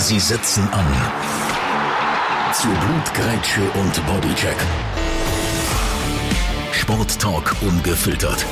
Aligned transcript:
Sie 0.00 0.18
setzen 0.18 0.66
an. 0.72 0.86
Zu 2.54 2.68
Blutgrätsche 2.68 3.60
und 3.74 4.06
Bodycheck. 4.06 4.56
Sporttalk 6.72 7.54
ungefiltert. 7.60 8.46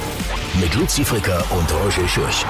Mit 0.60 0.74
Luzi 0.74 1.06
Fricker 1.06 1.42
und 1.50 1.72
Roger 1.72 2.06
Schürch. 2.06 2.44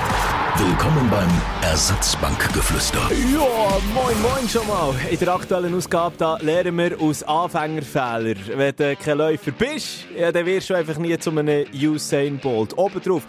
Willkommen 0.60 1.08
beim 1.08 1.30
Ersatzbankgeflüster. 1.62 2.98
Ja, 3.32 3.78
moin 3.94 4.20
moin 4.20 4.48
schon 4.48 4.66
mal. 4.66 4.92
In 5.08 5.16
der 5.16 5.32
aktuellen 5.32 5.72
Ausgabe 5.72 6.16
da 6.18 6.36
lernen 6.38 6.76
wir 6.76 7.00
aus 7.00 7.22
Anfängerfehlern. 7.22 8.36
Wenn 8.56 8.74
du 8.74 8.96
kein 8.96 9.18
Läufer 9.18 9.52
bist, 9.52 10.06
ja, 10.18 10.32
dann 10.32 10.46
wirst 10.46 10.68
du 10.68 10.74
einfach 10.74 10.98
nie 10.98 11.16
zu 11.16 11.30
einem 11.30 11.64
Usain 11.72 12.38
Bolt. 12.38 12.76
Obendrauf 12.76 13.22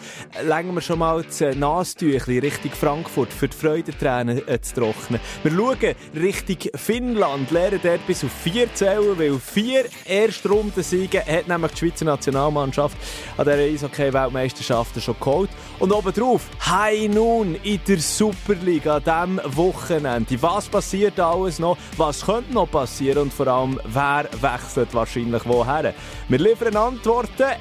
legen 0.44 0.74
wir 0.74 0.82
schon 0.82 0.98
mal 0.98 1.22
das 1.24 1.56
Nastüchli 1.56 2.40
Richtung 2.40 2.72
Frankfurt 2.72 3.32
für 3.32 3.48
die 3.48 3.56
Freudentränen 3.56 4.48
äh, 4.48 4.60
zu 4.60 4.82
trocknen. 4.82 5.22
Wir 5.44 5.52
schauen 5.52 5.96
Richtung 6.16 6.72
Finnland, 6.74 7.52
lernen 7.52 7.80
dort 7.84 8.08
bis 8.08 8.24
auf 8.24 8.32
vier 8.32 8.74
zählen, 8.74 9.20
weil 9.20 9.38
vier 9.38 9.86
Erstrundensiege 10.06 11.24
hat 11.24 11.48
nämlich 11.48 11.74
die 11.74 11.78
Schweizer 11.78 12.06
Nationalmannschaft 12.06 12.98
an 13.38 13.46
dieser 13.46 13.58
Eishockey-Weltmeisterschaft 13.60 15.00
schon 15.00 15.16
geholt. 15.20 15.52
Und 15.80 15.94
obendrauf, 15.94 16.42
High 16.66 17.08
nun 17.08 17.56
in 17.64 17.80
der 17.88 18.00
Superliga 18.00 18.98
an 18.98 19.38
diesem 19.38 19.58
Wochenende. 19.58 20.42
Was 20.42 20.68
passiert 20.68 21.18
alles 21.20 21.58
noch? 21.58 21.78
Was 21.96 22.26
könnte 22.26 22.54
noch 22.54 22.70
passieren? 22.70 23.24
Und 23.24 23.34
vor 23.34 23.48
allem, 23.48 23.80
wer 23.86 24.28
wechselt 24.42 24.94
wahrscheinlich 24.94 25.46
woher? 25.46 25.94
Wir 26.28 26.38
liefern 26.38 26.76
Antworten 26.76 27.52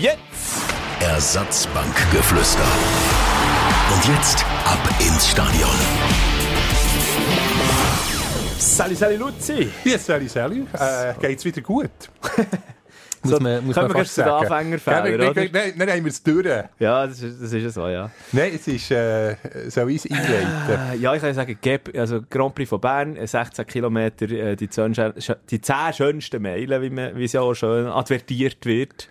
jetzt! 0.00 0.18
Ersatzbankgeflüster. 1.00 2.62
Und 3.92 4.04
jetzt 4.06 4.44
ab 4.64 4.78
ins 5.00 5.30
Stadion. 5.30 5.70
Salut, 8.56 8.96
salut 8.96 9.18
Luzi! 9.18 9.68
Ja, 9.84 9.98
salut, 9.98 10.30
salut. 10.30 10.68
Äh, 10.74 11.14
geht's 11.20 11.44
wieder 11.44 11.60
gut? 11.60 11.90
So, 13.24 13.38
können 13.38 13.64
wir 13.64 13.88
gleich 13.88 14.10
zu 14.10 14.22
den 14.22 14.30
Anfängerfehlern, 14.30 15.02
Nein, 15.04 15.14
oder? 15.14 15.34
nein, 15.34 15.50
nein, 15.52 15.72
nein, 15.76 15.88
haben 15.90 16.04
wir 16.04 16.10
es 16.10 16.22
durch. 16.22 16.46
Ja, 16.78 17.06
das 17.06 17.22
ist, 17.22 17.42
das 17.42 17.52
ist 17.52 17.74
so, 17.74 17.88
ja. 17.88 18.10
Nein, 18.32 18.52
es 18.54 18.68
ist, 18.68 18.90
äh, 18.90 19.36
soll 19.68 19.90
ich 19.90 20.04
es 20.04 20.10
einleiten? 20.10 20.92
Äh, 20.92 20.96
Ja, 20.98 21.14
ich 21.14 21.20
kann 21.22 21.34
sagen, 21.34 21.58
Gap, 21.60 21.90
also 21.96 22.20
Grand 22.28 22.54
Prix 22.54 22.68
von 22.68 22.80
Bern, 22.80 23.16
äh, 23.16 23.26
16 23.26 23.66
Kilometer, 23.66 24.30
äh, 24.30 24.56
die 24.56 24.68
10, 24.68 24.94
schö- 24.94 25.36
die 25.50 25.60
10 25.60 25.92
schönsten 25.94 26.42
Meilen, 26.42 26.82
wie, 26.82 26.90
man, 26.90 27.16
wie 27.16 27.24
es 27.24 27.32
ja 27.32 27.40
auch 27.40 27.54
schön 27.54 27.86
advertiert 27.86 28.64
wird. 28.66 29.08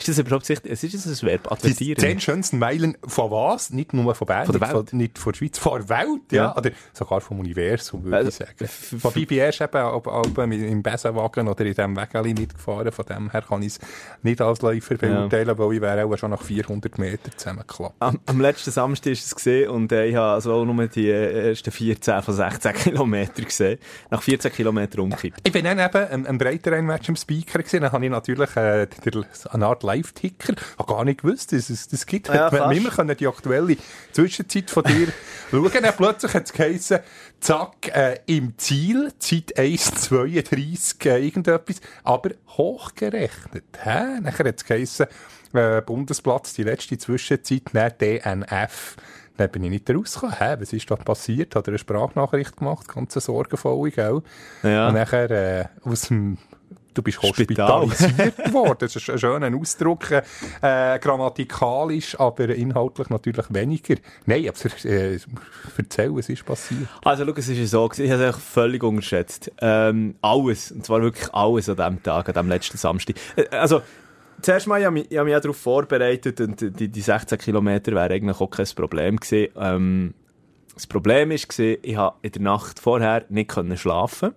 Ist 0.00 0.08
das 0.08 0.18
überhaupt 0.18 0.46
sicht? 0.46 0.66
Es 0.66 0.82
ist 0.82 0.94
das 0.94 1.22
ein 1.22 1.26
Verb, 1.28 1.42
Die 1.44 1.50
advertieren? 1.50 1.98
zehn 2.00 2.20
schönsten 2.20 2.58
Meilen 2.58 2.96
von 3.06 3.30
was? 3.30 3.70
Nicht 3.70 3.92
nur 3.92 4.14
von 4.14 4.26
Bern, 4.26 4.46
Von 4.46 4.58
der 4.58 4.60
Welt. 4.62 4.88
Von, 4.90 4.98
nicht 4.98 5.18
von 5.18 5.32
der 5.32 5.38
Schweiz, 5.38 5.58
von 5.58 5.78
der 5.80 5.88
Welt, 5.90 6.22
ja. 6.32 6.44
Ja. 6.44 6.56
Oder 6.56 6.70
sogar 6.94 7.20
vom 7.20 7.40
Universum, 7.40 8.02
würde 8.04 8.16
Also, 8.16 8.28
ich 8.30 8.34
sagen. 8.36 9.02
Wobei, 9.02 9.24
bin 9.26 9.38
erst 9.38 9.60
eben 9.60 9.76
ab, 9.76 10.08
ab, 10.08 10.38
im 10.38 10.82
Besenwagen 10.82 11.48
oder 11.48 11.60
in 11.66 11.74
diesem 11.74 11.96
Wägeli 11.96 12.32
mitgefahren. 12.34 12.90
Von 12.92 13.04
dem 13.04 13.30
her 13.30 13.42
kann 13.42 13.60
ich 13.62 13.68
es 13.74 13.78
nicht 14.22 14.40
als 14.40 14.62
Läufer 14.62 14.94
beurteilen, 14.96 15.58
weil 15.58 15.72
ich 15.74 15.80
wäre 15.82 16.04
auch 16.06 16.16
schon 16.16 16.30
nach 16.30 16.42
400 16.42 16.98
Metern 16.98 17.32
zusammengeklappt. 17.36 17.94
Am, 17.98 18.18
am 18.26 18.40
letzten 18.40 18.70
Samstag 18.70 19.10
ist 19.12 19.26
es 19.26 19.34
gesehen 19.36 19.68
und 19.70 19.92
äh, 19.92 20.06
ich 20.06 20.14
habe 20.16 20.32
also 20.34 20.64
nur 20.64 20.86
die 20.86 21.08
äh, 21.10 21.50
ersten 21.50 21.70
14 21.70 22.22
von 22.22 22.34
16 22.34 22.72
Kilometern 22.74 23.44
gesehen. 23.44 23.78
Nach 24.10 24.22
14 24.22 24.50
Kilometern 24.52 25.00
umgekippt. 25.00 25.40
Ich 25.44 25.52
bin 25.52 25.64
dann 25.64 25.78
eben 25.78 26.08
ein, 26.08 26.26
ein 26.26 26.38
Breiterein-Match 26.38 27.08
im 27.10 27.16
Speaker 27.16 27.62
gesehen. 27.62 27.82
Dann 27.82 27.92
habe 27.92 28.04
ich 28.04 28.10
natürlich 28.10 28.56
äh, 28.56 28.86
eine 29.50 29.66
Art 29.66 29.82
Live-Ticker. 29.90 30.54
Ich 30.54 30.78
habe 30.78 30.92
gar 30.92 31.04
nicht 31.04 31.22
gewusst, 31.22 31.52
dass 31.52 31.70
es 31.70 31.88
das 31.88 32.06
gibt. 32.06 32.28
Ja, 32.28 32.50
wir 32.52 32.70
immer 32.72 32.90
können 32.90 33.16
die 33.16 33.26
aktuelle 33.26 33.76
Zwischenzeit 34.12 34.70
von 34.70 34.84
dir 34.84 35.08
schauen. 35.50 35.70
Dann 35.72 35.96
plötzlich 35.96 36.34
hat 36.34 36.44
es 36.44 36.52
geheißen, 36.52 37.00
zack, 37.40 37.88
äh, 37.94 38.18
im 38.26 38.56
Ziel, 38.58 39.12
Zeit 39.18 39.56
1,32 39.56 41.06
äh, 41.06 41.24
irgendetwas, 41.24 41.80
aber 42.04 42.30
hochgerechnet. 42.48 43.64
Hä? 43.82 44.20
Nachher 44.20 44.48
hat 44.48 44.56
es 44.58 44.64
geheißen, 44.64 45.06
äh, 45.52 45.82
Bundesplatz, 45.82 46.54
die 46.54 46.62
letzte 46.62 46.98
Zwischenzeit, 46.98 47.74
nicht 47.74 48.00
DNF. 48.00 48.96
Dann 49.36 49.50
bin 49.50 49.64
ich 49.64 49.70
nicht 49.70 49.90
rausgekommen. 49.90 50.38
Hä, 50.38 50.56
was 50.58 50.72
ist 50.72 50.90
da 50.90 50.96
passiert? 50.96 51.56
Hat 51.56 51.66
er 51.66 51.70
eine 51.70 51.78
Sprachnachricht 51.78 52.58
gemacht? 52.58 52.88
Ganz 52.88 53.16
eine 53.16 53.22
sorgenvolle, 53.22 53.90
gell? 53.90 54.22
Ja. 54.62 54.88
Und 54.88 54.94
nachher 54.94 55.30
äh, 55.30 55.64
aus 55.82 56.02
dem 56.02 56.36
Du 56.94 57.02
bist 57.02 57.24
Spital. 57.24 57.82
hospitalisiert 57.82 58.52
worden. 58.52 58.76
Das 58.80 58.96
ist 58.96 59.08
ein 59.08 59.18
schöner 59.18 59.56
Ausdruck, 59.56 60.10
äh, 60.10 60.98
grammatikalisch, 60.98 62.18
aber 62.18 62.48
inhaltlich 62.48 63.10
natürlich 63.10 63.46
weniger. 63.50 63.94
Nein, 64.26 64.48
aber 64.48 64.90
äh, 64.90 65.18
erzähl, 65.76 66.14
was 66.14 66.28
ist 66.28 66.44
passiert? 66.44 66.88
Also, 67.04 67.24
schau, 67.24 67.32
es 67.36 67.48
ist 67.48 67.70
so, 67.70 67.90
ich 67.96 68.10
habe 68.10 68.24
es 68.24 68.36
völlig 68.36 68.82
unterschätzt. 68.82 69.52
Ähm, 69.60 70.16
alles, 70.20 70.72
und 70.72 70.84
zwar 70.84 71.00
wirklich 71.02 71.32
alles 71.32 71.68
an 71.68 71.76
diesem 71.76 72.02
Tag, 72.02 72.28
an 72.28 72.34
diesem 72.34 72.48
letzten 72.48 72.76
Samstag. 72.76 73.16
Äh, 73.36 73.48
also, 73.56 73.82
zuerst 74.42 74.66
mal, 74.66 74.80
ich 74.80 74.86
habe 74.86 74.94
mich, 74.94 75.10
ich 75.10 75.16
habe 75.16 75.28
mich 75.28 75.36
auch 75.36 75.40
darauf 75.40 75.58
vorbereitet 75.58 76.40
und 76.40 76.60
die, 76.60 76.88
die 76.88 77.00
16 77.00 77.38
Kilometer 77.38 77.92
wären 77.92 78.10
eigentlich 78.10 78.40
auch 78.40 78.50
kein 78.50 78.66
Problem 78.74 79.16
gewesen. 79.16 79.52
Ähm, 79.56 80.14
das 80.74 80.86
Problem 80.86 81.30
war, 81.30 81.36
ich 81.36 81.96
habe 81.96 82.16
in 82.22 82.32
der 82.32 82.42
Nacht 82.42 82.80
vorher 82.80 83.24
nicht 83.28 83.50
können 83.50 83.76
schlafen 83.76 84.34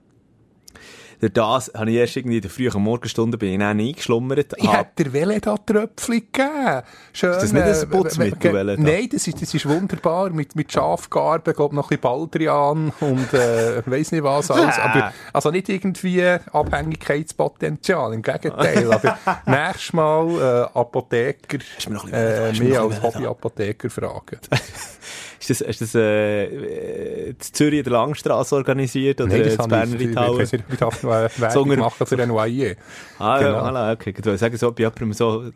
durch 1.19 1.34
das 1.34 1.72
habe 1.75 1.91
ich 1.91 1.97
erst 1.97 2.18
irgendwie 2.18 2.38
in 2.38 2.41
der 2.41 2.51
frühen 2.51 2.81
Morgenstunde 2.81 3.38
bin 3.38 3.53
ich 3.53 3.59
dann 3.59 3.79
eingeschlummert. 3.79 4.53
Ich 4.57 4.68
habe- 4.68 4.78
hätte 4.78 5.03
dir 5.03 5.13
Veleda 5.13 5.56
Tröpfchen 5.57 6.16
gegeben. 6.31 6.81
Schön, 7.13 7.31
Ist 7.31 7.41
das 7.44 7.53
nicht 7.53 7.63
ein 7.63 7.74
äh, 7.84 7.85
Putzmittel, 7.85 8.69
äh? 8.69 8.78
Nein, 8.78 9.09
das 9.12 9.28
ist, 9.28 9.41
das 9.41 9.53
ist 9.53 9.68
wunderbar. 9.68 10.29
Mit, 10.31 10.56
mit 10.56 10.72
Schafgarben, 10.72 11.53
glaub 11.53 11.74
noch 11.74 11.85
ein 11.91 11.97
bisschen 11.97 12.01
Baldrian 12.01 12.91
und 13.00 13.34
äh, 13.34 13.81
weiss 13.85 14.12
nicht 14.12 14.24
was 14.24 14.50
alles. 14.51 14.78
Aber, 14.79 15.13
also 15.31 15.51
nicht 15.51 15.69
irgendwie 15.69 16.24
Abhängigkeitspotenzial, 16.51 18.13
im 18.13 18.22
Gegenteil. 18.22 18.91
Aber 18.91 19.18
nächstes 19.45 19.94
Mal 19.94 20.69
äh, 20.74 20.78
Apotheker, 20.80 21.57
äh, 22.12 22.53
mehr 22.59 22.81
als 22.81 23.01
Hobbyapotheker 23.01 23.90
fragen. 23.90 24.40
Ist 25.50 25.62
das, 25.62 25.62
ist 25.62 25.81
das 25.81 25.96
äh, 25.96 26.46
äh, 26.46 27.30
in 27.31 27.40
Zürich 27.40 27.80
in 27.80 27.84
der 27.84 27.94
Langstrasse 27.94 28.56
organisiert 28.56 29.20
oder 29.20 29.31
äh, 29.34 29.50
in 29.54 29.58
Berner 29.70 29.96
ich, 29.96 30.02
ich, 30.09 30.16
unter- 31.74 31.84
machen 31.84 32.08
für 32.08 32.16
den 32.18 32.30
Noyer. 32.30 32.76
Ah, 33.20 33.40
Genau. 33.40 33.52
ja, 33.58 33.70
voilà, 33.70 33.94
okay. 33.94 34.14
Ich 34.18 34.40
sagen, 34.40 34.58
so 34.58 34.72
bei 34.72 34.84
jemandem 34.84 35.12
so, 35.14 35.52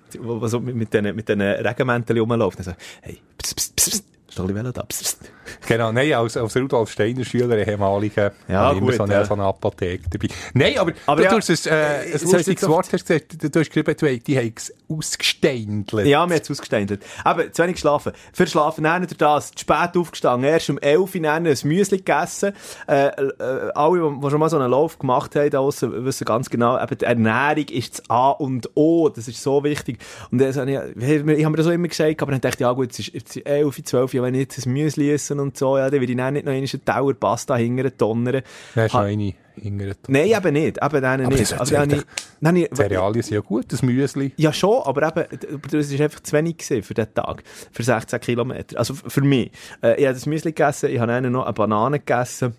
so 0.47 0.59
mit, 0.59 0.75
mit 0.75 0.93
diesen 0.93 1.15
mit 1.15 1.29
den 1.29 1.41
Regenmänteln 1.41 2.19
rumläuft. 2.19 2.59
Dann 2.59 2.65
so, 2.65 2.71
hey, 3.01 3.17
pss, 3.41 3.53
pss, 3.55 3.73
pss, 3.75 4.03
ist 4.45 4.77
doch 4.77 4.83
ein 4.83 4.87
bisschen. 4.87 5.19
Genau, 5.67 5.91
nein, 5.91 6.13
als, 6.13 6.35
als 6.35 6.55
Rudolf 6.57 6.91
Steiner 6.91 7.23
Schüler, 7.23 7.57
ehemaliger, 7.65 8.33
Ja, 8.47 8.61
habe 8.61 8.75
ich 8.75 8.77
immer 8.79 8.87
gut, 8.87 8.97
so 8.97 9.03
eine, 9.03 9.13
ja. 9.13 9.25
so 9.25 9.33
eine 9.33 9.43
Apotheke 9.43 10.09
dabei. 10.09 10.27
Nein, 10.53 10.77
aber, 10.77 10.91
Aber 11.05 11.17
du, 11.17 11.23
ja, 11.23 11.29
du 11.29 11.37
hast 11.37 11.67
ein, 11.67 11.73
äh, 11.73 11.77
äh, 11.77 12.13
ein 12.13 12.15
ich 12.15 12.21
lustiges 12.23 12.67
Wort 12.67 12.91
hast 12.91 13.07
gesagt, 13.07 13.41
du, 13.41 13.49
du 13.49 13.59
hast 13.59 13.67
geschrieben, 13.67 13.95
du, 13.97 14.19
die 14.19 14.37
haben 14.37 14.53
es 14.55 14.73
ausgesteindelt. 14.89 16.07
Ja, 16.07 16.25
mir 16.25 16.35
hat 16.35 16.43
es 16.43 16.51
ausgesteindelt. 16.51 17.03
Aber 17.23 17.51
zu 17.51 17.63
wenig 17.63 17.75
geschlafen. 17.75 18.13
Für 18.33 18.47
Schlafen 18.47 18.83
dann 18.83 19.03
durch 19.03 19.17
das, 19.17 19.51
zu 19.51 19.59
spät 19.59 19.95
aufgestanden, 19.95 20.49
erst 20.49 20.69
um 20.69 20.77
11 20.77 21.15
Uhr 21.15 21.21
dann 21.21 21.47
ein 21.47 21.57
Müsli 21.63 21.97
gegessen. 21.97 22.53
Äh, 22.87 23.07
äh, 23.07 23.71
alle, 23.73 23.99
die 23.99 24.29
schon 24.29 24.39
mal 24.39 24.49
so 24.49 24.57
einen 24.57 24.71
Lauf 24.71 24.99
gemacht 24.99 25.35
haben, 25.35 25.49
da 25.49 25.61
draussen, 25.67 26.05
wissen 26.05 26.25
ganz 26.25 26.49
genau, 26.49 26.81
eben 26.81 26.97
die 26.97 27.05
Ernährung 27.05 27.65
ist 27.69 27.99
das 27.99 28.09
A 28.09 28.31
und 28.31 28.69
O, 28.75 29.09
das 29.09 29.27
ist 29.27 29.41
so 29.41 29.63
wichtig. 29.63 29.99
Und 30.31 30.39
das 30.39 30.57
habe 30.57 30.71
ich, 30.71 30.77
ich 30.77 31.19
habe 31.19 31.49
mir 31.49 31.57
das 31.57 31.67
auch 31.67 31.71
immer 31.71 31.87
gesagt, 31.87 32.21
aber 32.21 32.31
dann 32.31 32.41
dachte 32.41 32.55
ich, 32.55 32.61
ja 32.61 32.71
gut, 32.71 32.91
es 32.91 32.99
ist, 32.99 33.13
jetzt 33.13 33.35
ist 33.35 33.45
11, 33.45 33.83
12 33.83 34.13
Uhr, 34.13 34.26
wenn 34.27 34.35
ich 34.35 34.41
jetzt 34.41 34.65
ein 34.65 34.73
Müsli 34.73 35.11
esse 35.11 35.33
und 35.35 35.57
so, 35.57 35.77
ja, 35.77 35.89
dann 35.89 35.99
will 36.01 36.09
ich 36.09 36.15
dann 36.17 36.33
nicht 36.33 36.45
noch 36.45 36.51
einen 36.53 36.67
Tower 36.85 37.13
Pasta 37.13 37.55
hingern, 37.55 37.91
donnern. 37.97 38.41
Ha- 38.75 38.85
noch 38.87 38.93
eine 38.95 39.33
hingert. 39.59 39.97
Nein, 40.07 40.27
eben 40.27 40.53
nicht, 40.53 40.77
eben 40.83 41.01
dann 41.01 41.21
Aber 41.21 41.29
nicht. 41.35 41.51
das 41.51 41.59
Also, 41.59 41.73
dann 41.75 41.89
ich, 41.89 42.01
dann 42.39 42.55
ich, 42.55 42.69
Cerealien 42.73 43.23
sind 43.23 43.33
ja 43.33 43.41
gut, 43.41 43.65
das 43.71 43.81
Müsli. 43.81 44.31
ja, 44.37 44.53
schon, 44.53 44.83
aber 44.83 45.07
eben, 45.07 45.39
aber 45.55 45.67
das 45.71 45.91
war 45.97 46.03
einfach 46.05 46.19
zu 46.21 46.33
wenig 46.33 46.63
für 46.63 46.93
diesen 46.93 47.13
Tag. 47.15 47.43
Für 47.71 47.81
16 47.83 48.19
Kilometer. 48.19 48.77
Also 48.77 48.93
für 48.93 49.21
mich. 49.21 49.51
Äh, 49.81 49.99
ich 49.99 50.05
habe 50.05 50.13
das 50.13 50.25
Müsli 50.27 50.51
gegessen, 50.51 50.89
ich 50.91 50.99
habe 50.99 51.11
dann 51.11 51.31
noch 51.31 51.45
eine 51.45 51.53
Banane 51.53 51.99
gegessen. 51.99 52.55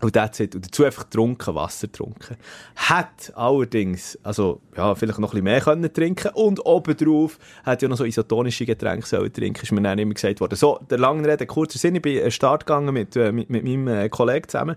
Und 0.00 0.12
that's 0.12 0.38
it. 0.38 0.54
Und 0.54 0.64
dazu 0.64 0.84
einfach 0.84 1.04
getrunken, 1.04 1.54
Wasser 1.54 1.88
getrunken. 1.88 2.36
Hat 2.76 3.32
allerdings, 3.34 4.16
also, 4.22 4.60
ja, 4.76 4.94
vielleicht 4.94 5.18
noch 5.18 5.28
ein 5.28 5.30
bisschen 5.30 5.44
mehr 5.44 5.60
können 5.60 5.92
trinken. 5.92 6.30
Und 6.34 6.64
obendrauf 6.64 7.38
hat 7.64 7.82
ja 7.82 7.88
noch 7.88 7.96
so 7.96 8.04
isotonische 8.04 8.64
Getränke 8.64 9.06
sollen 9.06 9.32
trinken. 9.32 9.62
Ist 9.62 9.72
mir 9.72 9.82
dann 9.82 9.98
immer 9.98 10.14
gesagt 10.14 10.40
worden. 10.40 10.54
So, 10.54 10.78
der 10.88 10.98
langen 10.98 11.24
Rede, 11.24 11.46
kurzer 11.46 11.78
Sinn. 11.78 11.96
Ich 11.96 12.02
bin 12.02 12.16
an 12.16 12.24
den 12.24 12.30
Start 12.30 12.66
gegangen 12.66 12.94
mit, 12.94 13.16
äh, 13.16 13.32
mit, 13.32 13.50
mit 13.50 13.64
meinem 13.64 13.88
äh, 13.88 14.08
Kollegen 14.08 14.48
zusammen. 14.48 14.76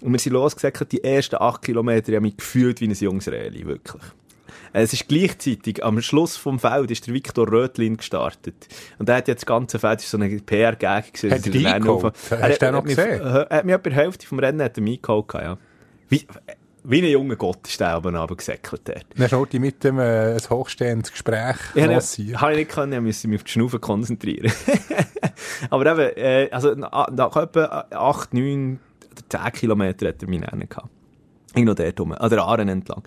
Und 0.00 0.12
wir 0.12 0.18
sind 0.18 0.32
losgesagt, 0.32 0.90
die 0.90 1.04
ersten 1.04 1.36
acht 1.36 1.62
Kilometer, 1.62 2.08
ich 2.08 2.16
habe 2.16 2.22
mich 2.22 2.36
gefühlt 2.36 2.80
wie 2.80 2.88
ein 2.88 2.92
junges 2.92 3.28
Reli, 3.28 3.64
wirklich. 3.66 4.02
Es 4.74 4.92
ist 4.92 5.06
gleichzeitig, 5.08 5.84
am 5.84 6.00
Schluss 6.00 6.36
vom 6.36 6.58
Feld 6.58 6.90
ist 6.90 7.06
der 7.06 7.14
Viktor 7.14 7.50
Rötlin 7.50 7.96
gestartet. 7.98 8.54
Und 8.98 9.08
der 9.08 9.16
hat 9.16 9.28
jetzt 9.28 9.42
das 9.42 9.46
ganze 9.46 9.78
Feld, 9.78 9.96
das 9.98 10.04
ist 10.04 10.10
so 10.12 10.16
eine 10.18 10.28
PR-Gag 10.40 11.12
gewesen. 11.12 11.30
Hat 11.30 11.46
er 11.46 11.54
er 11.64 11.74
eingeholt? 11.74 12.04
Hast 12.14 12.30
Er 12.32 12.48
du 12.48 12.58
den 12.58 12.72
noch 12.72 12.84
gesehen? 12.84 13.20
Er 13.20 13.48
hat 13.50 13.64
mich 13.64 13.74
etwa 13.74 13.90
die 13.90 13.96
Hälfte 13.96 14.26
vom 14.26 14.38
Rennen 14.38 14.62
hat 14.62 14.78
er 14.78 14.84
eingeholt, 14.84 15.26
ja. 15.34 15.58
Wie, 16.08 16.26
wie 16.84 16.98
ein 17.02 17.10
junger 17.10 17.36
Gott 17.36 17.68
ist 17.68 17.78
der 17.80 17.96
oben 17.98 18.16
runtergesäckelt 18.16 18.82
dort. 18.88 19.06
Dann 19.16 19.30
hast 19.30 19.52
du 19.52 19.58
mit 19.60 19.84
dem 19.84 19.98
äh, 19.98 20.32
ein 20.34 20.40
hochstehendes 20.50 21.12
Gespräch 21.12 21.56
Ich 21.74 21.82
habe 21.82 21.92
lanciert. 21.92 22.40
habe 22.40 22.52
ich 22.52 22.58
nicht 22.58 22.70
können, 22.70 22.92
ich 22.94 23.00
musste 23.00 23.28
mich 23.28 23.40
auf 23.40 23.44
die 23.44 23.50
Schnaufe 23.52 23.78
konzentrieren. 23.78 24.50
Aber 25.70 25.86
eben, 25.92 26.16
äh, 26.16 26.48
also 26.50 26.74
na- 26.74 27.06
nach 27.12 27.36
etwa 27.36 27.86
8, 27.90 28.34
9, 28.34 28.80
10 29.28 29.52
Kilometer 29.52 30.08
hat 30.08 30.22
er 30.22 30.28
mich 30.28 30.40
nennen 30.40 30.68
gehabt. 30.68 30.88
Irgendwo 31.54 31.74
dort 31.74 32.00
rum, 32.00 32.12
an 32.12 32.30
der 32.30 32.42
Aaren 32.42 32.68
entlang. 32.68 33.02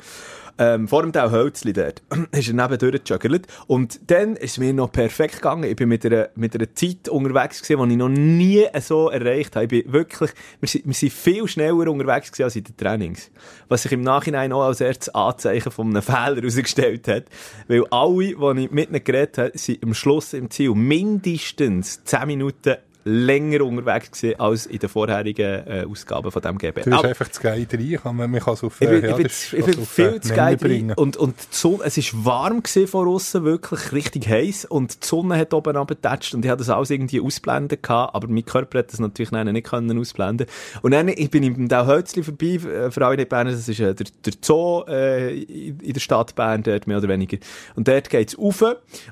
Ähm, 0.58 0.88
vor 0.88 1.02
dem 1.02 1.12
Teil 1.12 1.32
Hölzli 1.32 1.74
dort, 1.74 2.02
ist 2.32 2.48
er 2.48 2.54
neben 2.54 2.78
durchgejuggelt. 2.78 3.48
Und 3.68 4.00
dann 4.10 4.36
ist 4.38 4.52
es 4.52 4.58
mir 4.58 4.74
noch 4.74 4.92
perfekt 4.92 5.36
gegangen. 5.36 5.66
Ich 5.66 5.76
bin 5.76 5.90
mit 5.90 6.06
einer, 6.06 6.30
mit 6.36 6.56
einer 6.56 6.74
Zeit 6.74 7.10
unterwegs 7.10 7.62
gewesen, 7.62 7.90
die 7.90 7.94
ich 7.94 8.00
noch 8.00 8.10
nie 8.10 8.66
so 8.80 9.10
erreicht 9.10 9.56
habe. 9.56 9.66
Ich 9.66 9.84
bin 9.84 9.94
wirklich, 9.94 10.32
wir 10.62 10.70
sind, 10.70 10.86
wir 10.86 10.94
sind 10.94 11.12
viel 11.12 11.48
schneller 11.48 11.92
unterwegs 11.92 12.32
gewesen 12.32 12.44
als 12.44 12.56
in 12.56 12.64
den 12.64 12.78
Trainings. 12.78 13.32
Was 13.68 13.84
sich 13.84 13.92
im 13.92 14.02
Nachhinein 14.02 14.54
auch 14.54 14.64
als 14.64 14.80
erstes 14.80 15.14
Anzeichen 15.14 15.72
von 15.72 15.90
einem 15.90 16.02
Fehler 16.02 16.38
herausgestellt 16.38 17.08
hat. 17.08 17.26
Weil 17.68 17.84
alle, 17.92 18.56
die 18.56 18.64
ich 18.64 18.72
mit 18.72 18.90
ihnen 18.90 19.04
geredet 19.04 19.38
habe, 19.38 19.58
sind 19.58 19.84
am 19.84 19.94
Schluss 19.94 20.34
im 20.34 20.50
Ziel 20.50 20.74
mindestens 20.74 22.04
10 22.06 22.28
Minuten 22.28 22.78
länger 23.08 23.62
unterwegs 23.64 24.10
gewesen 24.12 24.40
als 24.40 24.66
in 24.66 24.80
den 24.80 24.90
vorherigen 24.90 25.68
äh, 25.68 25.86
Ausgaben 25.88 26.32
von 26.32 26.42
dem 26.42 26.58
GB. 26.58 26.82
Du 26.82 26.90
bist 26.90 27.06
einfach 27.06 27.30
zu 27.30 27.42
geil 27.42 27.68
rein, 27.72 28.00
kann 28.02 28.16
man, 28.16 28.32
man 28.32 28.40
kann 28.40 28.56
es 28.56 28.64
auf, 28.64 28.82
ich 28.82 28.90
bin, 28.90 28.98
äh, 28.98 29.06
ich 29.06 29.10
ja, 29.12 29.16
bin, 29.16 29.24
das- 29.24 29.54
ich 29.54 29.64
bin 29.66 29.80
auf, 29.80 29.90
viel 29.90 30.06
äh, 30.06 30.22
zu 30.22 30.30
Nenner 30.30 30.56
geil 30.56 30.58
rein. 30.62 30.94
Und, 30.96 31.16
und 31.18 31.36
die 31.40 31.46
Sonne, 31.56 31.80
es 31.86 31.98
war 31.98 32.26
warm 32.26 32.64
gewesen 32.64 32.88
von 32.88 33.08
außen, 33.08 33.44
wirklich 33.44 33.92
richtig 33.92 34.28
heiß 34.28 34.66
und 34.66 35.04
die 35.04 35.08
Sonne 35.08 35.38
hat 35.38 35.54
oben 35.54 35.78
abgetatscht 35.78 36.34
und 36.34 36.44
ich 36.44 36.50
hatte 36.50 36.60
das 36.60 36.70
alles 36.70 36.90
irgendwie 36.90 37.22
ausblenden 37.22 37.78
gehabt, 37.80 38.16
aber 38.16 38.28
mein 38.28 38.44
Körper 38.44 38.80
hat 38.80 38.92
das 38.92 39.00
natürlich 39.00 39.30
dann 39.30 39.52
nicht 39.54 39.68
können 39.68 40.00
ausblenden. 40.00 40.48
Und 40.82 40.92
dann 40.92 41.08
ich 41.08 41.30
bin 41.30 41.44
ich 41.44 41.68
Dau 41.70 41.86
Hölzli 41.86 42.24
vorbei, 42.24 42.56
äh, 42.56 42.90
für 42.90 43.06
alle 43.06 43.18
nicht 43.18 43.30
Bern, 43.30 43.46
das 43.46 43.68
ist 43.70 43.80
äh, 43.80 43.94
der, 43.94 44.08
der 44.26 44.34
Zoo 44.42 44.84
äh, 44.88 45.40
in 45.42 45.80
in 45.80 45.94
der 45.94 46.00
Stadt 46.00 46.34
Bern, 46.36 46.64
dort 46.64 46.88
mehr 46.88 46.98
oder 46.98 47.08
weniger. 47.10 47.38
Und 47.76 47.88
dort 47.88 48.10
geht's 48.10 48.36
rauf 48.38 48.64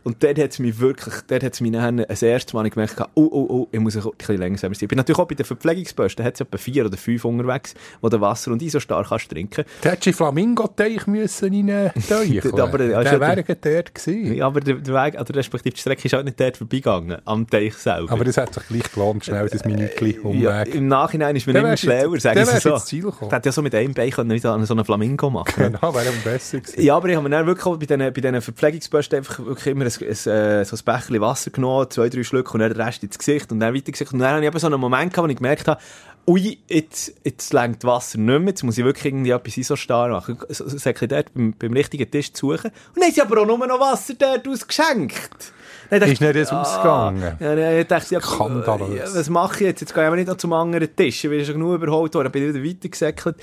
und 0.04 0.24
dort 0.24 0.40
hat's 0.40 0.58
mich 0.58 0.80
wirklich, 0.80 1.14
dort 1.28 1.44
hat's 1.44 1.62
mich 1.62 1.72
dann 1.72 1.98
das 1.98 2.24
erste 2.24 2.56
Mal 2.56 2.68
gemerkt, 2.70 3.00
oh, 3.14 3.30
oh, 3.32 3.46
oh, 3.50 3.68
ich 3.88 3.96
muss 3.96 4.06
ein 4.06 4.12
bisschen 4.18 4.38
langsamer 4.38 4.76
sein. 4.76 4.84
Ich 4.84 4.88
bin 4.90 4.98
natürlich 4.98 5.20
auch 5.20 5.28
bei 5.28 5.36
den 5.36 5.46
Verpflegungsbösten, 5.46 6.24
da 6.24 6.28
hat's 6.28 6.40
etwa 6.42 6.58
vier 6.58 6.86
oder 6.86 6.98
fünf 6.98 7.26
unterwegs, 7.26 7.74
wo 8.02 8.10
du 8.10 8.20
Wasser 8.22 8.52
und 8.52 8.62
Isostar 8.62 9.06
kannst 9.08 9.30
trinken. 9.30 9.66
Da 9.82 9.90
hättest 9.92 10.08
du 10.08 10.14
Flamingo-Teich 10.14 11.08
müssen 11.08 11.54
rein 11.70 11.92
teucheln. 12.08 12.60
Aber, 12.60 12.84
ja, 12.84 13.04
der 13.04 13.14
ja- 13.14 13.20
wäre 13.20 13.44
gerade 13.44 13.60
dort 13.76 13.96
gewesen. 13.96 14.36
Ja, 14.36 14.46
aber 14.48 14.60
der, 14.62 14.76
der 14.76 14.94
Weg, 14.94 15.20
oder 15.20 15.36
respektive 15.36 15.76
die 15.76 15.82
Strecke 15.82 16.06
ist 16.06 16.14
halt 16.14 16.26
nicht 16.26 16.40
dort 16.40 16.58
vorbeigegangen, 16.58 17.18
am 17.26 17.48
Teich 17.50 17.74
selber. 17.76 18.12
Aber 18.12 18.24
das 18.24 18.38
hat 18.38 18.54
sich 18.54 18.64
gleich 18.68 18.92
gelohnt, 18.92 19.26
schnell 19.26 19.48
das 19.50 19.66
Minütchen 19.66 20.08
ja, 20.42 20.60
Umweg. 20.62 20.76
Im 20.76 20.88
Nachhinein 20.88 21.36
ist 21.36 21.48
du 21.48 21.52
jetzt- 21.52 21.80
schlauer, 21.82 22.20
sagen 22.20 22.46
sie 22.46 22.60
so. 22.60 22.74
ins 22.74 22.86
Ziel 22.86 23.04
gekommen. 23.04 23.30
Der 23.30 23.38
hätte 23.38 23.50
ja 23.50 23.54
so 23.54 23.62
mit 23.62 23.76
einem 23.76 23.94
Bein 23.94 24.12
können 24.12 24.38
so 24.40 24.50
einen 24.52 24.86
Flamingo 24.86 25.30
machen 25.30 25.54
Genau, 25.74 25.94
wäre 25.94 26.12
besser 26.24 26.60
gewesen. 26.60 26.82
Ja, 26.82 26.96
aber 26.96 27.10
ich 27.10 27.16
habe 27.16 27.28
mir 27.28 27.36
dann 27.36 27.46
wirklich 27.46 27.66
auch 27.66 27.78
bei 27.78 27.86
diesen, 27.86 28.00
bei 28.00 28.12
diesen 28.12 28.42
Verpflegungsbösten 28.42 29.18
einfach 29.18 29.40
wirklich 29.40 29.68
immer 29.68 29.86
ein, 29.86 29.92
ein, 29.92 30.10
äh, 30.10 30.66
so 30.66 30.76
ein 30.76 30.80
Becherchen 30.86 31.22
Wasser 31.22 31.52
genommen, 31.52 31.88
zwei, 31.90 32.10
drei 32.10 32.24
Schlücke 32.24 32.54
und 32.54 32.60
dann 32.60 32.74
den 32.74 32.82
Rest 32.82 33.04
ins 33.04 33.18
Gesicht 33.18 33.52
und 33.52 33.60
dann 33.60 33.73
weiter 33.74 33.92
Gesicht. 33.92 34.14
Und 34.14 34.20
dann 34.20 34.32
habe 34.36 34.42
ich 34.42 34.48
eben 34.48 34.60
so 34.60 34.68
einen 34.68 34.80
Moment 34.80 35.14
gehabt, 35.14 35.28
wo 35.28 35.32
ich 35.32 35.38
gemerkt 35.38 35.68
habe, 35.68 35.82
ui, 36.28 36.58
jetzt, 36.68 37.14
jetzt 37.24 37.54
lenkt 37.54 37.84
Wasser 37.84 38.18
nicht 38.18 38.40
mehr, 38.40 38.50
jetzt 38.50 38.64
muss 38.64 38.78
ich 38.78 38.86
wirklich 38.86 39.06
irgendwie 39.06 39.32
etwas 39.32 39.58
Isostar 39.58 40.10
machen. 40.10 40.38
So, 40.50 40.68
so, 40.68 40.78
so 40.78 41.08
dort 41.08 41.34
beim, 41.34 41.54
beim 41.54 41.74
richtigen 41.74 42.10
Tisch 42.10 42.32
zu 42.34 42.52
suchen. 42.52 42.72
Und 42.72 42.98
dann 42.98 43.06
haben 43.06 43.14
sie 43.14 43.22
aber 43.22 43.42
auch 43.42 43.46
nur 43.46 43.68
noch 43.68 43.80
Wasser 43.80 44.14
dort 44.18 44.48
ausgeschenkt. 44.48 45.54
Dann 45.90 46.00
dachte 46.00 46.14
Ist 46.14 46.22
nicht 46.22 46.36
das 46.36 46.52
ausgegangen? 46.52 47.38
Ja, 47.40 47.56
dann 47.56 47.88
dachte 47.88 48.06
ich, 48.06 48.12
ja, 48.12 48.20
ja, 48.20 49.16
was 49.16 49.30
mache 49.30 49.56
ich 49.56 49.62
jetzt? 49.62 49.82
Jetzt 49.82 49.94
gehe 49.94 50.04
ich 50.04 50.08
aber 50.08 50.16
nicht 50.16 50.28
noch 50.28 50.38
zum 50.38 50.54
anderen 50.54 50.96
Tisch. 50.96 51.24
Ich 51.24 51.30
bin 51.30 51.44
schon 51.46 51.56
genug 51.56 51.76
überholt 51.76 52.14
worden, 52.16 52.26
dann 52.26 52.32
bin 52.32 52.50
ich 52.50 52.56
wieder 52.56 52.66
weitergesäckelt. 52.66 53.36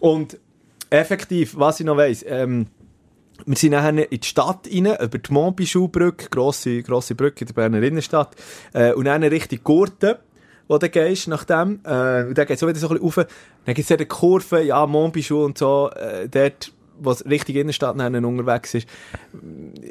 Und 0.00 0.38
effektiv, 0.88 1.56
was 1.56 1.80
ich 1.80 1.86
noch 1.86 1.96
weiss, 1.96 2.24
ähm, 2.26 2.66
wir 3.46 3.56
sind 3.56 3.72
nachher 3.72 4.12
in 4.12 4.20
die 4.20 4.26
Stadt 4.26 4.68
rein, 4.72 4.86
über 4.86 5.18
die 5.18 5.32
Montbichou-Brücke, 5.32 6.28
grosse, 6.30 6.82
grosse 6.82 7.14
Brücke 7.14 7.42
in 7.42 7.46
der 7.46 7.54
Berner 7.54 7.82
Innenstadt, 7.82 8.34
äh, 8.72 8.92
und 8.92 9.06
dann 9.06 9.22
Richtung 9.22 9.60
Gurten, 9.62 10.16
wo 10.68 10.78
du 10.78 10.88
gehst, 10.88 11.28
nach 11.28 11.44
dem, 11.44 11.80
äh, 11.84 12.24
und 12.24 12.38
dann 12.38 12.46
geht's 12.46 12.62
auch 12.62 12.68
wieder 12.68 12.78
so 12.78 12.88
ein 12.88 12.98
bisschen 13.00 13.24
rauf, 13.24 13.26
dann 13.64 13.74
gibt's 13.74 13.90
eine 13.90 14.06
Kurve, 14.06 14.62
ja, 14.62 14.86
Montbichou 14.86 15.44
und 15.44 15.58
so, 15.58 15.90
äh, 15.90 16.28
dort, 16.28 16.72
wo 16.98 17.10
es 17.10 17.24
Richtung 17.24 17.56
Innenstadt 17.56 17.96
nachher 17.96 18.24
unterwegs 18.24 18.74
ist, 18.74 18.88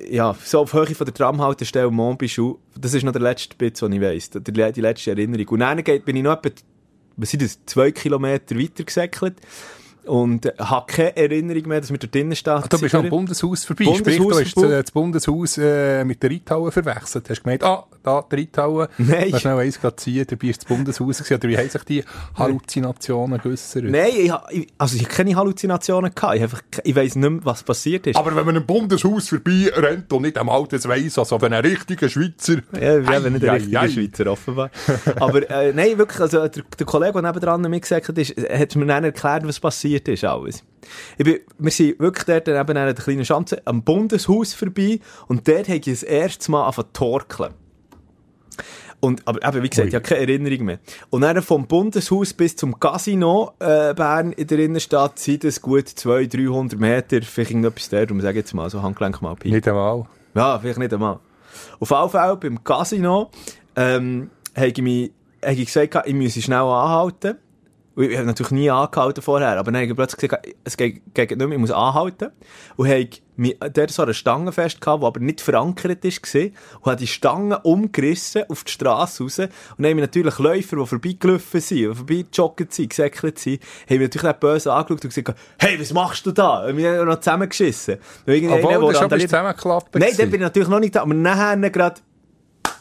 ja, 0.09 0.35
so 0.43 0.59
auf 0.59 0.73
Höhe 0.73 0.93
von 0.95 1.05
der 1.05 1.13
Tramhaltestelle 1.13 1.91
Montbichou, 1.91 2.59
das 2.79 2.93
ist 2.93 3.03
noch 3.03 3.11
der 3.11 3.21
letzte 3.21 3.55
Bit, 3.55 3.81
den 3.81 3.93
ich 3.93 4.01
weiss, 4.01 4.29
die, 4.29 4.41
die 4.41 4.81
letzte 4.81 5.11
Erinnerung. 5.11 5.47
Und 5.49 5.59
dann 5.59 5.83
geht, 5.83 6.05
bin 6.05 6.15
ich 6.15 6.23
noch 6.23 6.43
etwa, 6.43 6.49
was 7.17 7.31
sind 7.31 7.41
das, 7.41 7.59
zwei 7.65 7.91
Kilometer 7.91 8.57
weiter 8.57 8.83
gesäckelt 8.83 9.35
und 10.05 10.45
äh, 10.45 10.53
habe 10.59 10.85
keine 10.91 11.15
Erinnerung 11.15 11.67
mehr, 11.67 11.81
dass 11.81 11.91
wir 11.91 11.97
dort 11.97 12.13
drinnen 12.13 12.35
stehen. 12.35 12.53
Ach, 12.53 12.67
du 12.67 12.79
bist 12.79 12.95
am 12.95 13.09
Bundeshaus 13.09 13.65
vorbei. 13.65 13.85
Bundeshaus 13.85 14.15
Sprich, 14.15 14.53
du 14.53 14.63
hast 14.63 14.71
äh, 14.71 14.81
das 14.81 14.91
Bundeshaus 14.91 15.57
äh, 15.57 16.03
mit 16.03 16.21
der 16.23 16.31
Reithalle 16.31 16.71
verwechselt. 16.71 17.29
Hast 17.29 17.43
gemeint, 17.43 17.63
ah, 17.63 17.85
da 18.03 18.23
die 18.31 18.35
Reithalle. 18.35 18.89
Nein. 18.97 19.31
Hast 19.31 19.41
schnell 19.41 19.57
eins 19.57 19.79
ziehen, 19.97 20.25
dabei 20.27 20.47
ist 20.47 20.61
das 20.61 20.65
Bundeshaus 20.65 21.17
gewesen. 21.17 21.33
Oder 21.35 21.49
wie 21.49 21.57
haben 21.57 21.69
sich 21.69 21.83
die 21.83 22.03
Halluzinationen 22.35 23.39
geäussert? 23.39 23.83
Nein, 23.83 24.11
ich, 24.17 24.67
also 24.77 24.95
ich 24.95 25.03
habe 25.03 25.13
keine 25.13 25.35
Halluzinationen 25.35 26.13
gehabt. 26.13 26.35
Ich, 26.35 26.41
einfach, 26.41 26.61
ich 26.83 26.95
weiss 26.95 27.15
nicht 27.15 27.29
mehr, 27.29 27.39
was 27.43 27.63
passiert 27.63 28.07
ist. 28.07 28.15
Aber 28.15 28.35
wenn 28.35 28.45
man 28.45 28.55
im 28.55 28.65
Bundeshaus 28.65 29.29
vorbei 29.29 29.71
rennt 29.75 30.11
und 30.11 30.23
nicht 30.23 30.37
einmal 30.37 30.65
das 30.67 30.87
weiss, 30.87 31.19
also 31.19 31.39
wenn 31.41 31.53
ein 31.53 31.61
richtiger 31.61 32.09
Schweizer... 32.09 32.57
Ja, 32.73 33.05
wir 33.05 33.15
haben 33.15 33.33
nicht 33.33 33.43
der 33.43 33.53
Ei, 33.53 33.55
richtige 33.57 33.79
ei, 33.79 33.83
ei. 33.83 33.89
Schweizer, 33.89 34.31
offenbar. 34.31 34.71
Aber 35.19 35.49
äh, 35.49 35.73
nein, 35.73 35.97
wirklich, 35.97 36.19
also 36.19 36.47
der, 36.47 36.63
der 36.77 36.85
Kollege, 36.85 37.13
der 37.13 37.21
nebendran 37.21 37.61
mir 37.61 37.79
gesagt 37.79 38.07
hat, 38.07 38.17
ist, 38.17 38.35
hat 38.37 38.75
mir 38.75 38.85
dann 38.85 39.03
erklärt, 39.03 39.47
was 39.47 39.59
passiert 39.59 39.88
ist 39.95 40.23
alles. 40.23 40.63
Ich 41.17 41.25
bin, 41.25 41.39
wir 41.57 41.71
sind 41.71 41.99
wirklich 41.99 42.25
dort 42.25 42.47
neben 42.47 42.77
einer 42.77 42.93
kleinen 42.93 43.25
Schanze 43.25 43.61
am 43.65 43.83
Bundeshaus 43.83 44.53
vorbei 44.53 44.99
und 45.27 45.47
dort 45.47 45.67
habe 45.67 45.77
ich 45.77 45.85
das 45.85 46.03
erste 46.03 46.51
Mal 46.51 46.63
angefangen 46.63 46.87
zu 46.93 46.99
torkeln. 46.99 47.53
Und, 49.01 49.25
aber 49.27 49.47
eben, 49.47 49.63
wie 49.63 49.69
gesagt, 49.69 49.85
Ui. 49.85 49.89
ich 49.89 49.95
habe 49.95 50.03
keine 50.03 50.21
Erinnerung 50.21 50.65
mehr. 50.65 50.79
Und 51.09 51.21
dann 51.21 51.41
vom 51.41 51.67
Bundeshaus 51.67 52.33
bis 52.33 52.55
zum 52.55 52.79
Casino 52.79 53.53
äh, 53.59 53.93
Bern 53.93 54.33
in 54.33 54.47
der 54.47 54.59
Innenstadt 54.59 55.19
sind 55.19 55.45
es 55.45 55.61
gut 55.61 55.87
200, 55.87 56.33
300 56.33 56.79
Meter, 56.79 57.21
vielleicht 57.21 57.51
irgendetwas 57.51 57.89
dort, 57.89 58.11
und 58.11 58.19
sage 58.19 58.39
jetzt 58.39 58.53
mal, 58.53 58.69
so 58.69 58.81
Handgelenk 58.83 59.21
mal 59.21 59.35
Pi. 59.35 59.51
Nicht 59.51 59.67
einmal. 59.67 60.05
Ja, 60.35 60.59
vielleicht 60.59 60.79
nicht 60.79 60.93
einmal. 60.93 61.19
Auf 61.79 61.89
jeden 61.89 62.09
Fall 62.09 62.37
beim 62.37 62.63
Casino 62.63 63.31
ähm, 63.75 64.29
habe 64.55 64.67
ich, 64.67 64.81
mich, 64.81 65.11
habe 65.43 65.53
ich 65.53 65.65
gesagt, 65.65 66.05
ich 66.05 66.13
müsse 66.13 66.41
schnell 66.41 66.57
anhalten. 66.57 67.37
Und 67.99 68.09
Ich 68.11 68.15
habe 68.17 68.27
natürlich 68.27 68.51
nie 68.51 68.69
angehalten 68.69 69.21
vorher, 69.21 69.59
aber 69.59 69.73
dann 69.73 69.81
habe 69.81 69.87
ich 69.87 69.93
plötzlich 69.93 70.29
gesagt, 70.29 70.47
es 70.63 70.77
geht, 70.77 71.01
geht 71.13 71.31
nicht 71.31 71.37
mehr, 71.37 71.51
ich 71.51 71.57
muss 71.57 71.69
anhalten. 71.71 72.29
Und 72.77 72.87
habe 72.87 73.09
mich 73.35 73.57
dort 73.73 73.91
so 73.91 74.03
eine 74.03 74.13
Stange 74.13 74.53
festgehabt, 74.53 75.03
die 75.03 75.05
aber 75.05 75.19
nicht 75.19 75.41
verankert 75.41 76.01
war, 76.05 76.41
und 76.79 76.85
habe 76.85 76.95
die 76.95 77.07
Stange 77.07 77.59
umgerissen 77.59 78.43
auf 78.47 78.63
die 78.63 78.71
Straße 78.71 79.21
raus. 79.23 79.39
Und 79.39 79.49
dann 79.79 79.87
haben 79.87 79.95
mich 79.97 80.03
natürlich 80.03 80.39
Läufer, 80.39 80.77
die 80.77 80.85
vorbeigelaufen 80.85 81.59
sind, 81.59 81.77
die 81.77 81.93
vorbeigejoggt 81.93 82.73
sind, 82.73 82.89
gesäckelt 82.89 83.37
sind, 83.37 83.61
haben 83.89 83.97
mich 83.97 84.07
natürlich 84.07 84.27
nicht 84.27 84.39
böse 84.39 84.71
angeschaut 84.71 85.03
und 85.03 85.13
gesagt, 85.13 85.37
hey, 85.59 85.77
was 85.77 85.91
machst 85.91 86.25
du 86.25 86.31
da? 86.31 86.67
Und 86.67 86.77
wir 86.77 86.99
haben 86.99 87.05
noch 87.05 87.19
zusammengeschissen. 87.19 87.97
Obwohl, 88.25 88.71
schon 88.71 88.87
bist 88.87 89.01
randaliert- 89.01 89.23
du 89.23 89.27
zusammengeklappt. 89.27 89.95
Nein, 89.95 90.11
dann 90.17 90.29
bin 90.31 90.39
ich 90.39 90.45
natürlich 90.45 90.69
noch 90.69 90.79
nicht 90.79 90.95
da. 90.95 91.01
Aber 91.01 91.13
nachher 91.13 91.69
gerade, 91.69 91.99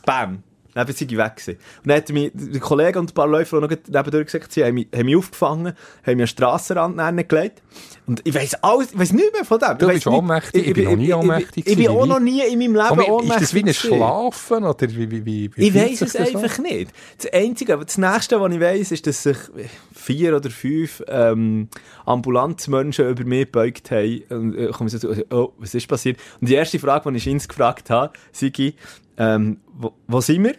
bam, 0.07 0.45
dann 0.79 0.87
bin 0.87 0.97
ich 0.99 1.17
weg 1.17 1.37
gewesen. 1.37 1.59
Und 1.83 1.89
dann 1.89 1.97
hat 1.97 2.09
mich 2.11 2.31
der 2.35 2.61
Kollege 2.61 2.99
und 2.99 3.11
ein 3.11 3.15
paar 3.15 3.27
Läufer, 3.27 3.61
die 3.61 3.67
noch 3.67 3.83
nebendurch 3.89 4.27
gesagt 4.27 4.57
haben, 4.57 4.65
haben 4.65 4.75
mich, 4.75 4.89
haben 4.95 5.07
mich 5.07 5.17
aufgefangen, 5.17 5.67
haben 5.67 5.75
mich 6.05 6.13
an 6.13 6.19
den 6.19 6.27
Strassenrand 6.27 7.29
gelegt. 7.29 7.63
Und 8.07 8.23
ich 8.25 8.35
weiss 8.35 8.55
alles, 8.63 8.93
ich 8.93 8.99
weiss 8.99 9.13
nicht 9.13 9.33
mehr 9.33 9.45
von 9.45 9.59
dem. 9.59 9.77
Du 9.79 9.87
Ich 9.89 9.95
bist 9.95 10.07
ohnmächtig. 10.07 10.69
Ich 10.69 10.75
bin 10.75 10.85
noch 10.85 10.97
nie 10.97 11.13
ohnmächtig 11.13 11.67
Ich, 11.67 11.73
ich, 11.73 11.79
bin 11.79 11.89
auch 11.89 12.07
noch 12.07 12.21
nie 12.21 12.41
in 12.41 12.59
meinem 12.59 12.73
Leben 12.75 12.81
Aber 12.81 13.09
ohnmächtig 13.09 13.43
ist 13.43 13.53
das 13.53 13.55
wie 13.55 13.65
ein. 13.65 13.75
Schlafen? 13.75 14.65
Oder 14.65 14.89
wie, 14.89 15.11
wie, 15.11 15.25
wie, 15.27 15.51
wie 15.55 15.69
Ich 15.69 15.75
weiss 15.75 16.01
es 16.03 16.17
einfach 16.17 16.59
nicht. 16.59 16.91
Das 17.21 17.33
Einzige, 17.33 17.75
aber 17.75 17.85
das 17.85 17.99
Nächste, 17.99 18.41
was 18.41 18.53
ich 18.53 18.61
weiss, 18.61 18.93
ist, 18.93 19.07
dass 19.07 19.23
sich 19.23 19.37
vier 19.95 20.37
oder 20.37 20.49
fünf 20.51 21.03
ähm, 21.09 21.69
Ambulanzmenschen 22.07 23.09
über 23.09 23.25
mich 23.25 23.47
gebeugt 23.47 23.91
haben. 23.91 24.23
Und 24.31 24.57
äh, 24.57 24.69
kommen 24.69 24.89
so, 24.89 24.99
zu- 24.99 25.25
oh, 25.31 25.53
was 25.59 25.75
ist 25.75 25.87
passiert? 25.89 26.19
Und 26.41 26.49
die 26.49 26.55
erste 26.55 26.79
Frage, 26.79 27.11
die 27.11 27.17
ich 27.19 27.27
Ins 27.27 27.49
gefragt 27.49 27.91
habe, 27.91 28.13
sei, 28.33 28.53
ähm, 29.19 29.59
wo, 29.75 29.93
wo 30.07 30.21
sind 30.21 30.45
wir? 30.45 30.55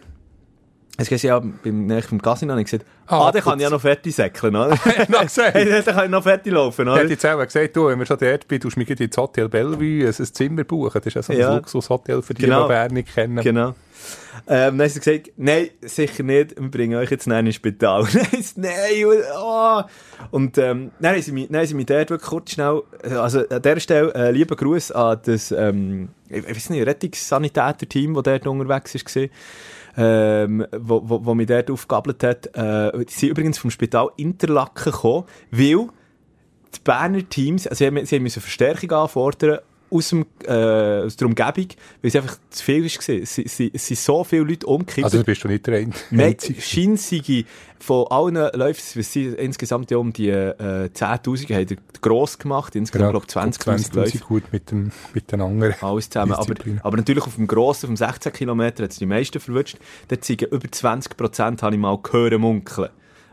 Es 1.00 1.08
geht 1.08 1.22
ja 1.22 1.38
beim 1.40 1.86
nächsten 1.86 2.20
Casino, 2.20 2.56
ich 2.58 2.64
gesagt, 2.64 2.84
Ah, 3.06 3.26
ah, 3.28 3.32
dann 3.32 3.42
kann 3.42 3.58
ich 3.58 3.64
ja 3.64 3.70
noch 3.70 3.80
fertig 3.80 4.14
säckeln, 4.14 4.54
oder? 4.54 4.68
noch 5.08 5.22
gesagt. 5.22 5.54
Dann 5.56 5.84
kann 5.84 6.04
ich 6.04 6.10
noch 6.10 6.22
fertig 6.22 6.52
laufen, 6.52 6.86
Er 6.86 6.92
oder? 6.92 7.02
hat 7.04 7.10
jetzt 7.10 7.24
auch 7.26 7.42
gesagt, 7.42 7.74
du, 7.74 7.88
wenn 7.88 7.98
wir 7.98 8.06
schon 8.06 8.18
dort 8.18 8.46
bin, 8.46 8.60
tust 8.60 8.76
du 8.76 8.80
mich 8.80 8.90
ins 9.00 9.16
Hotel 9.16 9.48
Bellevue 9.48 10.06
ein 10.06 10.12
Zimmer 10.12 10.64
buchen. 10.64 10.92
Das 11.02 11.06
ist 11.06 11.14
ja 11.14 11.22
so 11.22 11.32
ein 11.32 11.38
Ja. 11.38 11.54
Luxushotel 11.56 12.22
für 12.22 12.34
die, 12.34 12.42
Genau. 12.42 12.62
die 12.64 12.68
Bern 12.68 12.92
nicht 12.92 13.14
kennen. 13.14 13.42
Genau. 13.42 13.74
Ähm, 14.46 14.78
dann 14.78 14.86
hat 14.86 14.90
sie 14.90 15.00
gesagt, 15.00 15.32
nein, 15.36 15.70
sicher 15.82 16.22
nicht, 16.22 16.60
wir 16.60 16.70
bringen 16.70 16.98
euch 16.98 17.10
jetzt 17.10 17.26
näher 17.26 17.40
ins 17.40 17.54
Spital. 17.54 18.04
Sie, 18.06 18.60
nein, 18.60 18.72
oh. 19.38 19.82
Und 20.30 20.58
ähm, 20.58 20.90
dann 20.98 21.14
haben 21.14 21.22
sie 21.22 21.32
mich, 21.32 21.48
dann 21.48 21.58
haben 21.58 21.66
sie 21.66 21.74
mich 21.74 21.86
dort 21.86 22.10
wirklich 22.10 22.30
kurz 22.30 22.52
schnell, 22.52 22.82
also 23.02 23.46
an 23.48 23.62
dieser 23.62 23.80
Stelle, 23.80 24.14
äh, 24.14 24.30
lieber 24.30 24.56
Gruß 24.56 24.92
an 24.92 25.20
das, 25.24 25.52
ähm, 25.52 26.08
ich, 26.28 26.38
ich 26.38 26.56
weiß 26.56 26.70
nicht, 26.70 26.86
Rettungssanitäter-Team, 26.86 28.14
das 28.14 28.22
dort 28.22 28.46
unterwegs 28.46 28.94
war, 28.94 29.28
ähm, 29.96 30.66
wo, 30.76 31.02
wo, 31.04 31.24
wo 31.24 31.34
mich 31.34 31.46
dort 31.46 31.70
aufgegabelt 31.70 32.22
hat. 32.22 32.46
Äh, 32.56 33.04
die 33.04 33.12
sind 33.12 33.28
übrigens 33.30 33.58
vom 33.58 33.70
Spital 33.70 34.10
Interlaken 34.16 34.92
gekommen, 34.92 35.24
weil 35.50 35.88
die 36.74 36.80
Berner 36.84 37.28
Teams, 37.28 37.66
also 37.66 37.78
sie 37.78 37.86
haben, 37.86 38.04
sie 38.06 38.16
haben 38.16 38.30
Verstärkung 38.30 38.92
anfordern 38.92 39.58
aus, 39.90 40.08
dem, 40.10 40.26
äh, 40.46 40.52
aus 41.04 41.16
der 41.16 41.26
Umgebung, 41.26 41.68
weil 42.02 42.08
es 42.08 42.16
einfach 42.16 42.36
zu 42.50 42.64
viel 42.64 42.82
war. 42.82 42.86
Es, 42.86 43.38
es, 43.38 43.60
es 43.60 43.86
sind 43.86 43.98
so 43.98 44.24
viele 44.24 44.42
Leute 44.42 44.66
umgekippt. 44.66 45.04
Also 45.04 45.22
bist 45.24 45.44
du 45.44 45.48
nicht 45.48 45.66
der 45.66 45.86
Einzige. 46.10 46.60
Scheinsiege 46.60 47.44
von 47.78 48.06
allen 48.08 48.34
Läufen, 48.34 49.00
es 49.00 49.12
sind 49.12 49.34
insgesamt 49.34 49.90
ja 49.90 49.96
um 49.96 50.12
die 50.12 50.28
äh, 50.28 50.90
10'000 50.92 51.54
haben 51.54 51.76
gross 52.00 52.38
gemacht, 52.38 52.76
insgesamt 52.76 53.10
glaube 53.10 53.26
ich 53.26 53.34
20'000 53.34 53.96
Läufe. 53.96 54.18
gut 54.18 54.52
mit, 54.52 54.70
dem, 54.70 54.92
mit 55.14 55.32
den 55.32 55.40
anderen. 55.40 55.74
Alles 55.80 56.10
zusammen. 56.10 56.32
Aber, 56.32 56.54
aber 56.82 56.96
natürlich 56.96 57.24
auf 57.24 57.36
dem 57.36 57.46
grossen, 57.46 57.86
auf 57.86 57.90
dem 57.90 57.96
16 57.96 58.32
Kilometer 58.32 58.84
hat 58.84 58.90
es 58.90 58.98
die 58.98 59.06
meisten 59.06 59.40
verwünscht. 59.40 59.78
Dort 60.08 60.24
sind 60.24 60.42
über 60.42 60.70
20 60.70 61.16
Prozent, 61.16 61.62
habe 61.62 61.74
ich 61.74 61.80
mal 61.80 61.98
gehört, 62.02 62.38
munkeln. 62.38 62.90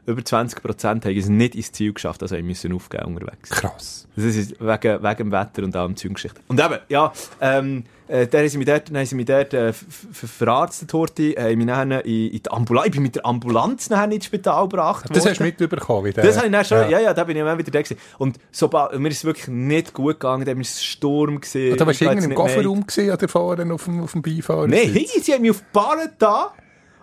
Über 0.08 0.24
20 0.24 0.64
Prozent 0.64 1.06
haben 1.06 1.18
es 1.18 1.28
nicht 1.28 1.54
ins 1.54 1.72
Ziel 1.74 1.92
geschafft, 1.94 2.22
also 2.24 2.36
haben 2.36 2.48
müssen 2.48 2.72
aufgeben 2.74 3.06
unterwegs. 3.16 3.50
Krass. 3.50 4.08
Das 4.16 4.24
ist 4.24 4.52
wegen, 4.60 5.04
wegen 5.04 5.18
dem 5.18 5.32
Wetter 5.34 5.64
und 5.64 5.76
allem 5.76 5.96
Zeuggeschichte. 5.98 6.40
Und 6.48 6.60
eben, 6.60 6.78
ja, 6.88 7.12
ähm, 7.42 7.84
äh, 8.08 8.26
dann 8.26 8.40
haben 8.42 8.48
sie 8.50 8.58
mich 8.58 8.68
dort, 8.68 8.88
dann 8.90 8.98
haben 8.98 9.06
sie 9.06 9.16
mich 9.16 9.26
dort 9.26 9.54
äh, 9.54 9.74
ver- 9.74 9.86
ver- 10.14 10.28
verarztet, 10.28 10.94
Horti, 10.94 11.34
äh, 11.34 11.54
mich 11.58 11.68
dann 11.68 11.92
in, 11.92 12.32
in 12.32 12.42
die 12.42 12.50
Ambulanz, 12.50 12.86
ich 12.88 12.94
bin 12.94 13.04
mit 13.04 13.16
der 13.18 13.26
Ambulanz 13.26 13.90
nachher 13.90 14.10
ins 14.10 14.26
Spital 14.26 14.64
gebracht 14.70 15.06
Das 15.10 15.18
worden. 15.18 15.30
hast 15.32 15.40
du 15.40 15.44
mitbekommen, 15.44 16.06
wie 16.06 16.14
der... 16.14 16.24
Das 16.24 16.38
habe 16.38 16.46
ich 16.48 16.52
dann 16.54 16.64
schon, 16.64 16.90
ja, 16.90 17.00
ja, 17.02 17.14
da 17.14 17.26
bin 17.26 17.36
ich 17.36 17.44
dann 17.44 17.58
wieder 17.58 17.72
da 17.72 17.82
gewesen. 17.82 18.00
Und 18.18 18.38
sobald, 18.50 18.98
mir 18.98 19.10
ist 19.10 19.18
es 19.18 19.26
wirklich 19.26 19.50
nicht 19.50 19.94
gut 19.94 20.22
gegangen, 20.22 20.46
da 20.46 20.54
war 20.56 20.62
es 20.62 20.82
Sturm 20.84 21.42
gewesen. 21.42 21.74
Oder 21.74 21.86
warst 21.86 22.00
du 22.00 22.06
irgendwie 22.06 22.28
im. 22.30 22.34
Kofferraum 22.36 22.88
gesehen 22.88 23.12
oder 23.12 23.28
vorne 23.28 23.74
auf 23.74 23.84
dem, 23.84 24.02
auf 24.02 24.14
dem 24.14 24.22
Beifahrer? 24.22 24.68
Nein, 24.68 25.06
sie 25.22 25.34
haben 25.34 25.42
mich 25.42 25.52
auf 25.52 25.60
die 25.60 25.66
Barre 25.74 26.10
da 26.18 26.54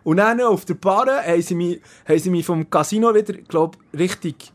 und 0.04 0.18
dann 0.18 0.40
auf 0.42 0.64
der 0.64 0.74
Barre 0.74 1.22
haben 1.26 1.42
sie 1.42 1.54
mich, 1.54 1.80
haben 2.06 2.18
sie 2.18 2.30
mich 2.30 2.46
vom 2.46 2.68
Casino 2.70 3.14
wieder, 3.14 3.32
glaube 3.34 3.78
richtig, 3.98 4.52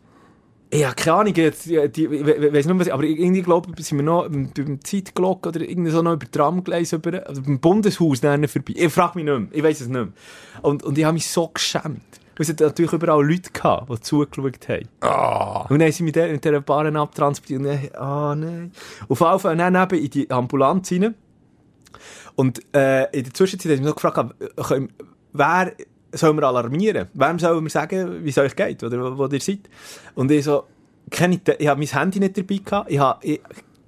ja, 0.72 0.94
keine 0.94 1.18
Ahnung, 1.18 1.34
jetzt, 1.36 1.66
die, 1.66 1.90
die, 1.90 2.06
ich 2.06 2.26
we- 2.26 2.54
weiss 2.54 2.66
nicht 2.66 2.68
mehr, 2.68 2.80
was, 2.80 2.90
aber 2.90 3.04
irgendwie, 3.04 3.42
glaube 3.42 3.72
ich, 3.76 3.86
sind 3.88 3.98
wir 3.98 4.04
noch 4.04 4.30
beim, 4.30 4.84
Zeitglock 4.84 5.48
oder 5.48 5.62
irgendwie 5.62 5.90
so 5.90 6.04
noch 6.04 6.14
über 6.14 6.30
Tramgleis, 6.30 6.94
über, 6.94 7.26
also 7.28 7.42
beim 7.42 7.60
Bundeshaus 7.60 8.22
dann 8.22 8.48
vorbei. 8.48 8.74
Ich 8.76 8.94
frage 8.94 9.18
mich 9.18 9.26
nicht 9.26 9.40
mehr, 9.40 9.48
ich 9.52 9.64
weiß 9.64 9.82
es 9.82 9.88
nicht 9.88 9.96
mehr. 9.96 10.10
Und, 10.62 10.84
und 10.84 10.96
ich 10.98 11.04
habe 11.06 11.16
mich 11.16 11.28
so 11.28 11.48
geschämt. 11.48 12.02
Es 12.42 12.48
hat 12.48 12.62
natürlich 12.62 12.94
überall 12.94 13.28
Leute 13.28 13.52
gehabt, 13.52 13.92
die 13.92 14.00
zugeschaut 14.00 14.70
haben. 14.70 14.88
Ah, 15.02 15.66
Und 15.70 15.80
dann 15.80 15.92
mich 16.00 16.12
der, 16.14 16.32
mit 16.32 16.46
dieser 16.46 16.62
Bahn 16.62 16.96
abtransportiert. 16.96 17.60
Und 17.60 17.66
dann, 17.68 17.90
ah, 18.02 18.34
nein. 18.34 18.72
Auf 19.10 19.20
jeden 19.20 19.40
Fall 19.40 19.58
dann 19.58 19.76
eben 19.76 20.04
in 20.06 20.10
die 20.10 20.32
Ambulanz 20.32 20.90
rein. 20.92 21.16
Und 22.36 22.62
äh, 22.74 23.12
in 23.12 23.26
der 23.26 23.34
Zwischenzeit 23.34 23.74
haben 23.74 23.80
mich 23.80 23.88
noch 23.88 23.96
gefragt, 23.96 24.36
können, 24.56 24.88
wer 25.34 25.74
soll 26.12 26.34
wir 26.34 26.44
alarmieren? 26.44 27.08
Wem 27.14 27.40
sollen 27.40 27.64
wir 27.64 27.70
sagen, 27.70 28.24
wie 28.24 28.30
es 28.30 28.38
euch 28.38 28.56
geht 28.56 28.84
oder 28.84 29.00
wo, 29.00 29.18
wo 29.18 29.28
ihr 29.28 29.40
seid? 29.40 29.60
Und 30.16 30.32
ich 30.32 30.46
so, 30.46 30.64
ich, 31.12 31.20
ich 31.60 31.68
habe 31.68 31.80
mein 31.80 31.88
Handy 31.88 32.20
nicht 32.20 32.38
dabei 32.38 32.58
gehabt. 32.58 32.92
Ich, 32.92 33.00
habe, 33.00 33.26
ich 33.26 33.42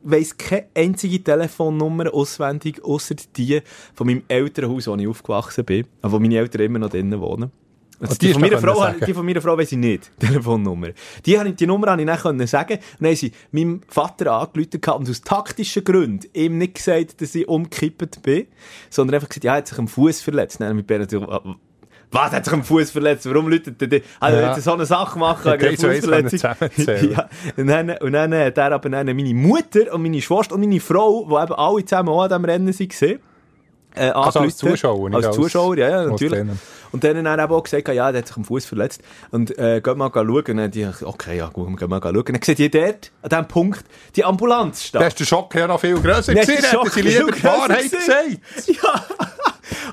weiss 0.04 0.38
keine 0.38 0.68
einzige 0.76 1.24
Telefonnummer 1.24 2.14
auswendig, 2.14 2.84
außer 2.84 3.16
die 3.36 3.62
von 3.94 4.08
meinem 4.08 4.24
Elternhaus, 4.28 4.88
wo 4.88 4.96
ich 4.96 5.08
aufgewachsen 5.08 5.66
bin, 5.66 5.86
wo 6.02 6.20
meine 6.20 6.38
Eltern 6.38 6.62
immer 6.62 6.80
noch 6.80 6.90
drinnen 6.90 7.20
wohnen. 7.20 7.52
Also 8.01 8.15
die 8.15 8.34
von 8.34 8.41
meiner 8.41 8.58
Frau, 8.58 8.81
habe- 8.84 9.05
die 9.05 9.13
von 9.13 9.25
meiner 9.25 9.41
Frau 9.41 9.58
weiss 9.58 9.72
ich 9.72 9.77
nicht, 9.77 10.12
die 10.22 10.25
Telefonnummer. 10.27 10.89
Die, 11.25 11.38
habe 11.39 11.50
ich, 11.50 11.55
die 11.55 11.67
Nummer 11.67 11.91
habe 11.91 12.01
ich 12.01 12.08
dann 12.08 12.20
können 12.20 12.48
sagen. 12.48 12.74
Und 12.74 12.81
dann 13.00 13.08
haben 13.10 13.15
sie 13.15 13.31
meinem 13.51 13.81
Vater 13.88 14.31
gehabt 14.79 15.00
und 15.00 15.10
aus 15.10 15.22
taktischen 15.22 15.84
Gründen 15.84 16.27
ihm 16.34 16.58
nicht 16.58 16.75
gesagt, 16.75 17.22
dass 17.22 17.36
ich 17.36 17.48
umgekippt 17.48 18.22
bin, 18.24 18.48
sondern 18.89 19.15
einfach 19.15 19.29
gesagt, 19.29 19.43
ja, 19.43 19.53
er 19.53 19.58
hat 19.60 19.67
sich 19.67 19.77
am 19.77 19.88
Fuß 19.88 20.22
verletzt. 20.22 20.60
Dann 20.60 20.70
mir 20.75 21.00
natürlich, 21.00 21.27
was 22.13 22.31
hat 22.31 22.43
sich 22.43 22.53
am 22.53 22.63
Fuß 22.63 22.91
verletzt? 22.91 23.25
Warum 23.29 23.48
läutet 23.48 23.79
der? 23.79 23.88
die- 23.88 24.01
Also, 24.20 24.38
Ja. 24.39 24.60
so 24.60 24.74
eine 24.74 24.86
Sache 24.86 25.17
machen, 25.17 25.58
können 25.58 25.77
Fußverletzung. 25.77 26.50
ja. 27.12 27.29
Und 27.55 27.67
dann, 27.67 27.89
und 27.91 28.12
dann 28.13 28.34
hat 28.34 28.58
er 28.58 28.72
aber 28.74 28.89
dann 28.89 29.05
meine 29.05 29.34
Mutter 29.34 29.93
und 29.93 30.01
meine 30.01 30.22
Schwester 30.22 30.55
und 30.55 30.62
meine 30.62 30.79
Frau, 30.81 31.25
die 31.29 31.43
eben 31.43 31.53
alle 31.53 31.86
zusammen 31.86 32.10
auch 32.10 32.24
an 32.24 32.29
diesem 32.29 32.46
Rennen 32.46 32.67
waren, 32.67 33.20
äh, 33.96 34.10
Also 34.10 34.40
als. 34.40 34.58
Zuschauer, 34.58 35.10
nicht 35.10 35.16
Als 35.18 35.28
als- 35.28 35.36
Zuschauer, 35.36 35.78
ja, 35.78 35.90
ja, 35.90 36.04
natürlich. 36.06 36.32
Trainer. 36.40 36.58
Und 36.92 37.04
dann 37.06 37.26
hat 37.28 37.40
eben 37.40 37.54
auch 37.54 37.64
gesagt, 37.64 37.88
ja, 37.88 38.12
der 38.12 38.20
hat 38.22 38.28
sich 38.28 38.36
am 38.38 38.44
Fuß 38.44 38.66
verletzt. 38.66 39.02
Und, 39.32 39.58
äh, 39.58 39.80
geht 39.82 39.96
mal 39.98 40.12
schauen. 40.14 40.28
Und 40.28 40.58
dann 40.58 40.72
die, 40.72 40.88
okay, 41.04 41.38
ja, 41.38 41.48
gut, 41.48 41.78
gehen 41.78 41.90
mal 41.90 42.02
schauen. 42.02 42.18
Und 42.18 42.30
dann 42.30 42.42
sieht 42.42 42.60
ihr 42.60 42.70
dort, 42.70 43.12
an 43.22 43.30
diesem 43.30 43.48
Punkt, 43.48 43.86
die 44.16 44.26
Ambulanz 44.26 44.84
stehen. 44.84 45.00
da 45.02 45.08
ist 45.08 45.20
der 45.20 45.26
Schock 45.26 45.56
ja 45.56 45.68
noch 45.68 45.80
viel 45.80 45.96
grösser 46.00 46.34
Dann 46.34 46.44
gewesen. 46.44 46.64
Hätten 46.64 46.66
Schock 46.66 46.90
sie 46.90 47.02
lieber 47.02 47.32
die 47.32 47.44
Wahrheit 47.44 47.90
grösser 47.92 47.98
gesagt. 47.98 48.68
Ja. 48.68 49.06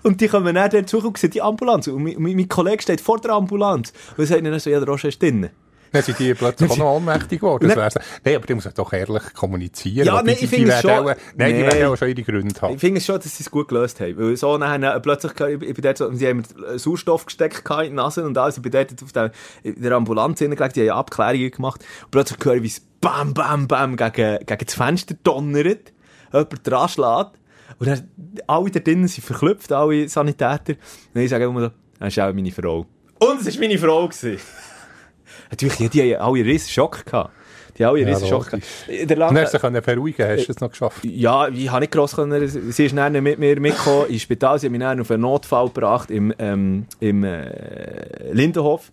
Und 0.03 0.21
die 0.21 0.27
kommen 0.29 0.55
dann 0.55 0.71
dort 0.71 0.89
suchen 0.89 1.07
und 1.09 1.19
sehen 1.19 1.31
die 1.31 1.41
Ambulanz. 1.43 1.87
Und 1.87 2.03
mein, 2.03 2.17
mein, 2.19 2.49
Kollege 2.49 2.83
steht 2.83 3.01
vor 3.01 3.21
der 3.21 3.33
Ambulanz. 3.33 3.93
Und 4.17 4.27
sagt 4.27 4.41
ihnen 4.41 4.59
so, 4.59 4.71
ja, 4.71 4.81
der 4.81 4.89
Roger 4.89 5.09
ist 5.09 5.23
drinnen. 5.23 5.51
Dann 5.93 6.03
sind 6.03 6.19
die 6.19 6.35
plötzlich 6.35 6.71
auch 6.71 6.77
noch 6.77 6.97
ohnmächtig 6.97 7.41
geworden. 7.41 7.67
Nein, 8.25 8.37
aber 8.37 8.47
die 8.47 8.55
muss 8.55 8.69
doch 8.75 8.93
ehrlich 8.93 9.23
kommunizieren. 9.35 10.07
Ja, 10.07 10.23
nein, 10.23 10.37
ich 10.41 10.49
finde 10.49 10.73
es 10.73 10.81
schon- 10.83 10.91
auch- 10.91 11.15
Nein, 11.37 11.57
die 11.57 11.63
werden 11.63 11.85
auch 11.87 11.97
schon 11.97 12.09
ihre 12.09 12.23
Gründe 12.23 12.61
haben. 12.61 12.75
Ich 12.75 12.81
finde 12.81 12.99
es 12.99 13.07
schon, 13.07 13.17
dass 13.17 13.37
sie 13.37 13.43
es 13.43 13.51
gut 13.51 13.69
gelöst 13.69 14.01
haben. 14.01 14.17
Weil 14.19 14.37
so 14.37 14.59
nachher, 14.59 14.95
äh, 14.95 15.01
plötzlich, 15.01 15.33
ich, 15.41 15.63
ich 15.63 15.75
bin 15.75 15.83
dort 15.83 15.99
so, 15.99 16.13
sie 16.13 16.29
haben 16.29 16.43
Sauerstoff 16.77 17.27
gesteckt 17.27 17.63
in 17.71 17.83
die 17.85 17.91
Nase 17.91 18.25
und 18.25 18.37
alles. 18.37 18.57
Ich 18.57 18.63
bin 18.63 18.73
dort 18.73 18.93
auf 19.03 19.13
der, 19.13 19.33
in 19.63 19.81
der 19.83 19.93
Ambulanz 19.93 20.39
hingelegt, 20.39 20.77
die 20.77 20.91
haben 20.91 20.99
Abklärungen 20.99 21.51
gemacht. 21.51 21.85
Und 22.05 22.11
plötzlich 22.11 22.39
höre 22.45 22.55
ich, 22.57 22.63
wie 22.63 22.67
es 22.69 22.81
bam, 23.01 23.33
bam, 23.35 23.67
bam 23.69 23.97
gegen, 23.97 24.39
gegen 24.45 24.65
das 24.67 24.75
Fenster 24.75 25.15
donnert, 25.23 25.93
jemand 26.33 26.67
dran 26.71 26.89
schlägt. 26.89 27.31
Und 27.79 27.87
dann, 27.87 28.09
alle 28.47 28.71
da 28.71 28.81
drinnen 28.81 29.09
sind 29.09 29.25
verklüpft, 29.25 29.71
alle 29.73 30.09
Sanitäter. 30.09 30.75
Und 31.15 31.21
ich 31.21 31.31
sage 31.31 31.45
immer 31.45 31.61
so, 31.61 31.71
das 31.99 32.09
ist 32.09 32.19
auch 32.21 32.33
meine 32.33 32.51
Frau. 32.51 32.87
Und 33.21 33.41
es 33.47 33.55
war 33.55 33.61
meine 33.67 33.79
Frau. 33.79 34.09
Gewesen. 34.09 34.39
Natürlich, 35.51 35.77
die, 35.77 35.89
die 35.89 36.15
haben 36.15 36.23
alle 36.23 36.39
einen 36.41 36.49
riesen 36.49 36.69
Schock 36.71 37.05
gehabt. 37.05 37.31
Die 37.77 37.85
haben 37.85 37.91
alle 37.95 38.01
einen 38.01 38.09
Ja, 38.09 38.15
riesen 38.17 38.29
Schock 38.29 38.47
gehabt. 38.51 38.65
Der 38.89 39.17
Lang- 39.17 39.39
hast 39.39 39.55
du 39.55 39.59
sie 39.59 39.81
beruhigen 39.81 40.27
Hast 40.29 40.47
du 40.49 40.53
es 40.53 40.61
noch 40.61 40.71
geschafft? 40.71 41.05
ja, 41.05 41.49
ich 41.49 41.71
habe 41.71 41.81
nicht 41.81 41.93
gross 41.93 42.17
können. 42.17 42.47
Sie 42.49 42.85
ist 42.85 42.97
dann 42.97 43.13
mit 43.23 43.39
mir 43.39 43.61
mitgekommen 43.61 44.07
ins 44.09 44.23
Spital. 44.23 44.59
Sie 44.59 44.67
hat 44.67 44.73
mich 44.73 44.81
dann 44.81 45.01
auf 45.01 45.11
einen 45.11 45.23
Notfall 45.23 45.67
gebracht 45.67 46.11
im, 46.11 46.35
ähm, 46.39 46.87
im 47.01 47.25
äh, 47.25 48.33
Lindenhof. 48.33 48.91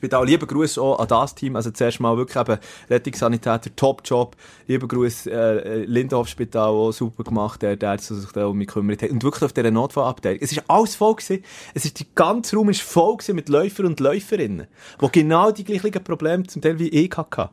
Spital. 0.00 0.24
Lieber 0.24 0.46
Gruß 0.46 0.78
auch 0.78 0.98
an 0.98 1.08
das 1.08 1.34
Team. 1.34 1.56
Also 1.56 1.70
zuerst 1.70 2.00
mal 2.00 2.16
wirklich 2.16 2.38
eben 2.38 2.58
Rettungssanitäter, 2.88 3.76
Top-Job. 3.76 4.34
Lieber 4.66 4.88
Gruß 4.88 5.26
äh, 5.26 5.84
Lindenhof-Spital, 5.84 6.68
auch 6.68 6.92
super 6.92 7.22
gemacht, 7.22 7.60
der, 7.60 7.76
der 7.76 7.98
sich 7.98 8.32
da 8.32 8.46
um 8.46 8.56
mich 8.56 8.68
gekümmert 8.68 9.02
hat. 9.02 9.10
Und 9.10 9.22
wirklich 9.22 9.44
auf 9.44 9.52
dieser 9.52 9.70
Notfallabteilung. 9.70 10.40
Es 10.40 10.52
ist 10.52 10.62
alles 10.68 10.94
voll 10.96 11.16
gewesen. 11.16 11.44
Es 11.74 11.84
ist, 11.84 12.00
die 12.00 12.06
ganze 12.14 12.56
Raum 12.56 12.70
ist 12.70 12.80
voll 12.80 13.18
gewesen 13.18 13.36
mit 13.36 13.50
Läufer 13.50 13.84
und 13.84 14.00
Läuferinnen, 14.00 14.68
die 15.02 15.08
genau 15.12 15.50
die 15.50 15.64
gleichen 15.64 16.02
Probleme 16.02 16.44
zum 16.44 16.62
Teil 16.62 16.78
wie 16.78 16.88
ich 16.88 17.14
hatte. 17.14 17.50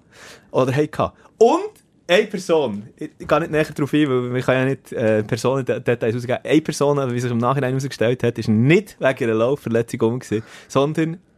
Oder 0.52 0.74
hatten. 0.74 1.12
Und 1.38 1.88
eine 2.10 2.28
Person, 2.28 2.88
ich, 2.96 3.10
gehe 3.18 3.40
nicht 3.42 3.52
näher 3.52 3.66
darauf 3.66 3.94
ein, 3.94 4.10
weil 4.10 4.34
wir 4.34 4.54
ja 4.54 4.66
nicht 4.66 4.94
äh, 4.94 5.24
Personendetails 5.24 6.16
rausgeben. 6.16 6.40
Eine 6.42 6.62
Person, 6.62 7.14
wie 7.14 7.20
sich 7.20 7.30
im 7.30 7.38
Nachhinein 7.38 7.72
herausgestellt 7.72 8.24
hat, 8.24 8.38
ist 8.38 8.48
nicht 8.48 8.96
wegen 9.00 9.24
einer 9.26 9.34
Laufverletzung 9.34 10.02
um 10.02 10.20
gewesen, 10.20 10.44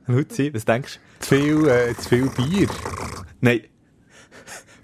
Luzi, 0.09 0.53
was 0.53 0.65
denkst 0.65 0.99
du? 1.19 1.25
Zu 1.25 1.35
viel, 1.35 1.67
äh, 1.67 1.95
zu 1.95 2.09
viel 2.09 2.29
Bier. 2.29 2.67
Nein. 3.41 3.61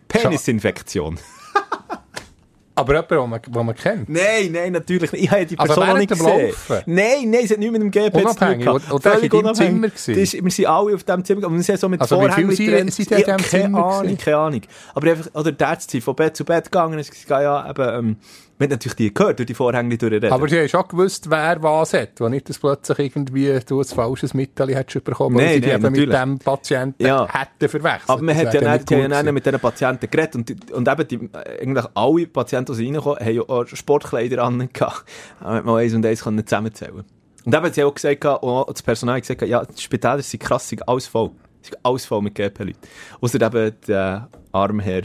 Penisinfektion. 0.07 1.17
Aber 2.77 2.93
jemand, 2.93 3.45
den 3.45 3.53
man, 3.53 3.65
man 3.67 3.75
kennt. 3.75 4.09
Nein, 4.09 4.51
nein, 4.51 4.73
natürlich 4.73 5.09
nicht. 5.13 5.23
Ich 5.23 5.31
habe 5.31 5.45
die 5.45 5.57
Also 5.57 5.73
Person 5.75 5.87
während 5.87 5.99
nicht 5.99 6.09
gesehen. 6.09 6.47
Laufen? 6.49 6.81
Nein, 6.93 7.29
nein, 7.31 7.41
es 7.45 7.51
hat 7.51 7.57
nichts 7.59 7.71
mit 7.71 7.81
dem 7.81 7.89
GP 7.91 8.13
zu 8.27 8.35
tun 8.35 8.59
gehabt. 8.59 8.67
Und- 8.67 8.91
und 8.91 9.05
das 9.05 9.13
war 9.15 9.23
in 9.23 9.29
deinem. 9.29 9.55
Zimmer? 9.55 9.87
Das 9.87 10.07
ist, 10.09 10.33
wir 10.43 10.51
sind 10.51 10.65
alle 10.65 10.93
auf 10.95 11.03
diesem 11.05 11.23
Zimmer, 11.23 11.45
aber 11.45 11.55
wir 11.55 11.63
sind 11.63 11.79
so 11.79 11.87
mit 11.87 12.01
Also 12.01 12.17
wie 12.17 12.25
Vorhängen 12.27 12.51
viele 12.51 12.77
sind- 12.77 12.77
drin. 12.79 12.91
sind 12.91 13.11
in 13.11 13.17
diesem 13.17 13.29
Ja, 13.29 13.35
keine 13.37 13.47
Zimmer 13.47 13.85
Ahnung, 13.85 14.17
keine 14.17 14.37
Ahnung. 14.37 14.61
Aber 14.93 15.09
einfach, 15.09 15.27
oder 15.33 15.51
die 15.53 15.63
Ärzte 15.63 15.91
sind 15.93 16.03
von 16.03 16.15
Bett 16.17 16.35
zu 16.35 16.43
Bett 16.43 16.65
gegangen, 16.65 16.99
es 16.99 17.09
gesagt, 17.09 17.29
ja, 17.29 17.69
eben, 17.69 18.07
ähm, 18.09 18.17
wir 18.57 18.65
haben 18.65 18.71
natürlich 18.71 18.95
die 18.95 19.13
gehört, 19.13 19.37
durch 19.39 19.47
die 19.47 19.53
Vorhänge 19.53 19.97
durchreden. 19.97 20.31
Aber 20.31 20.47
sie 20.47 20.59
haben 20.59 20.69
schon 20.69 20.87
gewusst, 20.87 21.29
wer 21.29 21.61
was 21.61 21.93
hat. 21.93 22.19
Wenn 22.19 22.31
nicht, 22.31 22.47
dass 22.47 22.57
plötzlich 22.57 22.99
irgendwie 22.99 23.59
du 23.67 23.79
ein 23.79 23.85
falsches 23.85 24.33
Mittel 24.33 24.73
hättest 24.73 25.03
bekommen, 25.03 25.35
weil 25.37 25.45
Nein, 25.45 25.53
sie 25.55 25.61
die 25.61 25.67
nein, 25.67 25.75
eben 25.77 25.91
mit 25.91 26.09
natürlich. 26.09 26.19
dem 26.21 26.39
Patienten 26.39 27.05
Ja. 27.05 27.27
hätten 27.27 27.69
verwechselt. 27.69 28.09
Aber 28.09 28.21
man 28.21 28.35
Das 28.37 28.45
hat 28.45 28.53
ja, 28.53 28.61
nicht 28.61 28.89
nicht, 28.89 28.91
haben 28.91 29.11
gut 29.11 29.25
ja 29.25 29.31
mit 29.33 29.45
diesen 29.45 29.59
Patienten 29.59 30.09
geredet 30.09 30.35
und, 30.35 30.71
und 30.71 30.87
eben 30.87 31.07
die, 31.07 31.29
eigentlich 31.61 31.85
alle 31.93 32.27
Patienten, 32.27 32.77
die 32.77 32.85
reinkommen, 32.93 33.19
haben 33.19 33.35
ja 33.35 33.41
auch 33.41 33.67
Sportkleider 33.67 34.43
an 34.43 34.69
gehabt. 34.71 35.03
Da 35.41 35.53
hat 35.55 35.65
man 35.65 35.75
eins 35.77 35.93
und 35.93 36.05
eins 36.05 36.19
zusammenzählen. 36.19 37.03
Und 37.45 37.53
eben 37.53 37.65
hat 37.65 37.75
sie 37.75 37.83
auch 37.83 37.93
gesagt, 37.93 38.25
und 38.25 38.69
das 38.69 38.81
Personal 38.81 39.15
hat 39.17 39.23
gesagt, 39.23 39.41
ja, 39.41 39.65
die 39.65 39.81
Spitäler 39.81 40.21
sind 40.21 40.41
krass, 40.41 40.69
sind 40.69 40.87
alles 40.87 41.07
voll. 41.07 41.31
sind 41.61 41.77
alles 41.83 42.05
voll 42.05 42.21
mit 42.21 42.35
GP-Leuten. 42.35 42.79
Außer 43.21 43.41
eben 43.41 43.75
der 43.87 44.29
Armherr 44.51 45.03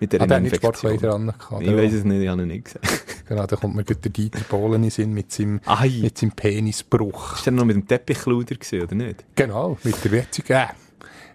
mit 0.00 0.12
der 0.12 0.20
Ah, 0.22 0.26
der 0.26 0.36
hat 0.38 0.44
Infektion. 0.44 0.98
Gehabt, 0.98 1.62
Ich 1.62 1.76
weiß 1.76 1.92
es 1.92 2.04
nicht, 2.04 2.22
ich 2.22 2.28
habe 2.28 2.42
ihn 2.42 2.48
nicht 2.48 2.64
gesehen. 2.66 2.80
Genau, 3.28 3.44
da 3.44 3.56
kommt 3.56 3.74
mir 3.74 3.82
gerade 3.82 3.98
der 4.00 4.12
Dieter 4.12 4.38
Bohlen 4.48 4.84
in 4.84 4.90
Sinn 4.90 5.12
mit 5.12 5.32
seinem, 5.32 5.60
Ei. 5.66 5.98
mit 6.00 6.16
seinem 6.16 6.30
Penisbruch. 6.30 7.34
Ist 7.34 7.46
der 7.46 7.52
noch 7.54 7.64
mit 7.64 7.74
dem 7.74 7.88
Teppichluder 7.88 8.54
gewesen, 8.54 8.82
oder 8.82 8.94
nicht? 8.94 9.24
Genau, 9.34 9.76
mit 9.82 10.04
der 10.04 10.12
jetzigen. 10.12 10.52
Äh, 10.52 10.66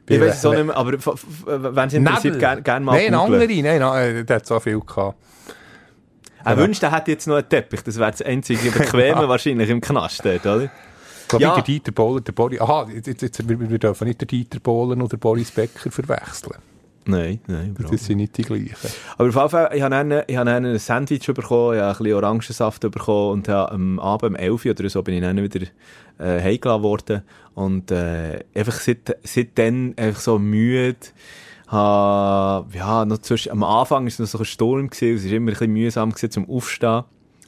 Ich 0.07 0.21
weiß 0.21 0.37
es 0.37 0.45
auch 0.45 0.53
nicht 0.53 0.67
mehr, 0.67 0.77
aber 0.77 0.93
wenn 0.93 1.89
Sie 1.89 1.97
interessiert, 1.97 2.39
gerne 2.39 2.61
gern 2.61 2.83
mal 2.85 2.93
Nein, 2.93 3.13
andere. 3.13 3.45
Nein, 3.45 3.79
nein, 3.79 4.25
der 4.25 4.35
hat 4.37 4.45
so 4.45 4.57
viel 4.61 4.79
gehabt. 4.79 5.17
Er 6.45 6.57
wünscht, 6.57 6.81
er 6.81 6.91
hätte 6.95 7.11
jetzt 7.11 7.27
noch 7.27 7.35
einen 7.35 7.49
Teppich. 7.49 7.81
Das 7.83 7.99
wäre 7.99 8.11
das 8.11 8.21
einzige 8.21 8.71
Bequeme 8.71 9.27
wahrscheinlich 9.29 9.69
im 9.69 9.81
Knast 9.81 10.23
dort, 10.25 10.45
oder? 10.45 10.63
Ich 11.23 11.27
glaube, 11.27 11.43
Ja. 11.43 11.53
der 11.55 11.63
Dieter 11.63 11.91
Bohlen, 11.91 12.23
der 12.23 12.31
Boris, 12.31 12.59
aha, 12.61 12.87
jetzt, 12.93 13.07
jetzt, 13.07 13.21
jetzt, 13.21 13.49
wir, 13.49 13.59
wir 13.69 13.79
dürfen 13.79 14.07
nicht 14.07 14.21
den 14.21 14.27
Dieter 14.27 14.59
Bohlen 14.61 15.01
oder 15.01 15.17
Boris 15.17 15.51
Becker 15.51 15.91
verwechseln. 15.91 16.55
Nein, 17.05 17.39
nein, 17.47 17.71
überhaupt 17.71 17.95
Das 17.95 18.05
sind 18.05 18.17
nicht 18.17 18.37
die 18.37 18.43
gleichen. 18.43 18.75
Aber 19.17 19.29
auf 19.29 19.35
jeden 19.35 19.49
Fall, 19.49 19.71
ich 19.73 19.81
habe 19.81 19.91
dann, 19.91 20.23
ich 20.27 20.37
habe 20.37 20.49
dann 20.49 20.65
ein 20.65 20.79
Sandwich 20.79 21.25
bekommen, 21.25 21.75
ich 21.75 21.81
habe 21.81 21.91
ein 21.91 21.97
bisschen 21.97 22.13
Orangensaft 22.13 22.81
bekommen 22.81 23.31
und 23.31 23.49
habe 23.49 23.71
am 23.71 23.99
Abend 23.99 24.31
um 24.31 24.35
11 24.35 24.65
Uhr 24.65 24.71
oder 24.71 24.89
so 24.89 25.01
bin 25.01 25.15
ich 25.15 25.21
dann 25.21 25.41
wieder 25.41 25.61
äh, 26.19 26.41
heimgeladen 26.41 26.83
worden. 26.83 27.21
Und 27.55 27.91
äh, 27.91 28.43
einfach 28.53 28.79
seit, 28.79 29.17
seitdem 29.23 29.93
einfach 29.97 30.21
so 30.21 30.37
müde. 30.37 30.97
Habe, 31.67 32.67
ja, 32.75 33.05
noch 33.05 33.19
zwischen, 33.19 33.51
am 33.51 33.63
Anfang 33.63 34.03
war 34.03 34.07
es 34.07 34.19
noch 34.19 34.27
so 34.27 34.39
ein 34.39 34.45
Sturm, 34.45 34.89
gewesen, 34.89 35.15
es 35.15 35.25
war 35.25 35.31
immer 35.31 35.51
ein 35.51 35.53
bisschen 35.53 35.73
mühsam 35.73 36.09
gewesen, 36.09 36.31
zum 36.31 36.49
Aufstehen. 36.49 37.03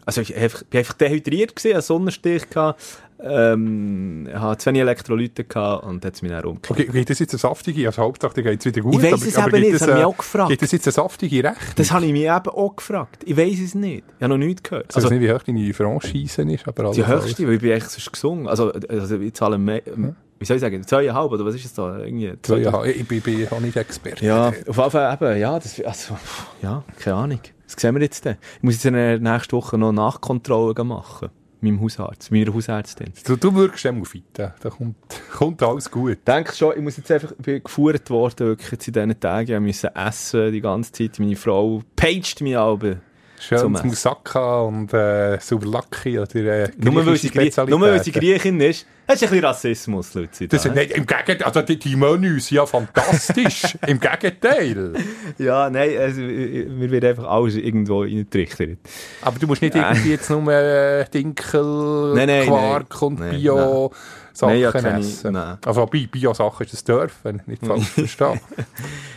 Also 0.05 0.21
ich 0.21 0.35
einfach, 0.35 0.63
bin 0.63 0.79
einfach 0.79 0.93
dehydriert 0.93 1.55
gewesen, 1.55 1.73
einen 1.73 1.81
Sonnenstich 1.81 2.49
gehabt, 2.49 2.81
ähm, 3.23 4.27
hatte 4.33 4.57
zu 4.59 4.69
wenig 4.69 4.81
Elektrolyte 4.81 5.43
gehabt 5.45 5.85
und 5.85 6.03
hat 6.05 6.13
es 6.13 6.21
mich 6.21 6.31
dann 6.31 6.43
umgekehrt. 6.45 6.79
Okay, 6.79 6.91
geht 6.91 7.09
das 7.09 7.19
jetzt 7.19 7.33
eine 7.33 7.39
saftige? 7.39 7.87
Also 7.87 8.01
Hauptsache, 8.01 8.43
geht 8.43 8.59
es 8.59 8.65
wieder 8.65 8.81
gut. 8.81 8.95
Ich 8.95 9.11
weiss 9.11 9.25
es 9.25 9.37
eben 9.37 9.49
geht 9.49 9.61
nicht, 9.61 9.73
das 9.75 9.81
habe 9.83 9.91
ich 9.93 9.99
äh, 9.99 10.03
auch 10.03 10.17
gefragt. 10.17 10.49
Geht 10.49 10.61
das 10.61 10.71
jetzt 10.71 10.87
eine 10.87 10.91
saftige 10.91 11.43
Rechnung? 11.43 11.73
Das 11.75 11.91
habe 11.91 12.05
ich 12.05 12.11
mich 12.11 12.23
eben 12.23 12.49
auch 12.49 12.75
gefragt. 12.75 13.23
Ich 13.25 13.37
weiß 13.37 13.59
es 13.59 13.75
nicht. 13.75 14.03
Ich 14.17 14.23
habe 14.23 14.37
noch 14.37 14.45
nichts 14.45 14.63
gehört. 14.63 14.95
Also, 14.95 15.07
ich 15.07 15.13
weiß 15.13 15.19
nicht, 15.19 15.29
wie 15.29 15.33
hoch 15.33 15.43
deine 15.43 15.73
Franchise 15.73 16.41
ist, 16.41 16.67
aber 16.67 16.91
Die 16.91 17.07
höchste, 17.07 17.47
weil 17.47 17.53
ich 17.53 17.61
bin 17.61 17.71
eigentlich 17.71 17.85
sonst 17.85 18.11
gesungen. 18.11 18.47
Also, 18.47 18.71
also 18.71 19.19
ich 19.19 19.33
zahle 19.33 19.57
mehr, 19.57 19.81
wie 19.85 20.45
soll 20.45 20.57
ich 20.57 20.61
sagen, 20.61 20.85
zweieinhalb, 20.85 21.31
oder 21.31 21.45
was 21.45 21.55
ist 21.55 21.65
es 21.65 21.73
da? 21.73 21.99
Irgendwie 21.99 22.33
ja, 22.61 22.83
ich 22.83 23.07
bin, 23.07 23.21
bin 23.21 23.47
auch 23.49 23.59
nicht 23.59 23.77
Experte. 23.77 24.25
Ja, 24.25 24.49
auf 24.49 24.77
jeden 24.77 24.91
Fall 24.91 25.13
eben, 25.13 25.39
ja, 25.39 25.57
das, 25.57 25.79
also, 25.79 26.17
ja, 26.61 26.83
keine 26.99 27.15
Ahnung. 27.15 27.39
Was 27.65 27.81
sehen 27.81 27.95
wir 27.95 28.01
jetzt 28.01 28.25
denn? 28.25 28.35
Ich 28.57 28.63
muss 28.63 28.73
jetzt 28.75 28.85
in 28.85 28.93
der 28.93 29.19
nächsten 29.19 29.53
Woche 29.53 29.77
noch 29.77 29.93
Nachkontrollen 29.93 30.87
machen. 30.87 31.29
Meinem 31.63 31.81
Hausarzt, 31.81 32.31
meiner 32.31 32.53
Hausärztin. 32.53 33.13
Du, 33.25 33.35
du 33.35 33.55
wirkst 33.55 33.85
immer 33.85 34.05
fit, 34.05 34.23
da 34.33 34.53
kommt, 34.69 34.95
kommt 35.31 35.63
alles 35.63 35.89
gut. 35.89 36.11
Ich 36.11 36.23
denke 36.23 36.53
schon, 36.53 36.73
ich 36.75 36.81
muss 36.81 36.97
jetzt 36.97 37.11
einfach, 37.11 37.31
ich 37.31 37.37
bin 37.37 37.63
gefuhrt 37.63 38.09
worden, 38.09 38.47
wirklich 38.47 38.71
jetzt 38.71 38.87
in 38.87 38.93
diesen 38.93 39.19
Tagen. 39.19 39.53
Ich 39.53 39.59
musste 39.59 39.95
essen 39.95 40.51
die 40.51 40.61
ganze 40.61 40.91
Zeit. 40.91 41.19
Meine 41.19 41.35
Frau 41.35 41.81
paged 41.95 42.41
mich 42.41 42.57
aber. 42.57 42.97
Schön 43.39 43.71
Moussaka 43.71 44.61
und 44.61 44.93
äh, 44.93 45.37
Souvlaki 45.39 46.19
oder 46.19 46.35
äh, 46.35 46.69
Nur 46.77 47.05
weil, 47.05 47.17
sie. 47.17 48.11
Griechin 48.11 48.59
ist. 48.61 48.85
Das 49.05 49.17
ist 49.17 49.23
ein 49.23 49.29
bisschen 49.31 49.45
Rassismus, 49.45 50.13
Luzi. 50.13 50.47
Das 50.47 50.63
da. 50.63 50.69
sind, 50.69 50.75
nicht, 50.75 50.91
Im 50.91 51.05
Gegenteil, 51.05 51.43
also 51.43 51.61
die, 51.61 51.77
die 51.77 51.95
Menüs 51.97 52.47
sind 52.47 52.55
ja 52.55 52.65
fantastisch. 52.65 53.77
Im 53.87 53.99
Gegenteil. 53.99 54.93
Ja, 55.37 55.69
nein, 55.69 55.97
also, 55.97 56.21
mir 56.21 56.89
wird 56.89 57.03
einfach 57.03 57.25
alles 57.25 57.55
irgendwo 57.55 58.03
reingetrichtert. 58.03 58.77
Aber 59.21 59.39
du 59.39 59.47
musst 59.47 59.61
nicht 59.61 59.75
irgendwie 59.75 60.11
jetzt 60.11 60.29
nur 60.29 60.47
äh, 60.53 61.05
Dinkel, 61.13 62.13
Nein, 62.15 62.27
nein, 62.27 62.47
Quark 62.47 62.87
nein. 62.89 63.01
und 63.01 63.19
Nein, 63.19 63.31
Bio 63.41 63.91
Sachen 64.33 64.53
Nein, 64.53 64.61
ja, 64.61 64.71
essen. 64.71 65.33
nein. 65.33 65.57
Also 65.63 65.85
bei 65.85 66.07
Bio-Sachen 66.07 66.65
ist 66.65 66.73
das 66.73 66.83
dürfen, 66.83 67.43
nicht 67.45 67.65
falsch 67.65 67.87
verstehen. 67.89 68.39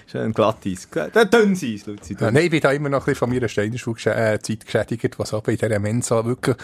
Schön 0.07 0.33
glatteis. 0.33 0.89
Der 0.93 1.25
dünn 1.25 1.57
sein, 1.57 1.81
Luzi. 1.87 2.17
Ja, 2.21 2.31
nein, 2.31 2.45
ich 2.45 2.51
bin 2.51 2.61
da 2.61 2.71
immer 2.71 2.91
noch 2.91 3.01
ein 3.01 3.05
bisschen 3.07 3.19
von 3.21 3.31
meiner 3.31 3.49
Steinerschulzeit 3.49 4.67
geschädigt, 4.67 5.19
was 5.19 5.33
aber 5.33 5.53
in 5.53 5.59
dieser 5.59 5.79
Mensa 5.79 6.25
wirklich, 6.25 6.57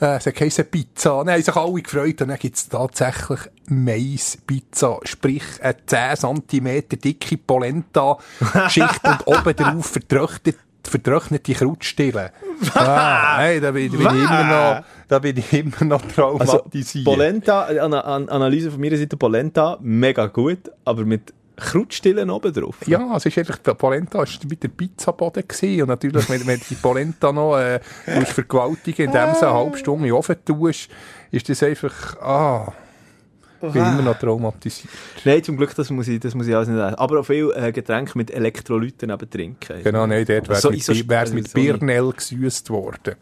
äh, 0.00 0.16
es 0.16 0.26
heisst 0.26 0.70
Pizza. 0.72 1.18
Dann 1.18 1.30
haben 1.34 1.42
sich 1.42 1.54
alle 1.54 1.80
gefreut 1.80 2.20
und 2.22 2.28
dann 2.28 2.38
gibt 2.38 2.56
es 2.56 2.68
tatsächlich 2.68 3.40
Mais-Pizza, 3.66 4.98
sprich 5.04 5.44
eine 5.60 5.76
10 5.86 6.42
cm 6.50 6.88
dicke 6.88 7.38
Polenta-Schicht 7.38 9.04
und 9.04 9.26
oben 9.26 9.56
drauf 9.56 9.86
vertrocknet 9.86 10.56
vertrocknete 10.90 11.52
Krautstille. 11.54 12.32
ah, 12.74 13.38
hey, 13.38 13.60
da 13.60 13.70
bin, 13.70 13.90
da 13.92 13.98
bin 13.98 14.06
ich 14.06 14.24
immer 14.24 14.44
noch, 14.44 14.84
da 15.08 15.18
bin 15.18 15.36
ich 15.36 15.52
immer 15.52 15.84
noch 15.84 16.02
Also, 16.02 16.14
traumatisiert. 16.14 17.04
Polenta, 17.04 17.64
Ana 17.64 18.00
An 18.00 18.28
Analyse 18.28 18.70
von 18.70 18.80
meiner 18.80 18.96
Seite, 18.96 19.16
Polenta, 19.16 19.78
mega 19.80 20.26
gut, 20.26 20.70
aber 20.84 21.04
mit 21.04 21.32
Krautstillen 21.56 22.30
oben 22.30 22.52
drauf. 22.52 22.76
Ja, 22.86 23.16
es 23.16 23.26
ist 23.26 23.38
einfach, 23.38 23.58
die 23.58 23.74
Polenta 23.74 24.18
war 24.18 24.26
mit 24.48 24.62
der 24.62 24.68
Pizzaboden 24.68 25.46
gewesen. 25.46 25.82
und 25.82 25.88
natürlich, 25.88 26.28
wenn, 26.28 26.46
wenn 26.46 26.58
du 26.58 26.64
die 26.68 26.74
Polenta 26.74 27.32
noch 27.32 27.56
äh, 27.58 27.80
musst 28.14 28.32
vergewaltigen, 28.32 29.06
indem 29.06 29.32
du 29.32 29.46
eine 29.46 29.54
halbe 29.54 29.76
Stunde 29.78 30.06
in 30.06 30.12
den 30.12 30.18
Ofen 30.18 30.36
tust, 30.44 30.88
ist 31.30 31.48
das 31.48 31.62
einfach, 31.62 32.20
ah, 32.20 32.72
bin 33.72 33.82
immer 33.82 34.02
noch 34.02 34.18
traumatisiert. 34.18 34.92
Nein, 35.24 35.42
zum 35.42 35.56
Glück, 35.56 35.74
das 35.74 35.90
muss 35.90 36.08
ich, 36.08 36.18
das 36.20 36.34
muss 36.34 36.46
ich 36.46 36.54
alles 36.54 36.68
nicht 36.68 36.78
essen. 36.78 36.94
Aber 36.96 37.20
auch 37.20 37.24
viel 37.26 37.52
äh, 37.54 37.72
Getränke 37.72 38.16
mit 38.18 38.30
Elektrolyten 38.30 39.10
eben 39.10 39.30
trinken. 39.30 39.82
Genau, 39.82 40.06
nein, 40.06 40.24
dort 40.26 40.48
wäre 40.48 40.52
es 40.52 40.62
So 40.62 40.70
mit, 40.70 40.78
mit 40.78 41.14
so 41.24 41.34
nicht. 41.34 41.54
Birnell 41.54 42.12
gesüßt 42.12 42.70
worden. 42.70 43.14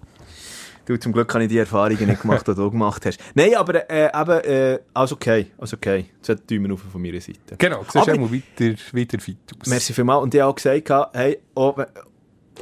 Du, 0.87 0.97
zum 0.99 1.13
Glück 1.13 1.33
habe 1.35 1.45
ich 1.45 1.51
die 1.51 1.59
Erfahrungen 1.59 2.07
nicht 2.07 2.23
gemacht, 2.23 2.49
die 2.49 2.55
du 2.55 2.71
gemacht 2.71 3.05
hast. 3.07 3.21
Nein, 3.35 3.55
aber 3.55 3.89
äh, 3.89 4.07
eben, 4.07 4.41
äh, 4.45 4.79
alles 4.95 5.13
okay, 5.13 5.47
alles 5.59 5.75
okay. 5.75 6.07
Das 6.21 6.31
hat 6.37 6.51
Daumen 6.51 6.73
auf 6.73 6.81
von 6.91 7.01
meiner 7.01 7.21
Seite. 7.21 7.39
Genau, 7.59 7.83
siehst 7.85 7.97
Aber- 8.09 8.19
mal 8.19 8.33
weiter, 8.33 8.75
wieder 8.93 9.19
fit 9.21 9.37
aus. 9.61 9.69
Merci 9.69 9.93
vielmals. 9.93 10.23
Und 10.25 10.35
ich 10.35 10.41
habe 10.41 10.51
auch 10.51 10.55
gesagt, 10.57 11.15
hey, 11.15 11.39
oh, 11.55 11.75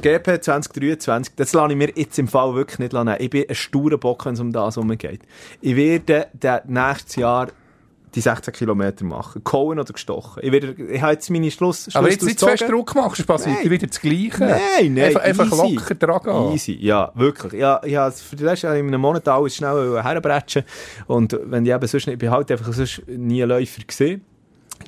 GP 0.01 0.41
2023, 0.43 1.35
das 1.35 1.53
lasse 1.53 1.71
ich 1.71 1.77
mir 1.77 1.91
jetzt 1.95 2.19
im 2.19 2.27
Fall 2.27 2.53
wirklich 2.53 2.79
nicht 2.79 2.93
nehmen. 2.93 3.15
Ich 3.19 3.29
bin 3.29 3.45
ein 3.49 3.55
sturer 3.55 3.97
Bock, 3.97 4.25
wenn 4.25 4.33
es 4.33 4.39
um 4.39 4.51
das 4.51 4.77
geht. 4.97 5.21
Ich 5.61 5.75
werde 5.75 6.27
nächstes 6.67 7.15
Jahr 7.15 7.47
die 8.15 8.21
16 8.21 8.53
Kilometer 8.53 9.05
machen. 9.05 9.43
Gehauen 9.43 9.79
oder 9.79 9.93
gestochen. 9.93 10.41
Ich, 10.43 10.51
werde, 10.51 10.73
ich 10.73 11.01
habe 11.01 11.13
jetzt 11.13 11.29
meine 11.29 11.51
Schluss, 11.51 11.93
aber 11.93 12.09
jetzt 12.09 12.23
nicht 12.25 12.39
zu 12.39 12.47
fest. 12.47 12.63
Druck 12.67 12.95
machst, 12.95 13.19
es 13.19 13.25
passiert 13.25 13.57
Nein. 13.61 13.69
wieder 13.71 13.87
das 13.87 14.01
Gleiche. 14.01 14.39
Nein, 14.39 14.93
nein, 14.93 15.15
Einfach, 15.15 15.21
einfach 15.21 15.51
locker 15.51 15.95
dran 15.95 16.19
gehen. 16.23 16.53
Easy, 16.53 16.77
ja, 16.79 17.11
wirklich. 17.15 17.53
Ja, 17.53 17.81
ich 17.83 17.95
habe 17.95 18.11
für 18.11 18.35
die 18.35 18.43
letzten 18.43 18.67
in 18.75 18.87
einem 18.87 19.01
Monat 19.01 19.27
alles 19.27 19.55
schnell 19.55 20.01
herbrechen 20.01 20.63
Und 21.07 21.37
wenn 21.45 21.65
ich 21.65 21.71
eben 21.71 21.87
sonst 21.87 22.07
nicht, 22.07 22.13
ich 22.13 22.19
bin 22.19 22.31
halt 22.31 22.51
einfach 22.51 22.73
sonst 22.73 23.03
nie 23.07 23.41
Läufer 23.43 23.83
gesehen. 23.85 24.25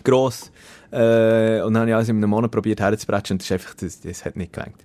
Gross. 0.03 0.51
Äh, 0.91 1.61
und 1.61 1.73
dann 1.73 1.81
habe 1.81 1.89
ich 1.89 1.95
alles 1.95 2.09
in 2.09 2.17
einem 2.17 2.29
Monat 2.29 2.51
probiert 2.51 2.79
herzubrechen 2.81 3.35
und 3.35 3.41
das 3.41 3.45
ist 3.45 3.51
einfach, 3.53 3.73
das, 3.75 4.01
das 4.01 4.25
hat 4.25 4.35
nicht 4.35 4.51
gelangt. 4.51 4.75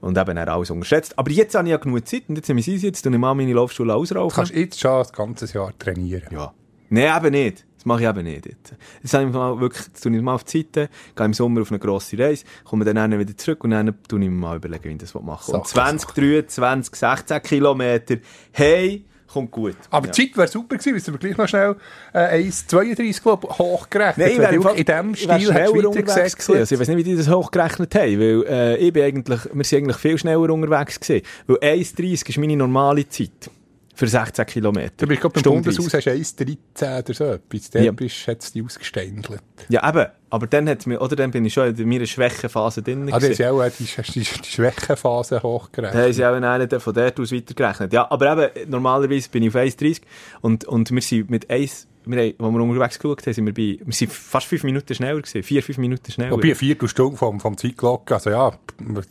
Und 0.00 0.18
eben 0.18 0.36
dann 0.36 0.48
alles 0.48 0.70
unterschätzt. 0.70 1.16
Aber 1.18 1.30
jetzt 1.30 1.54
habe 1.54 1.66
ich 1.68 1.70
ja 1.72 1.76
genug 1.76 2.06
Zeit 2.08 2.24
und 2.28 2.36
jetzt 2.36 2.48
nehme 2.48 2.60
ich 2.60 2.68
es 2.68 2.74
easy, 2.74 2.86
jetzt 2.86 3.02
tue 3.02 3.12
ich 3.12 3.18
mal 3.18 3.34
meine 3.34 3.52
Laufschule 3.52 3.92
Du 3.92 3.98
ausrauchen. 3.98 4.34
kannst 4.34 4.54
jetzt 4.54 4.80
schon 4.80 4.98
das 4.98 5.12
ganze 5.12 5.46
Jahr 5.52 5.72
trainieren. 5.78 6.28
Ja. 6.32 6.52
Nein, 6.90 7.16
eben 7.24 7.30
nicht. 7.32 7.64
Das 7.84 7.88
mache 7.88 8.02
ich 8.02 8.08
eben 8.08 8.24
nicht. 8.24 8.46
Jetzt, 8.46 8.74
jetzt 9.02 9.12
habe 9.12 9.24
ich 9.24 9.32
mal 9.32 9.60
wirklich, 9.60 9.86
tue 10.00 10.16
ich 10.16 10.22
mal 10.22 10.34
auf 10.34 10.44
die 10.44 10.58
Seite, 10.58 10.88
gehe 11.14 11.26
im 11.26 11.34
Sommer 11.34 11.60
auf 11.60 11.70
eine 11.70 11.78
grosse 11.78 12.18
Reise, 12.18 12.46
komme 12.64 12.86
dann 12.86 12.96
dann 12.96 13.18
wieder 13.18 13.36
zurück 13.36 13.62
und 13.62 13.70
dann 13.70 13.94
tue 14.08 14.22
ich 14.22 14.30
mir 14.30 14.30
mal 14.30 14.56
überlegen, 14.56 14.84
wie 14.84 14.92
ich 14.92 14.98
das 14.98 15.12
machen 15.12 15.52
will. 15.52 15.60
Und 15.60 15.68
Sache, 15.68 15.98
20, 15.98 16.10
23, 16.12 16.94
16 16.94 17.42
Kilometer, 17.42 18.16
hey, 18.52 19.04
kommt 19.30 19.50
gut. 19.50 19.76
Aber 19.90 20.06
ja. 20.06 20.12
die 20.12 20.28
Zeit 20.28 20.36
wäre 20.36 20.48
super 20.48 20.78
gewesen, 20.78 20.94
weil 20.94 21.12
du 21.12 21.18
gleich 21.18 21.36
noch 21.36 21.48
schnell 21.48 21.76
äh, 22.14 22.42
1,32 22.42 23.22
glaub, 23.22 23.58
hochgerechnet. 23.58 24.16
Nein, 24.16 24.30
ich 24.32 24.38
Wenn 24.38 24.54
du 24.54 24.62
Fall- 24.62 24.78
in 24.78 24.84
wäre 24.86 25.14
Stil 25.14 25.28
hättest 25.28 25.50
schneller 25.50 25.88
unterwegs 25.90 26.36
gewesen. 26.36 26.58
Also 26.58 26.74
ich 26.74 26.80
weiß 26.80 26.88
nicht, 26.88 26.98
wie 26.98 27.04
die 27.04 27.16
das 27.16 27.28
hochgerechnet 27.28 27.94
haben, 27.94 28.18
weil 28.18 28.44
äh, 28.48 28.76
ich 28.78 28.92
bin 28.94 29.02
eigentlich, 29.02 29.40
wir 29.52 29.64
sind 29.64 29.78
eigentlich 29.78 29.96
viel 29.98 30.16
schneller 30.16 30.50
unterwegs 30.50 30.98
gewesen. 30.98 31.26
Weil 31.46 31.56
1,30 31.56 32.28
ist 32.30 32.38
meine 32.38 32.56
normale 32.56 33.06
Zeit 33.10 33.50
für 33.94 34.08
16 34.08 34.44
Kilometer. 34.46 34.92
Du 34.96 35.06
bist 35.06 35.20
gerade 35.20 35.40
beim. 35.40 35.42
Bundeshaus, 35.62 35.94
hast 35.94 36.06
1,13 36.08 36.56
oder 36.98 37.14
so 37.14 37.24
etwas. 37.24 37.70
Dort 37.70 37.84
Ja. 37.84 37.92
bist, 37.92 38.26
hat 38.26 38.42
es 38.42 38.52
dich 38.52 38.64
ausgeständelt. 38.64 39.40
Ja, 39.68 39.88
eben. 39.88 40.06
Aber 40.30 40.46
dann 40.48 40.68
hat 40.68 40.84
mir, 40.86 41.00
oder 41.00 41.14
dann 41.14 41.30
bin 41.30 41.44
ich 41.44 41.52
schon 41.54 41.74
in 41.76 41.88
meiner 41.88 42.06
Schwächephase 42.06 42.82
drin. 42.82 43.08
Ah, 43.12 43.20
das 43.20 43.30
ist 43.30 43.38
ja 43.38 43.52
auch 43.52 43.62
äh, 43.62 43.70
die, 43.78 43.84
die, 43.84 44.20
die 44.20 44.24
Schwächephase 44.50 45.36
Da 45.36 45.42
hochgerechnet. 45.44 46.02
haben 46.02 46.12
sie 46.12 46.24
auch 46.26 46.34
einen 46.34 46.80
von 46.80 46.92
dort 46.92 47.20
aus 47.20 47.30
weitergerechnet. 47.32 47.92
Ja, 47.92 48.10
aber 48.10 48.50
eben, 48.52 48.70
normalerweise 48.70 49.28
bin 49.30 49.44
ich 49.44 49.50
auf 49.50 49.54
1,30 49.62 50.00
und, 50.40 50.64
und 50.64 50.90
wir 50.90 51.00
sind 51.02 51.30
mit 51.30 51.48
1, 51.50 51.86
wir 52.06 52.18
haben, 52.18 52.34
als 52.38 52.52
wir 52.54 52.60
unterwegs 52.60 52.98
geschaut 52.98 53.26
haben, 53.26 53.32
sind 53.32 53.46
wir 53.46 53.54
bei, 53.54 53.84
wir 53.84 53.92
sind 53.92 54.12
fast 54.12 54.46
5 54.46 54.64
Minuten 54.64 54.94
schneller 54.94 55.20
gewesen. 55.20 55.42
4, 55.42 55.62
5 55.62 55.78
Minuten 55.78 56.10
schneller. 56.10 56.32
Wobei 56.32 56.44
eine 56.44 56.54
Viertelstunde 56.54 57.16
vom, 57.16 57.40
vom 57.40 57.56
Zeitglock, 57.56 58.12
also 58.12 58.30
ja, 58.30 58.52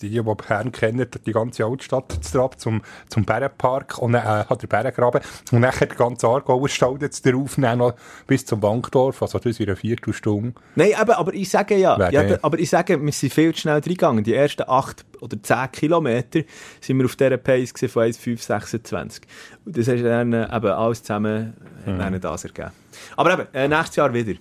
die, 0.01 0.09
die 0.09 0.21
Bern 0.21 0.71
kennen, 0.71 1.07
die 1.25 1.31
ganze 1.31 1.65
Altstadt 1.65 2.11
zu 2.21 2.31
Trab 2.31 2.59
zum, 2.59 2.81
zum 3.09 3.25
Bärenpark 3.25 3.97
und 3.97 4.13
dann 4.13 4.23
äh, 4.23 4.45
hat 4.45 4.61
der 4.61 4.67
Bärengraben 4.67 5.21
und 5.51 5.61
dann 5.61 5.73
der 5.79 5.87
ganze 5.87 6.27
Aargauer 6.27 6.69
Stall 6.69 6.97
jetzt 7.01 7.25
darauf, 7.25 7.57
noch 7.57 7.95
bis 8.27 8.45
zum 8.45 8.59
Bankdorf, 8.59 9.21
also 9.21 9.39
das 9.39 9.59
ist 9.59 9.61
eine 9.61 9.75
Viertelstunde. 9.75 10.53
Nein, 10.75 10.91
eben, 10.99 11.11
aber 11.11 11.33
ich 11.33 11.49
sage 11.49 11.77
ja, 11.77 12.09
ja 12.09 12.37
aber, 12.41 12.59
ich 12.59 12.69
sage, 12.69 13.03
wir 13.03 13.11
sind 13.11 13.33
viel 13.33 13.53
zu 13.53 13.61
schnell 13.61 13.75
reingegangen. 13.75 14.23
Die 14.23 14.33
ersten 14.33 14.63
8 14.67 15.05
oder 15.23 15.41
10 15.41 15.71
Kilometer 15.71 16.41
sind 16.81 16.97
wir 16.97 17.05
auf 17.05 17.15
dieser 17.15 17.37
Pace 17.37 17.71
von 17.87 18.03
1,526. 18.03 19.23
Und 19.65 19.77
das 19.77 19.87
hat 19.87 19.99
dann 20.03 20.33
äh, 20.33 20.55
eben 20.55 20.67
alles 20.67 21.01
zusammen 21.01 21.53
Mhm. 21.85 21.95
äh, 21.95 21.97
dann 21.97 22.21
das 22.21 22.43
ergeben. 22.45 22.71
Aber 23.17 23.33
eben, 23.33 23.47
äh, 23.53 23.67
nächstes 23.67 23.95
Jahr 23.97 24.13
wieder. 24.13 24.33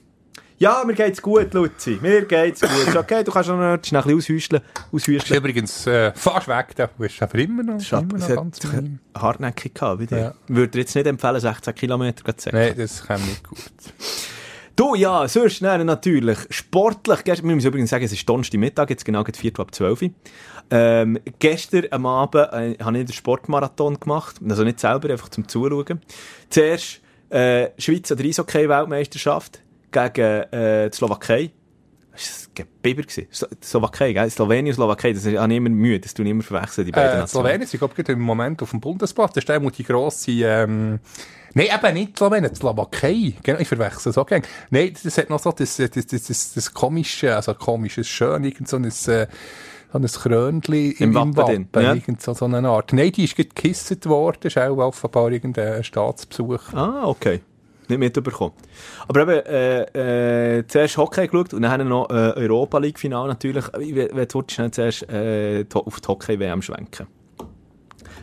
Ja, 0.58 0.84
mir 0.86 0.94
geht's 0.94 1.20
gut, 1.20 1.52
Luzi. 1.54 1.98
Mir 2.00 2.24
geht's 2.24 2.60
gut. 2.60 2.94
Okay, 2.94 3.24
du 3.24 3.32
kannst 3.32 3.48
noch 3.48 3.58
ein 3.58 3.80
bisschen 3.80 3.98
aushüsteln. 3.98 4.62
Aushüsteln. 4.92 5.38
übrigens 5.40 5.88
äh, 5.88 6.12
fast 6.14 6.46
weg, 6.46 6.68
da 6.76 6.86
bist 6.86 7.20
du 7.20 7.24
aber 7.24 7.38
immer 7.38 7.64
noch, 7.64 7.80
Schade, 7.80 8.06
immer 8.08 8.18
noch 8.18 8.28
ganz 8.28 8.60
hartnäckig 9.16 9.74
gehabt, 9.74 10.00
wieder. 10.02 10.18
Ja. 10.18 10.34
Würde 10.46 10.68
dir 10.68 10.78
jetzt 10.80 10.94
nicht 10.94 11.06
empfehlen, 11.08 11.40
16 11.40 11.74
Kilometer 11.74 12.36
zu 12.36 12.50
Nein, 12.50 12.74
das 12.76 13.04
kann 13.04 13.20
nicht 13.22 13.42
gut. 13.42 13.58
Du, 14.76 14.94
ja, 14.94 15.26
sonst, 15.26 15.60
nein, 15.62 15.84
natürlich. 15.84 16.38
Sportlich, 16.50 17.26
wir 17.26 17.54
müssen 17.54 17.66
übrigens 17.66 17.90
sagen, 17.90 18.04
es 18.04 18.12
ist 18.12 18.26
Donnerstagmittag, 18.28 18.88
jetzt 18.88 19.04
genau 19.04 19.24
geht 19.24 19.36
Viertel 19.36 19.62
ab 19.62 19.74
12 19.74 20.02
Uhr. 20.02 20.10
Ähm, 20.70 21.18
gestern 21.38 21.86
am 21.90 22.06
Abend 22.06 22.48
äh, 22.52 22.76
habe 22.82 22.98
ich 22.98 23.06
den 23.06 23.12
Sportmarathon 23.12 24.00
gemacht. 24.00 24.36
Also 24.48 24.64
nicht 24.64 24.80
selber, 24.80 25.10
einfach 25.10 25.28
zum 25.28 25.48
Zuschauen. 25.48 26.00
Zuerst 26.48 27.00
äh, 27.30 27.70
Schweiz 27.78 28.10
an 28.10 28.18
der 28.18 28.26
Eishockey-Weltmeisterschaft 28.26 29.60
gegen 29.90 30.42
äh, 30.52 30.90
die 30.90 30.96
Slowakei. 30.96 31.50
Das 32.12 32.48
war 32.56 32.66
Biber. 32.82 33.02
Slo 33.08 33.48
Slowakei, 33.62 34.12
gell? 34.12 34.28
Slowenien 34.28 34.66
und 34.68 34.74
Slowakei, 34.74 35.14
das 35.14 35.24
ist 35.24 35.38
auch 35.38 35.48
immer 35.48 35.70
müde, 35.70 36.00
das 36.00 36.12
tun 36.12 36.26
immer 36.26 36.42
verwechseln, 36.42 36.84
die 36.84 36.92
beiden 36.92 37.22
Äh, 37.22 37.26
Slowenien 37.26 37.66
sind, 37.66 37.78
glaube 37.78 37.94
ich, 37.96 38.08
im 38.08 38.20
Moment 38.20 38.62
auf 38.62 38.70
dem 38.70 38.80
Bundesplatz. 38.80 39.32
Das 39.32 39.42
ist 39.42 39.48
der, 39.48 39.62
wo 39.62 39.70
die 39.70 39.82
grosse, 39.82 40.30
ähm, 40.30 41.00
Nein, 41.54 41.68
eben 41.74 41.94
nicht 41.94 42.18
Slowenien, 42.18 42.50
die 42.50 42.56
Slowakei. 42.56 43.34
Genau, 43.42 43.58
ich 43.58 43.68
verwechsel 43.68 44.10
es 44.10 44.18
auch 44.18 44.26
gerne. 44.26 44.44
Nein, 44.70 44.94
das 45.02 45.16
hat 45.16 45.30
noch 45.30 45.38
so 45.38 45.52
das, 45.52 45.76
das, 45.76 45.90
das, 45.90 46.06
das, 46.06 46.52
das 46.54 46.74
komische, 46.74 47.34
also 47.34 47.54
komisches 47.54 48.08
Schön, 48.08 48.44
irgend 48.44 48.68
so 48.68 48.76
ein, 48.76 48.84
äh, 48.84 49.26
so 49.92 49.98
ein 49.98 50.06
Krönchen 50.06 50.92
Im 50.98 51.14
Wappen 51.14 51.34
drin, 51.34 51.68
ja. 51.76 51.94
irgend 51.94 52.22
so, 52.22 52.32
so 52.34 52.46
eine 52.46 52.66
Art. 52.68 52.92
Nein, 52.92 53.12
die 53.12 53.24
ist 53.24 53.36
gekisset 53.36 54.06
worden, 54.06 54.38
das 54.42 54.56
ist 54.56 54.58
auch 54.62 54.78
offenbar 54.78 55.30
irgendein 55.30 55.84
Staatsbesuch. 55.84 56.72
Ah, 56.72 57.06
okay. 57.06 57.40
Nicht 57.88 57.98
mitbekommen. 57.98 58.54
Aber 59.08 59.22
eben, 59.22 59.46
äh, 59.46 60.58
äh, 60.58 60.66
zuerst 60.66 60.96
Hockey 60.96 61.26
geschaut 61.26 61.52
und 61.52 61.62
dann 61.62 61.88
noch 61.88 62.08
äh, 62.10 62.32
Europa 62.36 62.78
League 62.78 62.98
Final 62.98 63.28
natürlich. 63.28 63.64
Ich 63.80 63.94
würde 63.94 64.44
schnell 64.48 64.70
zuerst 64.70 65.08
äh, 65.10 65.64
auf 65.74 66.00
die 66.00 66.08
Hockey 66.08 66.38
WM 66.38 66.62
schwenken. 66.62 67.06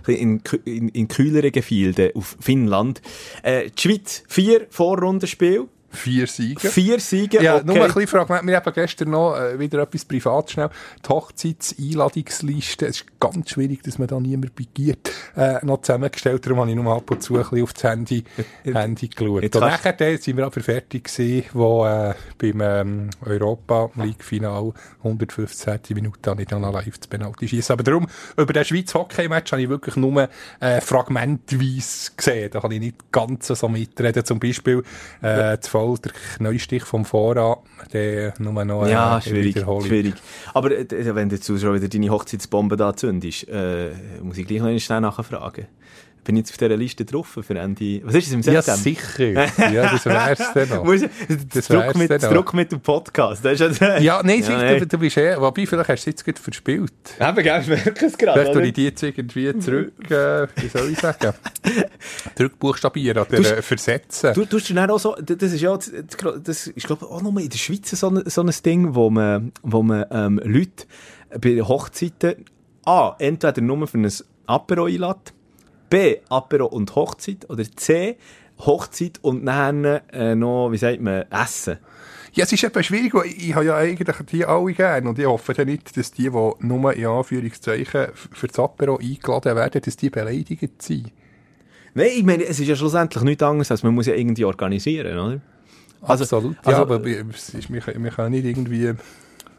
In, 0.07 0.41
in, 0.65 0.89
in 0.89 1.07
kühleren 1.07 1.51
Gefilden 1.51 2.11
auf 2.15 2.37
Finnland. 2.39 3.01
Äh, 3.43 3.69
die 3.69 3.81
Schweiz, 3.81 4.23
vier 4.27 4.65
Vorrundenspiele. 4.69 5.67
Vier 5.91 6.27
Siege. 6.27 6.69
Vier 6.69 6.99
Siege, 6.99 7.41
Ja, 7.41 7.55
okay. 7.55 7.65
nur 7.65 7.75
ein 7.77 7.93
bisschen 7.93 8.07
Frage. 8.07 8.45
Wir 8.45 8.55
haben 8.55 8.73
gestern 8.73 9.09
noch 9.09 9.35
äh, 9.35 9.59
wieder 9.59 9.81
etwas 9.81 10.05
privat 10.05 10.51
schnell. 10.51 10.69
Die 11.03 11.09
Hochzeitseinladungsliste. 11.09 12.85
Es 12.85 12.97
ist 13.01 13.19
ganz 13.19 13.49
schwierig, 13.49 13.83
dass 13.83 13.97
man 13.97 14.07
da 14.07 14.19
niemand 14.19 14.55
begiert. 14.55 15.11
Äh, 15.35 15.65
noch 15.65 15.81
zusammengestellt. 15.81 16.45
Darum 16.45 16.59
habe 16.59 16.69
ich 16.69 16.75
nur 16.75 16.95
ab 16.95 17.09
und 17.09 17.23
zu 17.23 17.35
ein 17.35 17.41
bisschen 17.41 17.63
auf 17.63 17.73
das 17.73 17.83
Handy, 17.83 18.23
Handy 18.63 19.07
geschaut. 19.07 19.43
Jetzt 19.43 19.55
Und 19.55 19.61
nachher 19.61 19.93
dann 19.93 20.17
sind 20.17 20.37
wir 20.37 20.45
aber 20.45 20.61
fertig 20.61 21.05
gewesen, 21.05 21.43
wo 21.53 21.85
äh, 21.85 22.13
beim 22.37 22.61
ähm, 22.61 23.09
Europa 23.25 23.89
League 23.95 24.23
Final 24.23 24.73
115. 25.03 25.79
Minute 25.95 26.29
habe 26.29 26.41
ich 26.41 26.47
dann 26.47 26.61
noch 26.61 26.73
live 26.73 26.99
zu 26.99 27.09
Penalty 27.09 27.47
schießen. 27.47 27.73
Aber 27.73 27.83
darum, 27.83 28.07
über 28.37 28.53
den 28.53 28.63
Schweiz 28.65 28.93
Hockey 28.93 29.27
Match 29.27 29.51
habe 29.51 29.61
ich 29.61 29.69
wirklich 29.69 29.95
nur 29.95 30.29
äh, 30.59 30.81
fragmentweise 30.81 32.11
gesehen. 32.15 32.51
Da 32.51 32.59
kann 32.61 32.71
ich 32.71 32.79
nicht 32.79 33.11
ganz 33.11 33.47
so 33.47 33.67
mitreden. 33.67 34.23
Zum 34.23 34.39
Beispiel 34.39 34.83
äh, 35.21 35.57
zu 35.59 35.71
voll 35.79 35.97
der 35.99 36.11
Neustich 36.39 36.83
vom 36.83 37.05
Vorrat, 37.05 37.59
der 37.93 38.33
nur 38.39 38.65
noch 38.65 38.85
äh, 38.85 38.91
Ja, 38.91 39.21
schwierig, 39.21 39.63
schwierig. 39.85 40.15
Aber 40.53 40.71
äh, 40.71 41.15
wenn 41.15 41.29
du 41.29 41.35
jetzt 41.35 41.47
schon 41.47 41.75
wieder 41.75 41.87
deine 41.87 42.09
Hochzeitsbombe 42.09 42.75
da 42.75 42.95
zündest, 42.95 43.47
äh, 43.47 43.91
muss 44.21 44.37
ich 44.37 44.47
gleich 44.47 44.59
noch 44.59 44.67
einen 44.67 44.79
schnell 44.79 45.01
nachfragen. 45.01 45.67
Bin 46.23 46.35
ich 46.35 46.41
jetzt 46.41 46.51
auf 46.51 46.57
dieser 46.57 46.77
Liste 46.77 47.05
drauf 47.05 47.37
für 47.41 47.57
Ende... 47.57 48.01
Was 48.03 48.15
ist 48.15 48.27
es 48.27 48.33
im 48.33 48.41
Ja, 48.41 48.61
September? 48.61 48.77
sicher. 48.77 49.71
Ja, 49.71 49.91
das 49.91 50.05
wär's 50.05 50.39
dann 50.53 50.69
noch. 50.69 50.85
Das 50.85 51.03
Das 51.53 51.67
Druck 51.67 51.95
mit, 51.95 52.11
das. 52.11 52.21
Druck 52.23 52.53
mit 52.53 52.71
dem 52.71 52.81
Podcast. 52.81 53.43
Das 53.43 53.59
ist 53.59 53.79
ja, 53.81 53.97
Ja, 53.99 54.21
nein, 54.23 54.43
sicher, 54.43 54.57
nein. 54.57 54.79
Du, 54.79 54.87
du 54.87 54.97
bist 54.97 55.17
eh, 55.17 55.39
wobei, 55.39 55.65
vielleicht 55.65 55.89
hast 55.89 56.05
du 56.05 56.09
es 56.09 56.15
jetzt 56.17 56.25
gut 56.25 56.39
verspielt. 56.39 56.91
Eben, 57.19 57.35
gell, 57.43 57.61
ich 57.61 57.67
merke 57.67 58.05
es 58.05 58.17
gerade. 58.17 58.39
Vielleicht 58.39 58.53
tue 58.53 58.65
ich 58.67 58.73
die 58.73 58.83
jetzt 58.85 59.03
irgendwie 59.03 59.57
zurück, 59.59 59.93
äh, 60.11 60.47
wie 60.57 60.67
soll 60.67 60.89
ich 60.91 60.99
sagen, 60.99 61.33
zurückbuchstabieren 62.35 63.23
oder 63.23 63.37
Du 63.37 63.61
versetzen. 63.61 64.33
Du, 64.33 64.45
hast 64.51 64.69
dann 64.75 64.89
auch 64.89 64.99
so, 64.99 65.15
das 65.15 65.51
ist 65.53 65.61
ja, 65.61 65.75
das, 65.75 66.67
ist, 66.67 66.85
glaube 66.85 67.05
ich, 67.05 67.11
auch 67.11 67.21
nochmal 67.21 67.43
in 67.43 67.49
der 67.49 67.57
Schweiz 67.57 67.89
so 67.91 68.09
ein, 68.09 68.23
so 68.29 68.41
ein 68.41 68.51
Ding, 68.65 68.95
wo 68.95 69.09
man, 69.09 69.51
wo 69.63 69.81
man 69.83 70.05
ähm, 70.11 70.41
Leute 70.43 70.85
bei 71.39 71.61
Hochzeiten 71.61 72.45
A, 72.85 73.15
entweder 73.19 73.61
nur 73.61 73.87
für 73.87 73.97
ein 73.97 74.11
Apero 74.47 74.85
einlädt, 74.85 75.33
B, 75.89 76.17
Apero 76.29 76.65
und 76.67 76.95
Hochzeit, 76.95 77.49
oder 77.49 77.63
C, 77.75 78.17
Hochzeit 78.59 79.19
und 79.21 79.45
dann 79.45 79.83
äh, 79.85 80.35
noch, 80.35 80.71
wie 80.71 80.77
sagt 80.77 81.01
man, 81.01 81.23
Essen. 81.31 81.77
Ja, 82.33 82.43
es 82.43 82.51
ist 82.51 82.63
eben 82.63 82.83
schwierig, 82.83 83.13
weil 83.15 83.25
ich, 83.27 83.55
habe 83.55 83.65
ja 83.65 83.75
eigentlich 83.77 84.15
die 84.31 84.45
alle 84.45 84.71
gerne 84.73 85.09
und 85.09 85.17
ich 85.17 85.25
hoffe 85.25 85.53
dann 85.53 85.67
nicht, 85.67 85.97
dass 85.97 86.11
die, 86.11 86.29
die 86.29 86.29
nur 86.29 86.93
in 86.93 87.05
Anführungszeichen 87.07 88.07
für 88.13 88.47
das 88.47 88.59
Apero 88.59 88.97
eingeladen 88.97 89.55
werden, 89.55 89.81
dass 89.81 89.95
die 89.97 90.09
beleidigt 90.11 90.81
sind. 90.81 91.11
Nein, 91.95 92.09
ich 92.17 92.23
meine, 92.23 92.43
es 92.45 92.59
ist 92.59 92.67
ja 92.67 92.75
schlussendlich 92.75 93.23
nichts 93.23 93.41
anderes, 93.43 93.71
als 93.71 93.81
man 93.81 93.95
muss 93.95 94.05
ja 94.05 94.13
irgendwie 94.13 94.45
organisieren, 94.45 95.17
oder? 95.17 95.41
Also- 96.01 96.23
Absolut. 96.23 96.57
also- 96.59 96.71
ja, 96.71 96.77
aber 96.81 97.03
wir- 97.03 97.25
es 97.33 97.49
ist, 97.55 97.73
wir, 97.73 97.81
können- 97.81 98.03
wir 98.03 98.11
können 98.11 98.31
nicht 98.31 98.45
irgendwie 98.45 98.93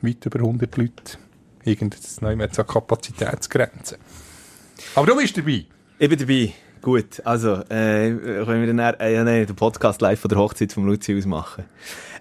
weit 0.02 0.26
über 0.26 0.38
100 0.38 0.76
Leute 0.76 1.18
irgendwas 1.64 2.20
nehmen 2.22 2.50
zur 2.52 2.64
Kapazitätsgrenze. 2.66 3.98
Aber 4.94 5.06
du 5.06 5.16
bist 5.16 5.36
dabei. 5.36 5.64
Ich 6.02 6.08
bin 6.08 6.18
dabei. 6.18 6.54
Gut, 6.80 7.20
also, 7.26 7.56
äh, 7.68 8.08
können 8.08 8.66
wir 8.66 8.74
dann, 8.74 8.94
äh, 9.00 9.12
ja, 9.12 9.22
nein, 9.22 9.44
den 9.44 9.54
Podcast 9.54 10.00
live 10.00 10.18
von 10.18 10.30
der 10.30 10.38
Hochzeit 10.38 10.72
vom 10.72 10.86
Luzi 10.86 11.14
aus 11.14 11.26
machen. 11.26 11.64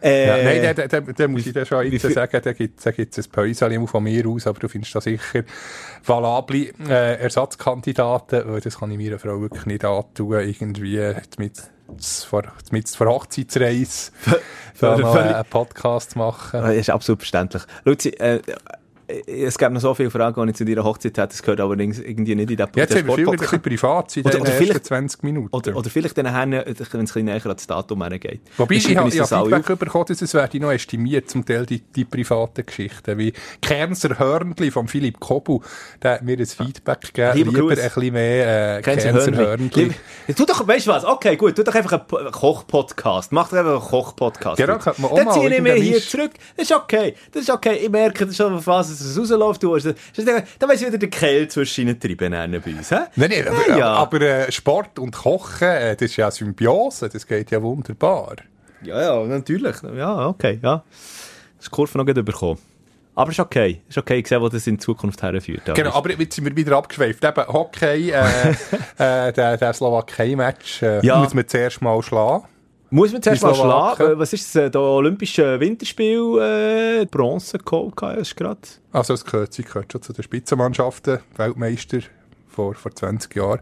Äh, 0.01 0.27
Ja, 0.27 0.43
nein, 0.43 0.61
der, 0.61 0.73
der, 0.73 0.87
der, 0.89 1.01
der 1.13 1.27
muss 1.29 1.47
ich 1.47 1.53
dir 1.53 1.65
schon 1.65 1.89
jetzt 1.89 2.13
sagen, 2.13 2.41
da 2.43 2.51
gibt 2.51 2.77
es 2.77 3.25
ein 3.25 3.31
Päuschen 3.31 3.87
von 3.87 4.03
mir 4.03 4.27
aus, 4.27 4.47
aber 4.47 4.59
du 4.59 4.67
findest 4.67 4.93
da 4.95 4.99
sicher 4.99 5.45
valable 6.05 6.73
äh, 6.89 7.21
Ersatzkandidaten, 7.21 8.51
weil 8.51 8.59
das 8.59 8.79
kann 8.79 8.91
ich 8.91 8.97
meiner 8.97 9.17
Frau 9.17 9.39
wirklich 9.39 9.65
nicht 9.65 9.85
antun, 9.85 10.33
irgendwie 10.33 11.13
mit 11.37 11.53
vor, 12.27 12.43
mit 12.71 12.89
vor 12.89 13.07
Hochzeitsreise 13.07 14.11
da 14.77 14.97
noch 14.97 15.15
äh, 15.15 15.19
einen 15.19 15.45
Podcast 15.45 16.17
machen. 16.17 16.61
Das 16.61 16.75
ist 16.75 16.89
absolut 16.89 17.21
verständlich. 17.21 17.63
Luzi, 17.85 18.09
äh, 18.09 18.41
es 19.25 19.57
gibt 19.57 19.71
noch 19.71 19.81
so 19.81 19.93
viele 19.93 20.11
Fragen, 20.11 20.41
die 20.45 20.51
ich 20.51 20.55
zu 20.57 20.65
deiner 20.65 20.83
Hochzeit 20.83 21.17
hätte. 21.17 21.27
Das 21.29 21.41
gehört 21.41 21.59
allerdings 21.61 21.99
irgendwie 21.99 22.35
nicht 22.35 22.51
in 22.51 22.57
den 22.57 22.67
Jetzt 22.75 22.95
haben 22.95 23.07
wir 23.07 23.15
viel 23.15 23.29
ein 23.29 23.61
privat 23.61 24.15
in 24.17 24.25
Oder- 24.25 24.41
oder 24.41 24.51
vielleicht- 24.51 24.85
20 24.85 25.23
Minuten. 25.23 25.49
Oder, 25.55 25.75
oder 25.75 25.89
vielleicht 25.89 26.17
dann, 26.17 26.25
wenn 26.33 26.53
es 26.53 26.67
ein 26.93 27.01
bisschen 27.01 27.25
näher 27.25 27.45
an 27.45 27.51
das 27.55 27.67
Datum 27.67 28.03
geht. 28.19 28.41
Wobei, 28.57 28.75
ich 28.75 28.83
schreiben 28.83 28.99
habe 28.99 29.09
ja 29.15 29.25
Feedback 29.25 29.79
bekommen, 29.79 30.05
dass 30.07 30.21
es 30.21 30.33
werde 30.33 30.59
noch 30.59 30.71
estimiert, 30.71 31.29
zum 31.29 31.45
Teil 31.45 31.65
die, 31.65 31.79
die 31.81 32.05
privaten 32.05 32.65
Geschichten. 32.65 33.17
Wie 33.17 33.33
Kernser 33.61 34.19
Hörnli 34.19 34.71
von 34.71 34.87
Philipp 34.87 35.19
Kobu, 35.19 35.61
der 36.03 36.13
hat 36.13 36.23
mir 36.23 36.37
ein 36.37 36.45
Feedback 36.45 37.01
gegeben. 37.01 37.31
Lieber 37.37 37.51
Lieber 37.51 37.69
ein 37.71 37.75
bisschen 37.91 38.13
mehr 38.13 38.77
äh, 38.77 38.81
Kennst 38.81 39.05
du 39.05 39.09
Kernser 39.11 39.31
Hörnli? 39.35 39.45
Hörnli. 39.73 39.93
Lieb- 40.27 40.35
Tu 40.35 40.45
doch, 40.45 40.67
weißt 40.67 40.87
du 40.87 40.91
was? 40.91 41.05
Okay, 41.05 41.35
gut, 41.35 41.55
tu 41.55 41.63
doch 41.63 41.73
einfach 41.73 41.93
einen 41.93 42.07
Po- 42.07 42.31
Koch-Podcast. 42.31 43.31
Mach 43.31 43.49
doch 43.49 43.57
einfach 43.57 43.71
einen 43.71 43.81
Koch-Podcast. 43.81 44.57
Genau, 44.57 44.77
Dann 44.77 45.31
ziehe 45.31 45.55
ich 45.55 45.61
mich 45.61 45.81
hier 45.83 45.99
zurück. 46.01 46.31
Das 46.55 46.69
ist 46.69 46.75
okay. 46.75 47.15
Das 47.31 47.43
ist 47.43 47.49
okay. 47.49 47.75
Ich 47.83 47.89
merke 47.89 48.31
schon, 48.31 48.53
auf 48.53 48.67
was 48.99 49.07
es 49.07 49.17
rausläuft. 49.17 49.63
Du 49.63 49.75
hast, 49.75 49.85
das 49.85 49.95
ist- 50.15 50.27
da 50.59 50.67
weiss 50.67 50.81
ich 50.81 50.87
wieder 50.87 50.97
den 50.97 51.09
Kehl 51.09 51.47
zwischen 51.47 51.81
ihnen 51.87 51.99
treiben 51.99 52.31
bei 52.31 52.71
uns. 52.71 52.91
Nein, 52.91 53.07
nein, 53.15 53.47
aber, 53.47 53.77
Ja. 53.77 53.93
aber 53.93 54.21
äh, 54.21 54.51
Sport 54.51 54.99
und 54.99 55.11
Kochen, 55.11 55.67
äh, 55.67 55.95
das 55.95 56.11
ist 56.11 56.17
ja 56.17 56.29
Symbiose, 56.31 57.09
das 57.09 57.25
geht 57.25 57.51
ja 57.51 57.61
wunderbar. 57.61 58.35
Ja, 58.83 59.01
ja, 59.01 59.25
natürlich. 59.25 59.75
Ja, 59.95 60.27
okay, 60.27 60.59
ja. 60.61 60.83
Das 61.57 61.65
ist 61.65 61.67
die 61.67 61.69
Kurve 61.75 61.97
noch 61.97 62.05
gut 62.05 62.23
bekommen. 62.25 62.57
Aber 63.15 63.31
ist 63.31 63.39
okay. 63.41 63.81
Ist 63.89 63.97
okay, 63.97 64.19
ich 64.19 64.27
sehe, 64.27 64.39
wo 64.39 64.47
das 64.47 64.65
in 64.65 64.79
Zukunft 64.79 65.21
herführt. 65.21 65.67
Ja. 65.67 65.73
Genau, 65.73 65.91
aber 65.91 66.11
jetzt 66.13 66.35
sind 66.35 66.45
wir 66.45 66.55
wieder 66.55 66.77
abgeschweift. 66.77 67.21
Eben, 67.21 67.47
Hockey, 67.47 68.11
äh, 68.11 68.21
äh, 68.97 69.33
der, 69.33 69.57
der 69.57 69.73
Slowakei-Match 69.73 70.81
äh, 70.83 71.05
Ja. 71.05 71.17
muss 71.17 71.33
man 71.33 71.45
zuerst 71.45 71.81
mal 71.81 72.01
schlagen. 72.01 72.45
Muss 72.91 73.11
man 73.11 73.21
zuerst 73.21 73.43
mal 73.43 73.53
schlagen? 73.53 74.17
Was 74.19 74.33
ist 74.33 74.55
das? 74.55 74.63
äh, 74.63 74.71
Der 74.71 74.81
Olympische 74.81 75.59
Winterspiel 75.59 76.39
äh, 77.01 77.05
Bronze 77.05 77.57
geholt? 77.59 77.93
Das 78.01 78.17
ist 78.19 78.35
gerade. 78.35 78.59
Also 78.91 79.13
es 79.13 79.23
gehört, 79.25 79.53
sie 79.53 79.63
gehört 79.63 79.91
schon 79.91 80.01
zu 80.01 80.13
den 80.13 80.23
Spitzenmannschaften, 80.23 81.19
Weltmeister 81.37 81.99
vor, 82.47 82.73
vor 82.73 82.91
20 82.95 83.35
Jahren. 83.35 83.59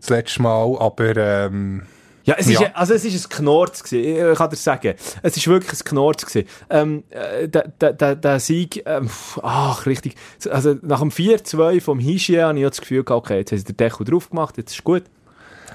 Das 0.00 0.10
letzte 0.10 0.42
Mal, 0.42 0.76
aber 0.78 1.16
ähm, 1.16 1.82
Ja, 2.24 2.34
es 2.36 2.46
ist, 2.48 2.60
Ja. 2.60 2.66
ein- 2.68 2.74
also 2.76 2.94
es 2.94 3.04
ist 3.04 3.26
ein 3.26 3.36
Knorz 3.36 3.82
gewesen. 3.84 4.32
Ich 4.32 4.38
kann 4.38 4.50
dir 4.50 4.56
sagen. 4.56 4.94
Es 5.22 5.36
ist 5.36 5.46
wirklich 5.48 5.80
ein 5.80 5.84
Knorz 5.84 6.26
gewesen. 6.26 6.48
Ähm, 6.68 7.04
äh, 7.10 7.48
der, 7.48 7.68
der, 7.68 7.92
der, 7.94 8.16
der 8.16 8.40
Sieg, 8.40 8.82
ähm, 8.86 9.08
ach, 9.42 9.86
richtig. 9.86 10.14
Also 10.50 10.74
nach 10.82 11.00
dem 11.00 11.10
4-2 11.10 11.80
vom 11.80 11.98
Hischie 12.00 12.40
habe 12.40 12.58
ich 12.58 12.64
das 12.66 12.80
Gefühl 12.80 13.02
gehabt, 13.04 13.26
okay, 13.26 13.38
jetzt 13.38 13.52
haben 13.52 13.58
sie 13.58 13.64
den 13.64 13.76
Deckel 13.76 14.04
drauf 14.04 14.30
gemacht, 14.30 14.56
jetzt 14.58 14.72
ist 14.72 14.84
gut. 14.84 15.04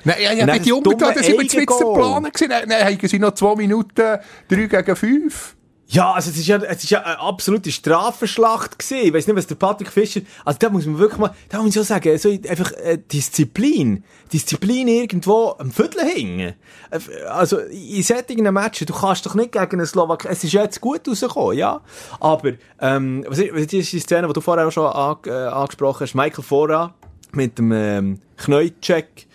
Nein, 0.04 0.18
ja, 0.22 0.34
ja, 0.34 0.42
Und 0.42 0.48
dann 0.48 0.62
die 0.62 0.70
das 0.70 0.78
Ungarn, 0.78 1.00
dumme 1.00 1.14
das 1.16 1.26
sind 1.26 1.36
wir 1.36 1.44
jetzt 1.44 1.56
Eigengoal. 1.56 2.00
Plan 2.00 2.24
gewesen. 2.24 2.50
Dann, 2.50 2.70
dann 2.70 2.86
haben 2.86 3.08
sie 3.08 3.20
noch 3.20 3.34
zwei 3.34 3.56
Minuten, 3.56 4.18
drei 4.50 4.66
gegen 4.68 4.96
fünf. 4.96 5.56
Ja, 5.88 6.14
also 6.14 6.32
es 6.32 6.38
ist 6.38 6.48
ja, 6.48 6.58
es 6.58 6.84
ist 6.84 6.90
ja 6.90 7.04
eine 7.04 7.20
absolute 7.20 7.72
Strafenschlacht 7.72 8.80
gewesen. 8.80 9.06
Ich 9.06 9.14
weiss 9.14 9.28
nicht, 9.28 9.36
was 9.36 9.46
der 9.46 9.56
Patrick 9.56 9.92
Fischer, 9.92 10.22
also 10.44 10.58
da 10.58 10.70
muss 10.70 10.86
man 10.88 10.98
wirklich 10.98 11.20
mal, 11.20 11.36
da 11.50 11.58
muss 11.60 11.68
ich 11.68 11.74
so 11.76 11.84
sagen, 11.84 12.18
so 12.18 12.30
einfach 12.30 12.72
äh, 12.84 12.98
Disziplin, 12.98 14.04
Disziplin 14.32 14.88
irgendwo 14.88 15.56
am 15.60 15.72
Viertel 15.72 16.02
hängen. 16.02 16.56
Äh, 16.90 17.00
Also 17.30 17.60
in 17.60 18.02
solchen 18.02 18.44
Matchen, 18.54 18.88
du 18.88 18.94
kannst 18.94 19.26
doch 19.26 19.36
nicht 19.36 19.52
gegen 19.52 19.72
einen 19.74 19.86
Slowak, 19.86 20.26
es 20.26 20.44
ist 20.44 20.54
ja 20.54 20.64
jetzt 20.64 20.82
gut 20.82 21.08
rausgekommen, 21.08 21.58
ja, 21.58 21.82
aber 22.20 22.54
ähm, 22.80 23.24
was 23.28 23.38
ist, 23.40 23.54
was 23.54 23.62
ist 23.62 23.92
die 23.92 24.00
Szene, 24.00 24.28
die 24.28 24.34
du 24.34 24.42
vorher 24.42 24.68
auch 24.68 24.72
schon 24.72 24.88
an, 24.88 25.18
äh, 25.28 25.30
angesprochen 25.32 26.08
hast, 26.08 26.16
Michael 26.16 26.44
Fora 26.44 26.94
mit 27.34 27.60
dem 27.60 27.72
ähm, 27.72 28.20
Knäucheck, 28.38 29.28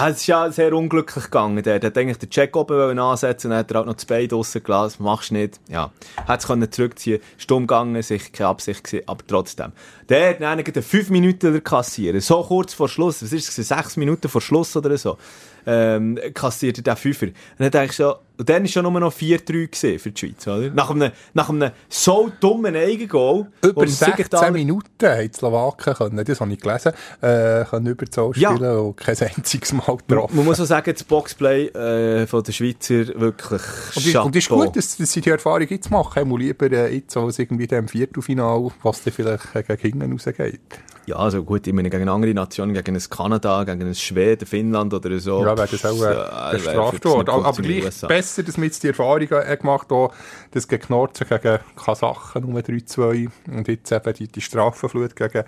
Es 0.00 0.18
ist 0.18 0.26
ja 0.28 0.50
sehr 0.52 0.72
unglücklich 0.74 1.24
gegangen. 1.24 1.60
Der 1.62 1.80
hat 1.80 1.98
eigentlich 1.98 2.18
den 2.18 2.30
Check 2.30 2.54
oben 2.54 2.98
ansetzen, 2.98 3.50
dann 3.50 3.58
hat 3.58 3.70
er 3.72 3.78
halt 3.78 3.86
noch 3.86 3.94
das 3.94 4.04
Bein 4.04 4.28
gelassen. 4.28 5.02
Machst 5.02 5.32
nicht. 5.32 5.58
Ja. 5.68 5.90
Hat 6.26 6.40
es 6.40 6.70
zurückziehen. 6.70 7.20
Stumm 7.36 7.66
gegangen, 7.66 8.00
sich 8.02 8.32
keine 8.32 8.50
Absicht 8.50 8.84
gewesen, 8.84 9.02
aber 9.08 9.26
trotzdem. 9.26 9.72
Der 10.08 10.30
hat 10.30 10.40
dann 10.40 10.62
gerade 10.62 10.82
fünf 10.82 11.10
Minuten 11.10 11.62
kassieren. 11.64 12.20
So 12.20 12.42
kurz 12.42 12.74
vor 12.74 12.88
Schluss. 12.88 13.22
Was 13.22 13.32
ist 13.32 13.58
es? 13.58 13.68
Sechs 13.68 13.96
Minuten 13.96 14.28
vor 14.28 14.40
Schluss 14.40 14.76
oder 14.76 14.96
so. 14.96 15.18
Ähm, 15.66 16.18
kassiert 16.32 16.78
er 16.78 16.84
den 16.84 16.96
Fünfer. 16.96 17.26
Und 17.26 17.34
dann 17.58 17.70
denke 17.70 17.90
ich 17.90 17.96
so, 17.96 18.14
Und 18.38 18.48
dann 18.48 18.62
war 18.62 18.68
schon 18.68 18.84
nur 18.84 19.00
noch 19.00 19.12
4-3 19.12 19.98
für 19.98 20.12
die 20.12 20.18
Schweiz, 20.18 20.46
oder? 20.46 20.70
Nach 20.70 20.90
einem, 20.90 21.10
nach 21.34 21.48
einem 21.48 21.72
so 21.88 22.30
dummen 22.38 22.76
Eigengoal. 22.76 23.48
Über 23.64 23.86
16 23.86 24.52
Minuten 24.52 24.88
haben 25.02 25.28
die 25.28 25.36
Slowaken 25.36 25.94
können, 25.94 26.24
das 26.24 26.40
habe 26.40 26.52
ich 26.52 26.60
gelesen, 26.60 26.92
äh, 27.20 27.64
können 27.64 27.86
über 27.86 28.04
die 28.04 28.10
Zoll 28.12 28.34
spielen 28.34 28.62
ja. 28.62 28.74
und 28.74 28.96
kein 28.96 29.16
einziges 29.18 29.72
Mal 29.72 29.96
getroffen. 29.96 30.36
Man 30.36 30.44
muss 30.44 30.60
auch 30.60 30.66
sagen, 30.66 30.92
das 30.92 31.02
Boxplay 31.02 31.66
äh, 31.66 32.28
von 32.28 32.44
den 32.44 32.54
Schweizer 32.54 33.08
wirklich 33.18 33.62
Und, 33.96 34.26
und 34.26 34.36
ist 34.36 34.48
gut, 34.48 34.76
dass, 34.76 34.96
dass 34.96 35.12
sie 35.12 35.20
die 35.20 35.30
Erfahrung 35.30 35.66
jetzt 35.68 35.90
machen, 35.90 36.28
muss 36.28 36.40
lieber 36.40 36.70
äh, 36.70 36.94
jetzt 36.94 37.16
als 37.16 37.40
irgendwie 37.40 37.64
im 37.64 37.88
Viertelfinal, 37.88 38.70
was 38.84 39.02
dann 39.02 39.12
vielleicht 39.12 39.54
äh, 39.54 39.62
gegen 39.64 40.00
hinten 40.00 40.12
rausgeht. 40.12 40.60
Ja, 41.08 41.16
also 41.16 41.42
gut, 41.42 41.66
ich 41.66 41.72
meine, 41.72 41.88
gegen 41.88 42.06
andere 42.06 42.34
Nationen, 42.34 42.74
gegen 42.74 42.94
ein 42.94 43.02
Kanada, 43.08 43.64
gegen 43.64 43.88
ein 43.88 43.94
Schweden, 43.94 44.44
Finnland 44.44 44.92
oder 44.92 45.18
so. 45.18 45.40
Ja, 45.40 45.56
wäre 45.56 45.66
das 45.66 45.86
auch 45.86 46.02
äh, 46.02 46.52
bestraft 46.52 47.02
worden. 47.06 47.30
Aber, 47.30 47.46
aber 47.46 47.62
gleich 47.62 47.84
USA. 47.84 48.06
besser, 48.08 48.42
dass 48.42 48.58
wir 48.58 48.64
jetzt 48.64 48.82
die 48.82 48.88
Erfahrung 48.88 49.26
äh, 49.30 49.56
gemacht 49.56 49.88
haben, 49.90 50.12
das 50.50 50.68
gegen 50.68 50.82
Knorzen, 50.82 51.26
gegen 51.26 51.60
Kasachen 51.82 52.44
um 52.44 52.54
3-2 52.54 53.30
und 53.46 53.68
jetzt 53.68 53.90
eben 53.90 54.12
die, 54.12 54.28
die 54.28 54.40
Strafenflut 54.42 55.16
gegen, 55.16 55.44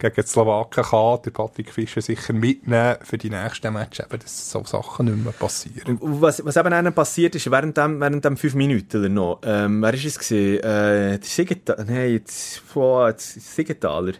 gegen 0.00 0.14
die 0.16 0.26
Slowaken 0.26 0.82
kann 0.82 1.18
der 1.24 1.30
Patrick 1.30 1.70
Fischer 1.72 2.00
sicher 2.00 2.32
mitnehmen 2.32 2.96
für 3.02 3.16
die 3.16 3.30
nächsten 3.30 3.72
Matches, 3.72 4.06
eben, 4.06 4.18
dass 4.18 4.50
so 4.50 4.64
Sachen 4.64 5.06
nicht 5.06 5.22
mehr 5.22 5.32
passieren. 5.32 5.96
Was, 6.00 6.44
was 6.44 6.56
eben 6.56 6.70
dann 6.70 6.92
passiert 6.92 7.36
ist, 7.36 7.48
während 7.48 7.76
dem, 7.76 8.00
während 8.00 8.24
dem 8.24 8.36
fünf 8.36 8.56
Minuten 8.56 8.98
oder 8.98 9.08
noch, 9.08 9.40
ähm, 9.44 9.80
wer 9.80 9.94
ist 9.94 10.06
es 10.06 10.18
gewesen? 10.18 10.58
Äh, 10.58 11.18
der 11.20 11.22
Siegenthaler, 11.22 11.84
nein, 11.84 12.10
jetzt, 12.14 12.62
boah, 12.74 13.14
Siegenthaler. 13.16 14.14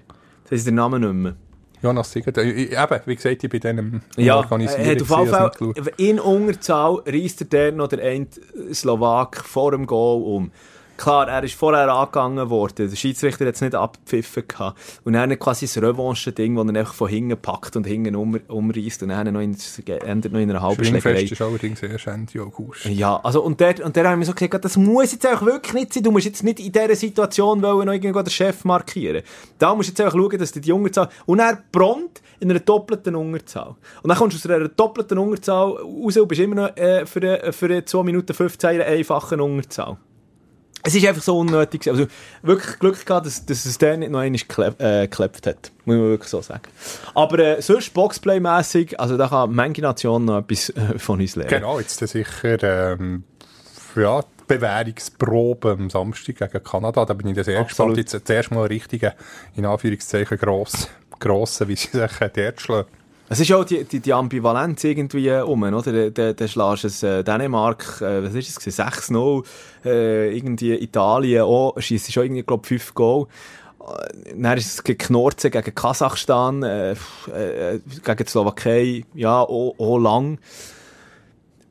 Das 0.44 0.59
ist 0.59 0.66
der 0.66 0.74
Name 0.74 1.00
nicht 1.00 1.12
mehr. 1.12 1.37
Jonas 1.83 2.12
Siegert. 2.12 2.38
Eben, 2.38 3.00
wie 3.04 3.16
gesagt, 3.16 3.44
ich 3.44 3.50
bin 3.50 3.61
dann 3.61 4.02
ja, 4.16 4.37
Organisieren. 4.37 4.87
Hat 4.87 5.02
auf 5.02 5.18
jeden 5.18 5.30
Fall 5.30 5.94
in 5.98 6.18
Unterzahl 6.18 7.02
reisst 7.07 7.42
er 7.42 7.46
der 7.46 7.72
noch 7.72 7.88
der 7.88 8.02
eine 8.02 8.26
Slowak 8.72 9.37
vor 9.44 9.72
dem 9.72 9.87
Goal 9.87 10.22
um. 10.22 10.50
Klar, 10.96 11.28
er 11.28 11.42
ist 11.42 11.54
vorher 11.54 11.92
angegangen 11.92 12.48
worden. 12.50 12.88
Der 12.88 12.96
Schiedsrichter 12.96 13.46
hat 13.46 13.54
es 13.54 13.61
nicht 13.61 13.74
abgepfiffen 13.74 14.46
gehabt. 14.46 14.80
Und 15.04 15.14
er 15.14 15.22
hat 15.22 15.40
quasi 15.40 15.66
das 15.66 15.76
Revanche-Ding, 15.78 16.57
wo 16.57 16.62
er 16.62 16.76
einfach 16.76 16.94
von 16.94 17.09
hinten 17.09 17.37
packt 17.37 17.76
und 17.76 17.87
hinten 17.87 18.14
um, 18.14 18.38
umreißt 18.48 19.02
und 19.02 19.09
dann 19.09 19.33
noch 19.33 19.40
in, 19.40 19.57
endet 19.87 20.33
noch 20.33 20.40
in 20.40 20.50
einer 20.50 20.62
halben 20.62 20.85
Schlägerei. 20.85 21.22
ist 21.22 21.42
allerdings 21.42 21.83
erst 21.83 22.07
Ende 22.07 22.40
August. 22.42 22.85
Ja, 22.87 23.20
also, 23.22 23.42
und 23.42 23.61
der, 23.61 23.85
und 23.85 23.96
der 23.96 24.09
haben 24.09 24.20
wir 24.20 24.26
so 24.26 24.33
gesagt, 24.33 24.64
das 24.64 24.76
muss 24.76 25.12
jetzt 25.12 25.26
einfach 25.26 25.46
wirklich 25.46 25.74
nicht 25.74 25.94
sein. 25.94 26.02
Du 26.02 26.11
musst 26.11 26.26
jetzt 26.26 26.44
nicht 26.44 26.61
in 26.61 26.72
dieser 26.72 26.94
Situation 26.94 27.61
wollen, 27.62 27.87
noch 27.87 27.92
irgendwo 27.92 28.22
den 28.22 28.30
Chef 28.30 28.64
markieren. 28.64 29.22
Da 29.59 29.74
musst 29.74 29.88
du 29.88 29.92
jetzt 29.92 30.00
einfach 30.00 30.18
schauen, 30.18 30.38
dass 30.38 30.52
du 30.52 30.61
die 30.61 30.72
Unterzahl, 30.72 31.09
und 31.26 31.40
er 31.40 31.59
prompt 31.72 32.22
in 32.40 32.50
einer 32.50 32.61
doppelten 32.61 33.16
Unterzahl. 33.16 33.74
Und 34.02 34.09
dann 34.09 34.18
kommst 34.18 34.44
du 34.44 34.48
aus 34.48 34.54
einer 34.54 34.68
doppelten 34.68 35.18
Unterzahl 35.18 35.72
raus 35.72 36.16
und 36.16 36.28
bist 36.28 36.40
immer 36.40 36.54
noch 36.54 36.76
äh, 36.76 37.04
für, 37.07 37.52
für 37.52 37.85
2 37.85 38.02
Minuten 38.02 38.33
15 38.33 38.70
in 38.70 38.80
einer 38.80 38.90
einfachen 38.90 39.40
Unterzahl. 39.40 39.98
Es 40.87 40.94
ist 40.94 41.07
einfach 41.07 41.23
so 41.23 41.38
unnötig. 41.38 41.88
Also 41.88 42.07
wirklich 42.42 42.79
Glück 42.79 43.07
gehabt, 43.07 43.27
dass, 43.27 43.47
dass 43.47 43.64
es 43.64 43.79
der 43.79 43.97
nicht 43.97 44.11
noch 44.11 44.20
einmal 44.20 44.38
geklep, 44.38 44.81
äh, 44.81 45.09
geklebt 45.09 45.47
hat. 45.47 45.73
Muss 45.87 45.97
man 45.97 46.09
wirklich 46.11 46.29
so 46.29 46.42
sagen. 46.42 46.62
Aber 47.14 47.38
äh, 47.38 47.62
sonst 47.62 47.94
Boxplay-mässig, 47.94 49.01
also 49.01 49.16
da 49.16 49.29
kann 49.29 49.55
manche 49.55 49.81
Nation 49.81 50.27
noch 50.27 50.40
etwas 50.40 50.68
äh, 50.70 50.99
von 50.99 51.20
uns 51.20 51.37
lernen. 51.37 51.51
Genau, 51.51 51.79
jetzt 51.81 51.99
sicher 52.07 52.62
ähm, 52.62 53.25
ja, 53.97 54.20
die 54.23 54.44
Bewährungsprobe 54.47 55.70
am 55.70 55.88
Samstag 55.88 56.37
gegen 56.38 56.62
Kanada. 56.62 57.07
Da 57.07 57.14
bin 57.14 57.29
ich 57.29 57.44
sehr 57.44 57.64
gespannt. 57.64 57.97
Jetzt 57.97 58.12
das 58.12 58.29
erste 58.29 58.55
Mal 58.55 58.66
richtige, 58.66 59.14
in 59.57 59.64
Anführungszeichen, 59.64 60.37
gross, 60.37 60.88
grosse, 61.18 61.66
wie 61.66 61.77
sie 61.77 61.88
sich 61.88 62.11
dort 62.18 62.61
schlagen. 62.61 62.88
Es 63.28 63.40
ist 63.40 63.50
auch 63.52 63.64
die, 63.64 63.84
die, 63.84 64.00
die 64.00 64.12
Ambivalenz 64.12 64.84
irgendwie 64.84 65.30
um, 65.30 65.62
oder? 65.62 66.10
Der, 66.10 66.34
der 66.34 66.48
schlägst 66.48 66.84
es 66.84 67.02
äh, 67.02 67.24
Dänemark, 67.24 68.00
äh, 68.02 68.22
was 68.22 68.34
ist 68.34 68.66
es, 68.66 68.78
6-0, 68.78 69.44
äh, 69.84 70.37
irgendwie 70.37 70.74
Italien 70.74 71.42
auch, 71.42 71.74
schießt 71.78 72.12
schon 72.12 72.24
irgendwie, 72.24 72.42
glaube 72.42 72.66
5 72.66 72.94
Goal. 72.94 73.26
Äh, 73.80 74.34
dann 74.37 74.58
ist 74.58 74.66
es 74.66 74.84
geknorzen 74.84 75.50
gegen 75.50 75.74
Kasachstan, 75.74 76.62
äh, 76.62 76.92
äh, 76.92 77.80
gegen 78.04 78.16
die 78.16 78.24
Slowakei, 78.26 79.04
ja, 79.14 79.40
auch, 79.40 79.74
auch 79.78 79.98
lang. 79.98 80.38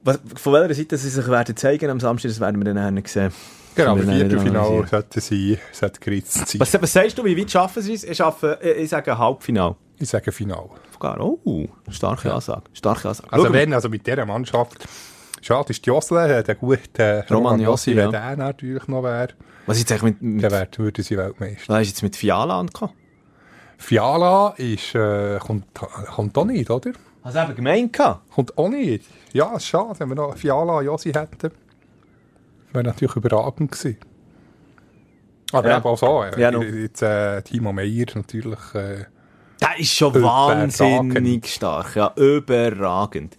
Was, 0.03 0.19
von 0.35 0.53
welcher 0.53 0.73
Seite 0.73 0.97
sie 0.97 1.09
sich 1.09 1.27
werden 1.27 1.55
zeigen 1.55 1.89
am 1.91 1.99
Samstag, 1.99 2.29
das 2.29 2.39
werden 2.39 2.65
wir 2.65 2.73
dann 2.73 3.03
sehen. 3.05 3.31
Genau, 3.75 3.91
aber 3.91 4.03
Viertelfinale 4.03 4.87
sollte 4.87 5.21
sie, 5.21 5.57
sollte 5.71 5.99
geritzt 5.99 6.47
sein. 6.47 6.59
Was, 6.59 6.73
was 6.79 6.93
sagst 6.93 7.17
du, 7.17 7.25
wie 7.25 7.37
weit 7.37 7.49
schaffen 7.49 7.81
sie 7.81 7.93
es? 7.93 8.03
Ich, 8.03 8.17
schaffe, 8.17 8.59
ich 8.61 8.89
sage 8.89 9.17
Halbfinale. 9.17 9.75
Ich 9.99 10.09
sage 10.09 10.31
Final. 10.31 10.69
Sogar, 11.03 11.19
oh, 11.19 11.67
starke 11.89 12.29
ja. 12.29 12.35
Ansage. 12.35 12.63
Starke 12.71 13.09
Ansage. 13.09 13.33
Also 13.33 13.51
wenn, 13.51 13.73
also 13.73 13.89
mit 13.89 14.07
dieser 14.07 14.25
Mannschaft, 14.25 14.87
schade 15.41 15.71
ist 15.71 15.85
Josle, 15.85 16.43
der 16.43 16.55
gute 16.55 17.25
Roman, 17.29 17.43
Roman 17.43 17.59
Jossi, 17.59 17.93
wenn 17.93 18.09
ja. 18.09 18.29
der 18.29 18.37
natürlich 18.37 18.87
noch 18.87 19.03
wäre. 19.03 19.33
Was 19.65 19.79
ist 19.79 19.89
jetzt 19.89 20.01
mit, 20.01 20.21
mit... 20.21 20.41
Der 20.43 20.69
würde 20.77 21.03
sie 21.03 21.17
Weltmeister. 21.17 21.73
Was 21.73 21.81
ist 21.81 21.87
jetzt 21.89 22.03
mit 22.03 22.15
Fiala 22.15 22.57
angekommen? 22.57 22.93
Fiala 23.77 24.53
ist, 24.55 24.95
äh, 24.95 25.39
kommt, 25.39 25.65
kommt 25.73 26.37
auch 26.37 26.45
nicht, 26.45 26.69
oder? 26.69 26.93
Hast 27.21 27.35
du 27.35 27.41
eben 27.41 27.55
gemeint? 27.55 27.99
Kommt 28.33 28.57
auch 28.57 28.69
nicht. 28.69 29.05
Ja, 29.33 29.57
ist 29.57 29.65
schade, 29.65 29.99
wenn 29.99 30.07
wir 30.07 30.15
noch 30.15 30.37
Fiala 30.37 30.77
und 30.77 30.85
Josi 30.85 31.11
hätten. 31.11 31.51
Wäre 32.71 32.85
natürlich 32.85 33.17
überragend 33.17 33.73
gewesen. 33.73 33.97
Aber 35.51 35.67
ja. 35.67 35.77
eben 35.79 35.85
auch 35.85 35.97
so. 35.97 36.23
Äh, 36.23 36.39
ja, 36.39 36.49
jetzt 36.49 37.01
äh, 37.01 37.41
Timo 37.41 37.73
Meyer 37.73 38.05
natürlich... 38.15 38.73
Äh, 38.73 39.05
der 39.63 39.80
ist 39.80 39.93
schon 39.93 40.21
wahnsinnig 40.21 41.47
stark. 41.47 41.95
Ja, 41.95 42.12
überragend. 42.15 43.38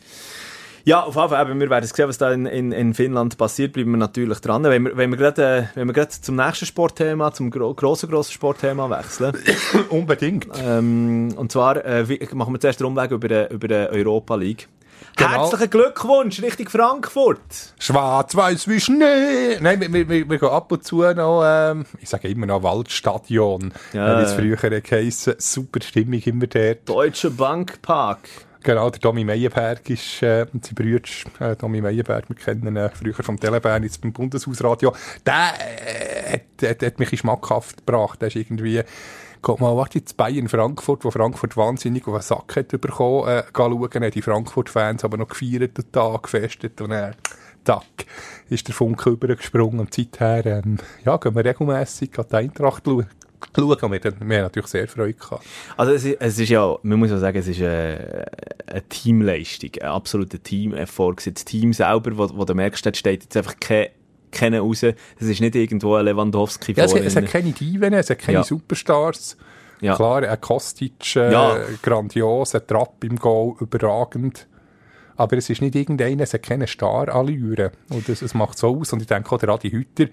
Ja, 0.86 1.02
auf 1.04 1.16
jeden 1.16 1.28
Fall, 1.30 1.58
wir 1.58 1.70
werden 1.70 1.86
sehen, 1.86 2.08
was 2.08 2.18
da 2.18 2.30
in, 2.30 2.44
in, 2.44 2.70
in 2.70 2.92
Finnland 2.92 3.38
passiert, 3.38 3.72
bleiben 3.72 3.92
wir 3.92 3.96
natürlich 3.96 4.40
dran. 4.40 4.64
Wenn 4.64 4.84
wir, 4.84 4.96
wenn 4.96 5.10
wir 5.10 5.16
gerade 5.16 5.70
äh, 5.74 6.08
zum 6.08 6.36
nächsten 6.36 6.66
Sportthema, 6.66 7.32
zum 7.32 7.50
gro 7.50 7.72
grossen, 7.72 8.10
grossen 8.10 8.32
Sportthema 8.32 8.90
wechseln. 8.90 9.34
Unbedingt. 9.88 10.46
Ähm, 10.62 11.32
und 11.36 11.50
zwar 11.50 11.82
äh, 11.86 12.04
machen 12.34 12.52
wir 12.52 12.60
zuerst 12.60 12.80
den 12.80 12.86
Umweg 12.86 13.12
über, 13.12 13.50
über 13.50 13.68
die 13.68 13.74
Europa 13.74 14.34
League. 14.34 14.68
Genau. 15.16 15.30
Herzlichen 15.30 15.70
Glückwunsch 15.70 16.42
Richtung 16.42 16.68
Frankfurt. 16.68 17.74
Schwarz-Weiß 17.78 18.66
wie 18.68 18.80
Schnee. 18.80 19.58
Nein, 19.60 19.80
wir, 19.80 19.92
wir, 19.92 20.08
wir, 20.08 20.38
gehen 20.38 20.48
ab 20.48 20.72
und 20.72 20.84
zu 20.84 21.02
noch, 21.02 21.42
ähm, 21.44 21.86
ich 22.00 22.08
sage 22.08 22.28
immer 22.28 22.46
noch 22.46 22.62
Waldstadion. 22.62 23.72
Ja. 23.92 24.18
Wie 24.18 24.24
es 24.24 24.32
früher 24.32 24.56
geheissen. 24.56 25.34
Super 25.38 25.80
Stimmung 25.82 26.20
immer 26.20 26.46
dort. 26.48 26.88
Deutsche 26.88 27.30
Bankpark. 27.30 28.28
Genau, 28.64 28.88
der 28.88 28.98
Domi 28.98 29.24
Meyerberg 29.24 29.88
ist, 29.90 30.22
äh, 30.22 30.46
sein 30.50 30.74
Bruder, 30.74 31.02
äh, 31.38 31.54
Domi 31.54 31.82
Meyerberg, 31.82 32.24
wir 32.30 32.36
kennen 32.36 32.66
ihn 32.66 32.76
äh, 32.76 32.88
früher 32.88 33.12
vom 33.12 33.38
Telebern, 33.38 33.82
jetzt 33.82 34.00
beim 34.00 34.14
Bundeshausradio. 34.14 34.94
Der 35.26 35.52
äh, 35.60 36.32
hat, 36.32 36.70
hat, 36.70 36.82
hat 36.82 36.98
mich 36.98 37.18
schmackhaft 37.18 37.86
gebracht. 37.86 38.22
Der 38.22 38.28
ist 38.28 38.36
irgendwie, 38.36 38.82
Guck 39.44 39.60
mal, 39.60 39.76
warte 39.76 39.98
jetzt 39.98 40.16
Bayern 40.16 40.48
Frankfurt, 40.48 41.04
wo 41.04 41.10
Frankfurt 41.10 41.54
wahnsinnig 41.54 42.08
auf 42.08 42.14
den 42.14 42.22
Sack 42.22 42.56
hat 42.56 42.68
bekommen, 42.68 43.28
äh, 43.28 43.42
schauen, 43.54 43.90
haben 43.92 44.10
die 44.10 44.22
Frankfurt-Fans 44.22 45.04
aber 45.04 45.18
noch 45.18 45.28
gefeiert 45.28 45.76
den 45.76 45.92
Tag, 45.92 46.22
gefestet 46.22 46.80
und 46.80 46.88
dann, 46.88 47.14
zack, 47.62 47.84
ist 48.48 48.66
der 48.66 48.74
Funke 48.74 49.10
übergesprungen 49.10 49.80
und 49.80 49.92
seither, 49.92 50.46
ähm, 50.46 50.78
ja, 51.04 51.18
gehen 51.18 51.34
wir 51.34 51.44
regelmässig 51.44 52.18
an 52.18 52.24
die 52.30 52.36
Eintracht 52.36 52.84
schauen. 52.86 53.06
Schauen. 53.54 53.92
Wir, 53.92 54.02
wir 54.02 54.10
haben 54.12 54.28
natürlich 54.28 54.68
sehr 54.68 54.88
Freude 54.88 55.12
gehabt. 55.12 55.44
Also 55.76 55.92
es 55.92 56.06
ist, 56.06 56.16
es 56.22 56.38
ist 56.38 56.48
ja, 56.48 56.78
man 56.82 56.98
muss 56.98 57.10
ja 57.10 57.18
sagen, 57.18 57.36
es 57.36 57.46
ist 57.46 57.60
eine, 57.60 58.24
eine 58.66 58.88
Teamleistung, 58.88 59.72
ein 59.78 59.88
absoluter 59.88 60.42
Teamerfolg. 60.42 61.22
Das 61.22 61.44
Team 61.44 61.74
selber, 61.74 62.16
wo, 62.16 62.34
wo 62.34 62.46
du 62.46 62.54
merkst, 62.54 62.86
da 62.86 62.94
steht 62.94 63.24
jetzt 63.24 63.36
einfach 63.36 63.60
kein 63.60 63.88
kennen 64.34 64.60
raus. 64.60 64.82
Es 64.82 64.94
ist 65.18 65.40
nicht 65.40 65.54
irgendwo 65.54 65.94
ein 65.94 66.04
Lewandowski 66.04 66.72
ja, 66.72 66.84
es, 66.84 66.92
es 66.92 67.16
hat 67.16 67.26
keine 67.26 67.52
Diven, 67.52 67.92
es 67.94 68.10
hat 68.10 68.18
keine 68.18 68.38
ja. 68.38 68.44
Superstars. 68.44 69.36
Ja. 69.80 69.96
Klar, 69.96 70.22
ein 70.22 70.40
Kostic, 70.40 71.16
äh, 71.16 71.32
ja. 71.32 71.58
grandios, 71.82 72.54
ein 72.54 72.66
Trapp 72.66 73.04
im 73.04 73.16
Goal, 73.16 73.54
überragend. 73.60 74.46
Aber 75.16 75.36
es 75.36 75.48
ist 75.50 75.62
nicht 75.62 75.74
irgendeiner, 75.74 76.24
es 76.24 76.34
hat 76.34 76.42
keine 76.42 76.66
Star-Allüre. 76.66 77.72
Und 77.90 78.08
das, 78.08 78.22
es 78.22 78.34
macht 78.34 78.58
so 78.58 78.80
aus. 78.80 78.92
Und 78.92 79.00
ich 79.00 79.06
denke 79.06 79.30
auch, 79.30 79.38
der 79.38 79.50
Adi 79.50 79.70
Hütter, 79.70 80.06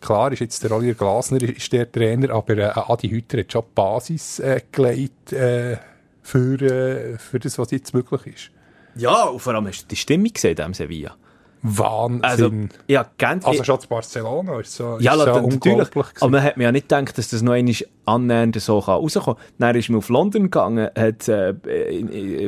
klar 0.00 0.32
ist 0.32 0.40
jetzt 0.40 0.62
der 0.62 0.70
Oliver 0.72 0.94
Glasner 0.94 1.42
ist 1.42 1.72
der 1.72 1.90
Trainer, 1.90 2.30
aber 2.30 2.56
äh, 2.58 2.70
Adi 2.74 3.08
Hütter 3.08 3.38
hat 3.38 3.52
schon 3.52 3.62
die 3.62 3.74
Basis 3.74 4.38
äh, 4.38 4.60
gelegt 4.70 5.32
äh, 5.32 5.78
für, 6.22 6.60
äh, 6.62 7.18
für 7.18 7.40
das, 7.40 7.58
was 7.58 7.70
jetzt 7.70 7.94
möglich 7.94 8.26
ist. 8.26 8.50
Ja, 8.96 9.24
und 9.24 9.40
vor 9.40 9.54
allem 9.54 9.66
hast 9.66 9.82
du 9.82 9.88
die 9.88 9.96
Stimmung 9.96 10.32
gesehen, 10.32 10.56
dem 10.56 10.74
Sevilla. 10.74 11.16
Wahnsinn. 11.62 12.22
Also, 12.22 12.50
ja, 12.86 13.06
ganz, 13.18 13.44
also 13.44 13.64
schon 13.64 13.80
zu 13.80 13.88
Barcelona 13.88 14.60
ist 14.60 14.74
so, 14.74 14.98
ja, 15.00 15.14
ist 15.14 15.24
so 15.24 15.48
natürlich. 15.48 15.88
Aber 16.20 16.30
man 16.30 16.42
hat 16.42 16.56
mir 16.56 16.64
ja 16.64 16.72
nicht 16.72 16.88
gedacht, 16.88 17.16
dass 17.18 17.28
das 17.28 17.42
noch 17.42 17.52
einmal 17.52 17.74
annähernd 18.04 18.60
so 18.60 18.78
rauskommen 18.78 19.36
kann. 19.36 19.46
Dann 19.58 19.76
ist 19.76 19.88
man 19.88 19.98
auf 19.98 20.08
London 20.08 20.44
gegangen, 20.44 20.88
hat 20.96 21.28
äh, 21.28 21.54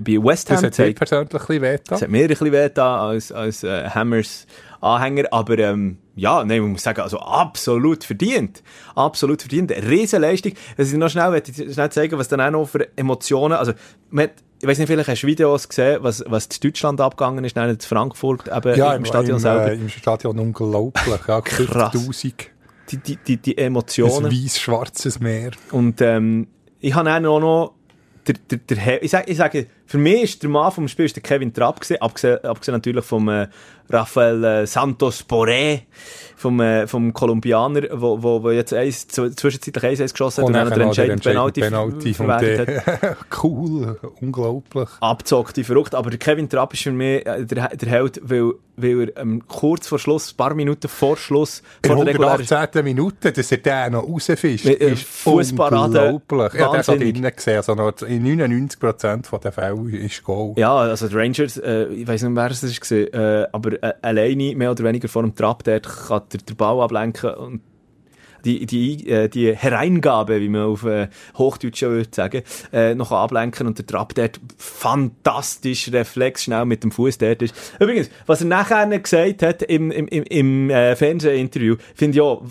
bei 0.00 0.24
West 0.24 0.50
Ham 0.50 0.62
Das 0.62 0.64
hat 0.64 0.78
mir 0.78 0.94
persönlich 0.94 1.30
ein 1.32 1.38
bisschen 1.38 1.62
wehgetan. 1.62 1.84
Das 1.88 2.02
hat 2.02 2.08
mir 2.10 2.22
ein 2.22 2.28
bisschen 2.28 2.52
wehgetan 2.52 3.00
als, 3.00 3.32
als 3.32 3.64
äh, 3.64 3.88
Hammers 3.88 4.46
Anhänger, 4.80 5.24
aber 5.32 5.58
ähm, 5.58 5.98
ja, 6.18 6.44
nein, 6.44 6.60
man 6.60 6.72
muss 6.72 6.82
sagen, 6.82 7.00
also 7.00 7.18
absolut 7.18 8.04
verdient. 8.04 8.62
Absolut 8.94 9.40
verdient. 9.40 9.70
Riesenleistung. 9.70 10.52
Also 10.76 10.96
noch 10.96 11.08
schnell, 11.08 11.30
möchte 11.30 11.50
ich 11.50 11.72
schnell 11.72 11.90
zeigen, 11.90 12.18
was 12.18 12.28
dann 12.28 12.40
auch 12.40 12.50
noch 12.50 12.68
für 12.68 12.88
Emotionen, 12.96 13.54
also, 13.56 13.72
man 14.10 14.24
hat, 14.24 14.32
ich 14.60 14.66
weiß 14.66 14.78
nicht, 14.78 14.88
vielleicht 14.88 15.08
hast 15.08 15.22
du 15.22 15.26
Videos 15.28 15.68
gesehen, 15.68 15.98
was, 16.02 16.24
was 16.26 16.46
in 16.46 16.60
Deutschland 16.60 17.00
abgegangen 17.00 17.44
ist, 17.44 17.54
nein, 17.54 17.70
in 17.70 17.80
Frankfurt, 17.80 18.48
eben 18.48 18.76
Ja, 18.76 18.92
im, 18.92 18.98
im, 18.98 19.04
Stadion 19.04 19.36
im, 19.36 19.38
selber. 19.38 19.70
Äh, 19.70 19.74
im 19.74 19.88
Stadion 19.88 20.38
unglaublich. 20.38 21.20
Ja, 21.28 21.40
Krass. 21.42 21.94
50'000. 21.94 22.32
die, 22.90 22.96
die, 22.96 23.16
die, 23.16 23.36
die 23.36 23.58
Ein 23.58 23.66
Emotionen. 23.66 24.32
weiß-schwarzes 24.32 25.20
Meer. 25.20 25.52
Und 25.70 26.00
ähm, 26.00 26.48
ich 26.80 26.94
habe 26.94 27.10
auch 27.10 27.40
noch 27.40 27.74
der, 28.26 28.34
der, 28.50 28.58
der, 28.58 29.02
ich, 29.02 29.10
sage, 29.10 29.30
ich 29.30 29.36
sage, 29.36 29.66
für 29.88 29.98
mich 29.98 30.22
ist 30.22 30.42
der 30.42 30.50
Mann 30.50 30.70
vom 30.70 30.86
Spiel 30.86 31.06
ist 31.06 31.16
der 31.16 31.22
Kevin 31.22 31.52
Trapp 31.52 31.80
gewesen, 31.80 32.02
abgesehen, 32.02 32.44
abgesehen 32.44 32.74
natürlich 32.74 33.04
vom 33.06 33.26
äh, 33.30 33.48
Rafael 33.90 34.44
äh, 34.44 34.66
Santos 34.66 35.24
Boré, 35.26 35.80
vom, 36.36 36.60
äh, 36.60 36.86
vom 36.86 37.12
Kolumbianer, 37.12 37.88
wo, 37.92 38.22
wo, 38.22 38.42
wo 38.42 38.50
jetzt 38.50 38.72
eins, 38.74 39.08
zwischenzeitlich 39.08 40.00
1-1 40.00 40.12
geschossen 40.12 40.42
hat 40.42 40.46
und, 40.48 40.52
dann 40.52 40.70
den 40.70 40.80
entscheidenden 40.82 41.20
Penalty, 41.20 41.60
Penalty 41.62 42.14
verwertet 42.14 42.86
hat. 42.86 43.16
Cool, 43.42 43.98
unglaublich. 44.20 44.88
Abzockt, 45.00 45.56
die 45.56 45.64
verrückt. 45.64 45.94
Aber 45.94 46.10
der 46.10 46.18
Kevin 46.18 46.48
Trapp 46.48 46.74
ist 46.74 46.82
für 46.82 46.92
mich 46.92 47.24
äh, 47.26 47.44
der, 47.44 47.68
der 47.68 47.88
Held, 47.88 48.20
weil, 48.22 48.52
weil 48.76 49.10
er 49.14 49.22
ähm, 49.22 49.42
kurz 49.48 49.88
vor 49.88 49.98
Schluss, 49.98 50.32
ein 50.32 50.36
paar 50.36 50.54
Minuten 50.54 50.88
vor 50.88 51.16
Schluss, 51.16 51.62
In 51.82 51.88
vor 51.88 52.04
der 52.04 52.14
regulären 52.14 52.40
118. 52.40 52.84
Minute, 52.84 53.32
dass 53.32 53.52
er 53.52 53.58
den 53.58 53.92
noch 53.92 54.06
rausfischt, 54.06 54.66
äh, 54.66 54.92
ist 54.92 55.04
Fussparade, 55.04 56.12
unglaublich. 56.12 56.60
Ja, 56.60 56.66
das 56.66 56.88
hat 56.88 56.88
wahnsinnig. 56.88 57.14
drinnen 57.14 57.32
gesehen. 57.34 57.56
Also 57.56 57.74
noch 57.74 58.02
in 58.02 58.40
99% 58.40 59.38
der 59.40 59.52
Ist 59.86 60.24
Goal. 60.24 60.54
Ja, 60.56 60.76
also 60.76 61.08
die 61.08 61.14
Rangers, 61.14 61.56
äh, 61.58 61.86
ich 61.88 62.06
weiß 62.06 62.22
nicht, 62.22 62.36
wer 62.36 62.50
es 62.50 62.62
war, 62.62 62.98
äh, 62.98 63.46
aber 63.52 63.82
äh, 63.82 63.94
alleine 64.02 64.54
mehr 64.54 64.70
oder 64.70 64.84
weniger 64.84 65.08
vor 65.08 65.22
dem 65.22 65.34
Trap 65.34 65.64
dort 65.64 65.88
kann 65.88 66.22
der, 66.32 66.40
der 66.40 66.54
Ball 66.54 66.80
ablenken 66.80 67.34
und 67.34 67.60
die, 68.44 68.66
die, 68.66 69.08
äh, 69.08 69.28
die 69.28 69.54
Hereingabe, 69.54 70.40
wie 70.40 70.48
man 70.48 70.62
auf 70.62 70.84
äh, 70.84 71.08
Hochdeutsch 71.36 71.82
würde 71.82 72.08
sagen, 72.10 72.42
äh, 72.72 72.94
noch 72.94 73.12
ablenken 73.12 73.66
und 73.66 73.78
der 73.78 73.86
Trap 73.86 74.14
dort 74.14 74.40
fantastisch 74.56 75.90
Reflex 75.92 76.44
schnell 76.44 76.64
mit 76.64 76.84
dem 76.84 76.92
Fuß 76.92 77.18
dort 77.18 77.42
ist. 77.42 77.54
Übrigens, 77.80 78.10
was 78.26 78.40
er 78.40 78.46
nachher 78.46 78.86
gesagt 78.98 79.42
hat 79.42 79.62
im, 79.62 79.90
im, 79.90 80.08
im, 80.08 80.24
im 80.24 80.70
äh, 80.70 80.96
Fernsehinterview, 80.96 81.76
finde 81.94 82.16
ich 82.16 82.20
auch 82.20 82.44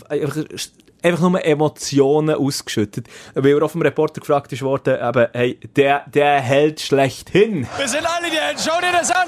einfach, 1.04 1.30
nur 1.30 1.44
Emotionen 1.44 2.36
ausgeschüttet. 2.36 3.08
Weil 3.34 3.58
er 3.58 3.64
auf 3.64 3.74
dem 3.74 3.82
Reporter 3.82 4.22
gefragt 4.22 4.52
ist 4.54 4.62
worden, 4.62 4.98
eben, 5.02 5.28
hey, 5.34 5.60
der, 5.76 6.04
der 6.08 6.42
hält 6.42 6.82
schlechthin. 6.82 7.68
Wir 7.78 7.88
sind 7.88 8.06
alle 8.06 8.30
die 8.30 8.38
Helden. 8.38 8.62
Schau 8.64 8.80
dir 8.80 8.92
das 8.92 9.12
an. 9.12 9.28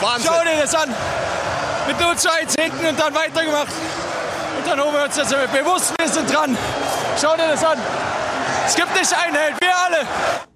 Wahnsinn. 0.00 0.30
Schau 0.30 0.44
dir 0.44 0.60
das 0.60 0.74
an. 0.74 0.94
Mit 1.86 2.00
nur 2.00 2.16
zwei 2.16 2.44
Zehnten 2.46 2.86
und 2.86 2.98
dann 2.98 3.14
weitergemacht. 3.14 3.72
Und 4.58 4.66
dann 4.66 4.80
holen 4.80 4.94
wir 4.94 5.04
uns 5.04 5.16
das 5.16 5.28
bewusst. 5.30 5.94
Wir 5.98 6.08
sind 6.08 6.32
dran. 6.32 6.56
Schau 7.20 7.34
dir 7.36 7.48
das 7.48 7.64
an. 7.64 7.78
Es 8.66 8.74
gibt 8.74 8.92
nicht 8.94 9.14
einen 9.14 9.34
Held. 9.34 9.60
Wir 9.60 9.74
alle. 9.74 10.47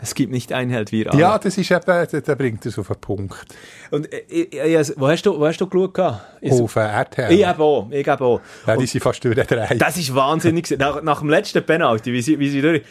Es 0.00 0.14
gibt 0.14 0.30
nicht 0.32 0.52
einen 0.52 0.70
Held, 0.70 0.92
wir 0.92 1.10
alle. 1.12 1.20
Ja, 1.20 1.38
das 1.38 1.58
ist 1.58 1.70
eben, 1.70 1.84
der, 1.84 2.06
der 2.06 2.34
bringt 2.36 2.64
es 2.64 2.78
auf 2.78 2.86
den 2.86 2.96
Punkt. 3.00 3.46
Und 3.90 4.12
äh, 4.12 4.22
ich, 4.28 4.52
ich, 4.52 4.60
ich, 4.62 4.92
wo, 4.96 5.08
hast 5.08 5.22
du, 5.26 5.38
wo 5.38 5.46
hast 5.46 5.60
du 5.60 5.66
geschaut? 5.66 6.20
Ich, 6.40 6.52
Auf 6.52 6.74
den 6.74 6.82
RTL. 6.82 7.32
ich 7.32 7.40
eben 7.40 7.60
auch. 7.60 7.88
Ich 7.90 8.06
eben 8.06 8.22
auch. 8.22 8.40
Ja, 8.66 8.76
die 8.76 8.86
sind 8.86 9.02
fast 9.02 9.24
durchgedreht. 9.24 9.80
Das 9.80 9.96
ist 9.96 10.14
wahnsinnig. 10.14 10.70
Nach, 10.78 11.02
nach 11.02 11.18
dem 11.20 11.30
letzten 11.30 11.64
Penalty, 11.64 12.12
wie 12.12 12.22
sie, 12.22 12.38
wie 12.38 12.48
sie 12.48 12.60
durch. 12.62 12.82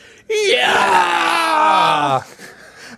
Ja! 0.53 2.25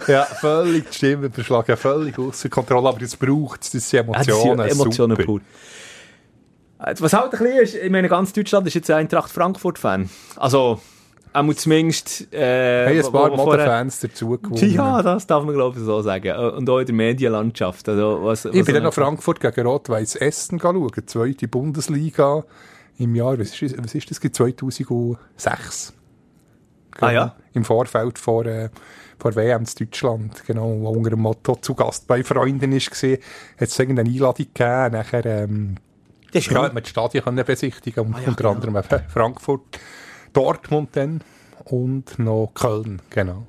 Ja, 0.07 0.23
völlig 0.23 0.89
die 0.89 0.95
Stimme 0.95 1.25
überschlagen, 1.27 1.75
völlig 1.77 2.17
außer 2.17 2.49
Kontrolle, 2.49 2.87
aber 2.89 2.99
das 2.99 3.15
braucht 3.15 3.61
es, 3.63 3.71
das 3.71 3.89
sind 3.89 4.09
Ah, 4.09 4.13
das 4.13 4.25
sind 4.25 4.35
Emotionen. 4.35 4.69
Emotionen 4.69 5.15
super. 5.17 5.25
pur. 5.25 5.41
Äh, 6.79 6.95
Was 6.99 7.13
halt 7.13 7.33
ein 7.33 7.39
bisschen 7.39 7.59
ist, 7.59 7.75
ich 7.75 7.89
meine, 7.91 8.07
ganz 8.07 8.31
Deutschland 8.33 8.65
ist 8.67 8.73
jetzt 8.75 8.89
ein 8.89 8.97
Eintracht 8.97 9.29
Frankfurt-Fan. 9.29 10.09
Also, 10.37 10.81
einmal 11.39 11.55
zumindest. 11.55 12.33
Äh, 12.33 12.85
Hey, 12.87 12.97
ein 13.03 13.11
paar 13.11 13.31
wo 13.31 13.37
vorher- 13.37 13.65
Modefans 13.65 13.99
dazu 13.99 14.37
gewonnen. 14.37 14.71
Ja, 14.71 15.01
das 15.01 15.25
darf 15.27 15.43
man 15.43 15.53
glaube 15.55 15.77
ich 15.79 15.83
so 15.85 16.01
sagen. 16.01 16.31
Und 16.37 16.69
auch 16.69 16.79
in 16.79 16.85
der 16.85 16.95
Medienlandschaft. 16.95 17.87
Also, 17.89 18.19
was, 18.23 18.45
was 18.45 18.53
Ich 18.55 18.65
bin 18.65 18.75
dann 18.75 18.83
nach 18.83 18.93
Frankfurt 18.93 19.39
gegen 19.39 19.65
Rot-Weiss 19.67 20.15
Essen 20.15 20.59
schauen, 20.59 20.89
zweite 21.05 21.47
Bundesliga 21.47 22.43
im 22.97 23.15
Jahr, 23.15 23.39
was 23.39 23.61
ist, 23.61 23.77
was 23.81 23.95
ist 23.95 24.11
das, 24.11 24.19
2006. 24.19 25.93
Ah 27.01 27.11
ja? 27.11 27.35
Im 27.53 27.63
Vorfeld 27.63 28.19
vor, 28.19 28.45
äh, 28.45 28.69
vor 29.17 29.35
WM 29.35 29.61
in 29.63 29.67
Deutschland, 29.87 30.43
genau, 30.45 30.75
wo 30.81 30.89
unter 30.89 31.11
dem 31.11 31.21
Motto 31.21 31.55
«Zu 31.55 31.73
Gast 31.75 32.07
bei 32.07 32.23
Freunden» 32.23 32.71
war, 32.73 32.77
hat 32.79 33.19
es 33.59 33.79
irgendeine 33.79 34.09
Einladung 34.09 34.47
gegeben, 34.53 34.91
nachher, 34.91 35.25
ähm, 35.25 35.75
Das 36.33 36.45
ja, 36.47 36.61
hat 36.63 36.73
man 36.73 36.83
Stadien 36.83 37.23
können 37.23 37.45
besichtigen 37.45 38.13
Ah 38.13 38.19
ja, 38.19 38.27
unter 38.27 38.35
genau. 38.43 38.51
anderem 38.51 38.75
eben 38.77 39.03
Frankfurt, 39.09 39.79
Dortmund 40.33 40.89
dann 40.93 41.21
und 41.65 42.19
noch 42.19 42.51
Köln, 42.53 43.01
genau. 43.09 43.45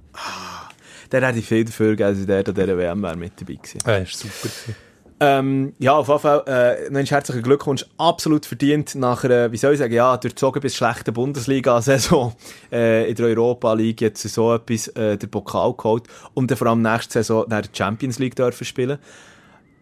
der 1.13 1.27
hätte 1.27 1.39
ich 1.39 1.47
viel 1.47 1.65
dafür 1.65 1.91
gegeben, 1.91 2.11
dass 2.11 2.21
ich 2.21 2.27
der 2.27 2.39
an 2.47 2.55
dieser 2.55 2.79
WM 2.79 3.03
wäre 3.03 3.17
mit 3.17 3.41
dabei 3.41 3.55
gewesen. 3.55 3.79
Das 3.85 3.87
war 3.87 4.07
super. 4.07 4.75
Ähm, 5.23 5.75
ja, 5.79 5.93
auf 5.93 6.09
jeden 6.09 6.21
Fall, 6.21 6.43
äh, 6.47 6.91
noch 6.91 7.11
herzlichen 7.11 7.43
Glückwunsch. 7.43 7.85
Absolut 7.99 8.47
verdient 8.47 8.95
nach 8.95 9.23
einer, 9.23 9.53
wie 9.53 9.59
soll 9.59 9.75
ich 9.75 9.79
sagen, 9.79 9.93
ja, 9.93 10.17
durchzogen 10.17 10.63
bis 10.63 10.75
schlechten 10.75 11.13
Bundesliga-Saison, 11.13 12.33
äh, 12.73 13.11
in 13.11 13.15
der 13.17 13.27
Europa 13.27 13.75
League 13.75 14.01
jetzt 14.01 14.23
so 14.23 14.55
etwas, 14.55 14.89
äh, 14.89 15.19
der 15.19 15.27
Pokal 15.27 15.75
geholt 15.75 16.05
und 16.33 16.51
dann 16.51 16.57
vor 16.57 16.69
allem 16.69 16.81
nächste 16.81 17.13
Saison 17.13 17.45
nach 17.49 17.61
der 17.61 17.71
Champions 17.71 18.19
League 18.19 18.35
dürfen 18.35 18.65
spielen. 18.65 18.99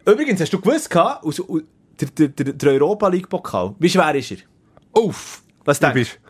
Übrigens, 0.05 0.41
hast 0.41 0.51
du 0.51 0.59
gewusst, 0.59 0.89
gehabt, 0.89 1.23
aus, 1.23 1.39
aus, 1.39 1.61
der, 2.01 2.27
der, 2.27 2.53
der, 2.53 2.71
Europa 2.73 3.07
League 3.07 3.29
Pokal, 3.29 3.75
wie 3.79 3.89
schwer 3.89 4.13
ist 4.15 4.31
er? 4.31 4.37
Uff! 4.93 5.41
Was 5.63 5.79
Du 5.79 5.85
denkst 5.85 6.17
bist 6.17 6.28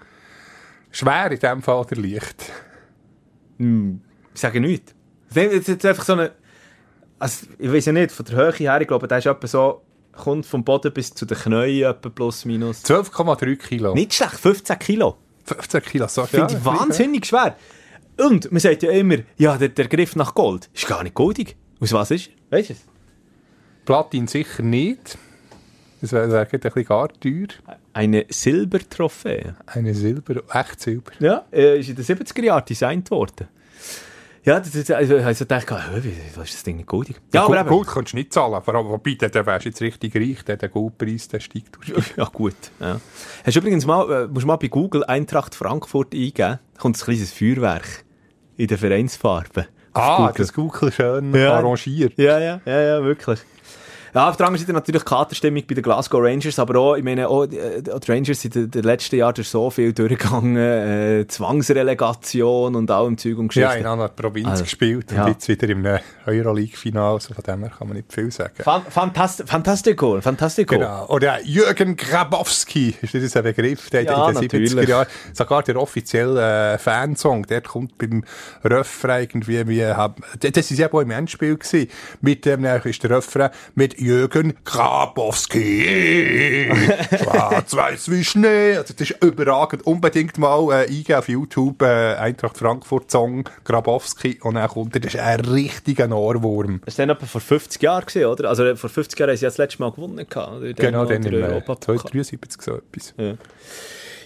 schwer 0.92 1.32
in 1.32 1.40
dem 1.40 1.62
Fall 1.62 1.86
der 1.86 1.98
Licht. 1.98 2.52
Ich 3.58 4.42
sage 4.42 4.62
nichts. 4.62 4.94
Jetzt 5.34 5.68
jetzt 5.68 5.86
einfach 5.86 6.04
so 6.04 6.14
eine, 6.14 6.32
also, 7.20 7.48
ich 7.58 7.72
weiß 7.72 7.86
ja 7.88 7.92
nicht, 7.92 8.12
von 8.12 8.26
der 8.26 8.36
Höhe 8.36 8.54
her, 8.54 8.82
ich 8.82 8.88
glaube, 8.88 9.08
der 9.08 9.18
ist 9.18 9.26
etwa 9.26 9.48
so, 9.48 9.82
kommt 10.14 10.46
vom 10.46 10.64
Boden 10.64 10.94
bis 10.94 11.14
zu 11.14 11.26
den 11.26 11.38
Knien, 11.38 11.90
etwa 11.90 12.10
plus 12.10 12.46
minus. 12.46 12.84
12,3 12.84 13.56
Kilo. 13.58 13.94
Nicht 13.94 14.14
schlecht, 14.14 14.36
15 14.36 14.80
Kilo. 14.80 15.18
15 15.46 15.82
Kilo, 15.82 16.08
so 16.08 16.26
Finde 16.26 16.56
ich 16.56 16.66
wahnsinnig 16.66 17.26
schwer. 17.26 17.56
Und 18.18 18.52
man 18.52 18.60
sagt 18.60 18.84
ja 18.84 18.92
immer, 18.92 19.18
ja, 19.38 19.58
der, 19.58 19.70
der 19.70 19.88
Griff 19.88 20.16
nach 20.16 20.36
Gold 20.36 20.70
ist 20.74 20.88
gar 20.88 21.04
nicht 21.04 21.16
goldig. 21.16 21.56
Aus 21.80 21.94
was 21.94 22.12
ist? 22.12 22.30
Weißt 22.50 22.70
du 22.70 22.74
es? 22.74 22.80
Platin 23.86 24.28
sicher 24.28 24.62
nicht. 24.62 25.18
Das 26.02 26.12
wäre 26.14 26.32
wär 26.32 26.42
ein 26.42 26.60
bisschen 26.60 26.86
gar 26.86 27.10
teuer. 27.10 27.48
Eine 27.94 28.26
Silbertrophäe. 28.30 29.56
Eine 29.66 29.94
Silber, 29.94 30.42
echt 30.54 30.80
Silber. 30.80 31.12
Ja, 31.20 31.46
äh, 31.52 31.80
ist 31.80 31.90
in 31.90 31.96
den 31.96 32.06
70er 32.06 32.44
Jahren 32.44 32.64
designt 32.66 33.12
worden. 33.12 33.48
Ja, 34.46 34.60
das, 34.60 34.72
das, 34.72 34.90
also, 34.92 35.18
ich 35.18 35.24
habe 35.24 35.34
so 35.34 35.44
gedacht, 35.46 35.70
hä, 35.70 36.00
wie, 36.02 36.14
was 36.36 36.48
ist 36.48 36.56
das 36.56 36.64
Ding 36.64 36.78
nicht 36.78 36.88
goldig? 36.88 37.18
Ja, 37.34 37.44
aber 37.44 37.64
Gold, 37.66 37.88
kannst 37.88 38.14
du 38.14 38.18
nicht 38.18 38.32
zahlen. 38.32 38.62
Vor 38.64 38.74
allem, 38.74 38.88
wobei, 38.88 39.16
dann 39.16 39.32
dann 39.32 39.46
wärst 39.46 39.66
du 39.66 39.70
jetzt 39.70 39.82
richtig 39.82 40.16
reich. 40.16 40.44
Der, 40.46 40.56
der 40.56 40.70
Goldpreis, 40.70 41.28
der 41.28 41.42
steigt 41.42 41.76
durch. 41.76 41.92
Ja, 42.18 42.24
gut. 42.26 42.56
Ja. 42.80 43.02
Hast 43.46 43.56
du 43.56 43.60
übrigens 43.60 43.86
mal, 43.86 44.24
äh, 44.24 44.28
musst 44.28 44.46
mal 44.46 44.56
bei 44.56 44.68
Google 44.68 45.04
Eintracht 45.04 45.54
Frankfurt 45.56 46.14
eingeben, 46.14 46.60
kommt 46.78 46.98
ein 46.98 47.04
kleines 47.04 47.34
Feuerwerk 47.34 48.06
in 48.56 48.68
den 48.68 48.78
Vereinsfarben. 48.78 49.66
Ah, 49.94 50.18
Google. 50.28 50.34
das 50.38 50.54
Google 50.54 50.92
schön 50.94 51.34
Ja. 51.36 51.54
arrangiert. 51.56 52.14
Ja, 52.18 52.40
ja, 52.40 52.62
ja, 52.66 52.82
ja, 52.82 53.04
wirklich. 53.04 53.40
Ja, 54.14 54.30
auf 54.30 54.38
der 54.38 54.48
anderen 54.48 54.60
Seite 54.66 54.74
natürlich 54.74 55.06
Katerstimmung 55.06 55.64
bei 55.68 55.76
den 55.76 55.84
Glasgow 55.84 56.22
Rangers, 56.22 56.58
aber 56.60 56.80
auch, 56.80 56.96
ich 56.96 57.04
meine, 57.04 57.28
auch, 57.30 57.44
äh, 57.44 57.82
die 57.82 58.12
Rangers 58.12 58.42
sind 58.42 58.56
in 58.56 58.72
den 58.72 58.84
letzten 58.84 59.18
Jahren 59.18 59.36
durch 59.36 59.50
so 59.50 59.70
viel 59.70 59.94
durchgegangen, 59.94 60.58
äh, 60.58 61.26
Zwangsrelegation 61.28 62.76
und 62.76 62.90
allem 62.92 63.18
Zeug 63.18 63.38
und 63.38 63.54
Ja, 63.56 63.68
Geschichten. 63.68 63.86
in 63.86 63.92
einer 63.92 64.08
Provinz 64.10 64.48
Also, 64.48 64.64
gespielt 64.64 65.12
ja. 65.12 65.24
und 65.26 65.30
jetzt 65.32 65.48
wieder 65.48 65.70
im 65.70 65.86
Euroleague-Final. 66.26 67.14
Also 67.14 67.34
von 67.34 67.44
dem 67.44 67.60
her 67.62 67.72
kann 67.78 67.88
man 67.88 67.98
nicht 67.98 68.12
viel 68.14 68.32
sagen. 68.32 68.54
Fan 68.58 68.82
fantast 68.90 69.44
fantastico, 69.48 70.20
fantastico. 70.22 70.76
Genau. 70.76 71.06
Oder 71.08 71.42
Jürgen 71.44 71.96
Grabowski, 71.96 72.96
ist 73.02 73.14
das 73.14 73.36
ein 73.36 73.44
Begriff? 73.44 73.90
Der 73.90 74.04
Ja, 74.04 74.30
in 74.30 74.36
den 74.36 74.50
70er 74.50 74.64
natürlich. 74.64 74.90
Jahren 74.90 75.08
sogar 75.34 75.64
der 75.64 75.76
offizielle 75.80 76.74
äh, 76.74 76.78
Fansong, 76.78 77.46
der 77.48 77.62
kommt 77.62 77.98
beim 77.98 78.24
Refrain 78.64 79.24
irgendwie, 79.24 79.68
wie, 79.68 79.86
hab, 79.86 80.20
das 80.40 80.72
ist 80.72 80.78
ja 80.78 80.92
auch 80.92 81.00
im 81.02 81.12
Endspiel 81.12 81.58
gewesen. 81.58 81.90
Mit 82.22 82.46
dem 82.46 82.66
äh, 82.66 82.80
ist 82.90 83.04
der 83.04 83.12
Refrain 83.12 83.50
mit 83.76 83.99
Jürgen 84.00 84.54
Grabowski. 84.64 86.72
Schwarz-Weiß 87.22 88.10
wie 88.12 88.24
Schnee. 88.24 88.78
Also, 88.78 88.94
das 88.98 89.10
ist 89.10 89.24
überragend. 89.24 89.86
Unbedingt 89.86 90.38
mal 90.38 90.72
äh, 90.72 90.88
eingeben 90.88 91.20
auf 91.20 91.28
YouTube, 91.28 91.82
äh, 91.82 92.16
Eintracht 92.16 92.58
Frankfurt 92.58 93.12
Song, 93.12 93.48
Grabowski. 93.66 94.40
Und 94.42 94.56
dann 94.56 94.70
kommt 94.70 94.96
er, 94.96 95.02
das 95.02 95.14
ist 95.14 95.20
ein 95.20 95.42
richtiger 95.42 96.10
Ohrwurm. 96.12 96.82
Das 96.86 96.98
war 96.98 97.08
dann 97.08 97.16
etwa 97.16 97.26
vor 97.26 97.42
50 97.42 97.82
Jahren, 97.82 98.06
gewesen, 98.06 98.26
oder? 98.26 98.50
Also 98.50 98.76
vor 98.76 98.90
50 98.90 99.20
Jahren 99.20 99.30
haben 99.32 99.38
sie 99.38 99.44
ja 99.44 99.50
das 99.50 99.58
letzte 99.58 99.82
Mal 99.82 99.92
gewonnen. 99.92 100.26
Gehabt? 100.30 100.62
Genau, 100.78 101.06
dann 101.06 101.24
im 101.24 101.34
äh, 101.34 101.44
Europapokal. 101.44 101.98
273 101.98 102.62
so 102.62 102.76
etwas. 102.76 103.14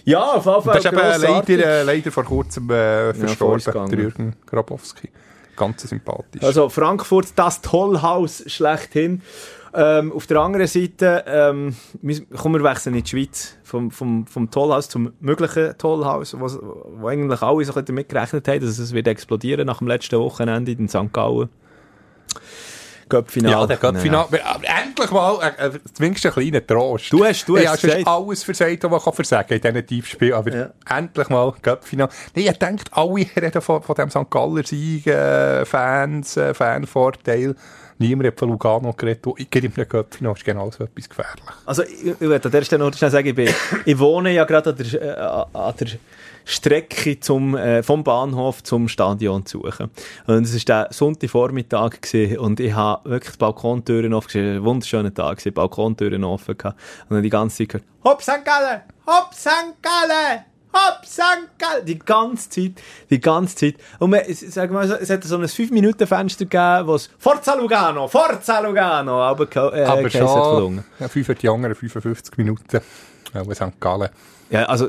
Ja, 0.04 0.34
auf 0.34 0.44
jeden 0.44 0.62
Fall 0.62 0.74
Das 0.74 0.84
ist 0.84 0.92
eben 0.92 1.00
grossartig. 1.00 1.56
leider, 1.56 1.70
äh, 1.70 1.82
leider 1.82 2.12
vor 2.12 2.24
kurzem 2.24 2.70
äh, 2.70 3.14
verstorben, 3.14 3.90
der 3.90 3.98
Jürgen 3.98 4.36
Grabowski. 4.46 5.08
Ganz 5.56 5.82
sympathisch. 5.82 6.42
Also 6.42 6.68
Frankfurt, 6.68 7.28
das 7.36 7.60
Tollhaus 7.60 8.42
schlechthin. 8.46 9.22
Ähm, 9.76 10.12
auf 10.12 10.26
der 10.28 10.38
anderen 10.38 10.68
Seite, 10.68 11.24
ähm, 11.26 11.74
komm, 12.36 12.52
wir 12.52 12.62
wechseln 12.62 12.94
in 12.94 13.02
die 13.02 13.10
Schweiz. 13.10 13.56
Vom, 13.64 13.90
vom, 13.90 14.24
vom 14.26 14.48
Tollhaus 14.50 14.88
zum 14.88 15.12
möglichen 15.20 15.76
Tollhaus, 15.78 16.38
wo, 16.38 16.46
wo 17.00 17.08
eigentlich 17.08 17.42
alle 17.42 17.64
so 17.64 17.72
ein 17.72 17.74
bisschen 17.74 17.84
damit 17.86 18.08
gerechnet 18.08 18.46
haben, 18.46 18.60
dass 18.60 18.78
es 18.78 18.92
wird 18.92 19.08
explodieren 19.08 19.66
nach 19.66 19.78
dem 19.78 19.88
letzten 19.88 20.18
Wochenende 20.20 20.70
in 20.72 20.88
St. 20.88 21.12
Gallen. 21.12 21.48
Göppfinale. 23.08 23.52
Ja, 23.54 23.66
der 23.66 23.76
Cup-Final. 23.76 24.26
Aber 24.26 24.38
Endlich 24.62 25.10
mal, 25.10 25.38
äh, 25.58 25.66
äh, 25.66 25.70
zumindest 25.92 26.24
ein 26.26 26.32
kleiner 26.32 26.66
Trost. 26.66 27.12
Du 27.12 27.22
hast- 27.24 27.46
du 27.46 27.56
ja, 27.58 27.70
hast 27.72 27.84
ist 27.84 27.90
gesagt- 27.90 28.06
alles 28.08 28.42
versagt, 28.42 28.82
was 28.84 28.90
man 28.90 29.00
kann 29.00 29.12
versagen 29.12 29.52
in 29.54 29.60
diesen 29.60 29.86
Tiefspielen. 29.86 30.34
Aber 30.34 30.54
Ja. 30.54 30.70
endlich 30.88 31.28
mal 31.28 31.52
Cup-Final. 31.60 32.08
Nee, 32.34 32.48
ich 32.48 32.58
denke, 32.58 32.84
alle 32.92 33.26
reden 33.36 33.60
von, 33.60 33.82
von 33.82 33.94
dem 33.94 34.08
St. 34.10 34.30
Galler 34.30 34.64
Sieg, 34.64 35.06
äh, 35.06 35.64
Fans, 35.66 36.36
äh, 36.38 36.54
Fanvorteil. 36.54 37.54
Niemand 37.98 38.28
hat 38.28 38.38
von 38.38 38.48
Lugano 38.48 38.92
geredet. 38.92 39.24
Ich 39.36 39.50
gehe 39.50 39.62
im 39.62 39.74
Cup-Final, 39.74 40.32
ist 40.32 40.44
genau 40.44 40.70
so 40.70 40.84
etwas 40.84 41.08
gefährlich. 41.08 41.44
Also, 41.64 41.82
ich, 41.82 42.06
ich 42.06 42.20
will 42.20 42.40
an 42.42 42.50
der 42.50 42.62
Stelle 42.62 42.84
noch 42.84 42.96
schnell 42.96 43.10
sagen, 43.10 43.28
ich, 43.28 43.34
bin, 43.34 43.48
ich 43.84 43.98
wohne 43.98 44.32
ja 44.32 44.44
gerade 44.44 44.70
an 44.70 44.76
der, 44.76 45.02
äh, 45.02 45.58
an 45.58 45.74
der 45.78 45.88
Strecke 46.44 47.18
zum, 47.20 47.56
äh, 47.56 47.82
vom 47.82 48.04
Bahnhof 48.04 48.62
zum 48.62 48.88
Stadion 48.88 49.46
zu 49.46 49.62
suchen. 49.62 49.90
Und 50.26 50.44
es 50.44 50.54
war 50.54 50.84
der 50.86 50.92
Sonntagvormittag 50.92 51.98
und 52.38 52.60
ich 52.60 52.74
habe 52.74 53.10
wirklich 53.10 53.32
die 53.32 53.38
Balkontüren 53.38 54.12
offen 54.12 54.26
gesehen. 54.26 54.56
Ein 54.56 54.64
wunderschöner 54.64 55.14
Tag 55.14 55.42
die 55.42 55.50
Balkontüren 55.50 56.24
offen 56.24 56.58
gehabt. 56.58 56.78
Und 57.08 57.16
dann 57.16 57.22
die 57.22 57.30
ganze 57.30 57.58
Zeit 57.58 57.68
gehört, 57.68 57.84
Hopp 58.04 58.22
St. 58.22 58.44
Gallen! 58.44 58.82
Hopp 59.06 59.32
St. 59.32 59.74
Gallen! 59.80 60.53
St. 61.04 61.22
Gallen! 61.58 61.84
Die 61.86 61.98
ganze 61.98 62.48
Zeit, 62.50 62.72
die 63.10 63.20
ganze 63.20 63.56
Zeit. 63.56 63.74
Und 63.98 64.10
man, 64.10 64.20
es- 64.20 64.40
sag 64.40 64.70
mal, 64.70 64.90
es 64.90 65.10
hat 65.10 65.24
so 65.24 65.36
ein 65.36 65.44
5-Minuten-Fenster 65.44 66.44
gegeben, 66.46 66.86
wo 66.88 66.94
es 66.96 67.08
Forza 67.18 67.54
Lugano! 67.54 68.08
Forza 68.08 68.60
Lugano! 68.60 69.22
Aber, 69.22 69.44
äh, 69.74 69.84
Aber 69.84 70.10
schon 70.10 70.82
ja, 70.98 71.08
5 71.08 71.38
die 71.38 71.48
anderen 71.48 71.74
55 71.74 72.36
Minuten. 72.38 72.80
Ja, 73.32 73.44
St. 73.54 73.80
Gallen. 73.80 74.08
Ja, 74.50 74.64
also, 74.66 74.88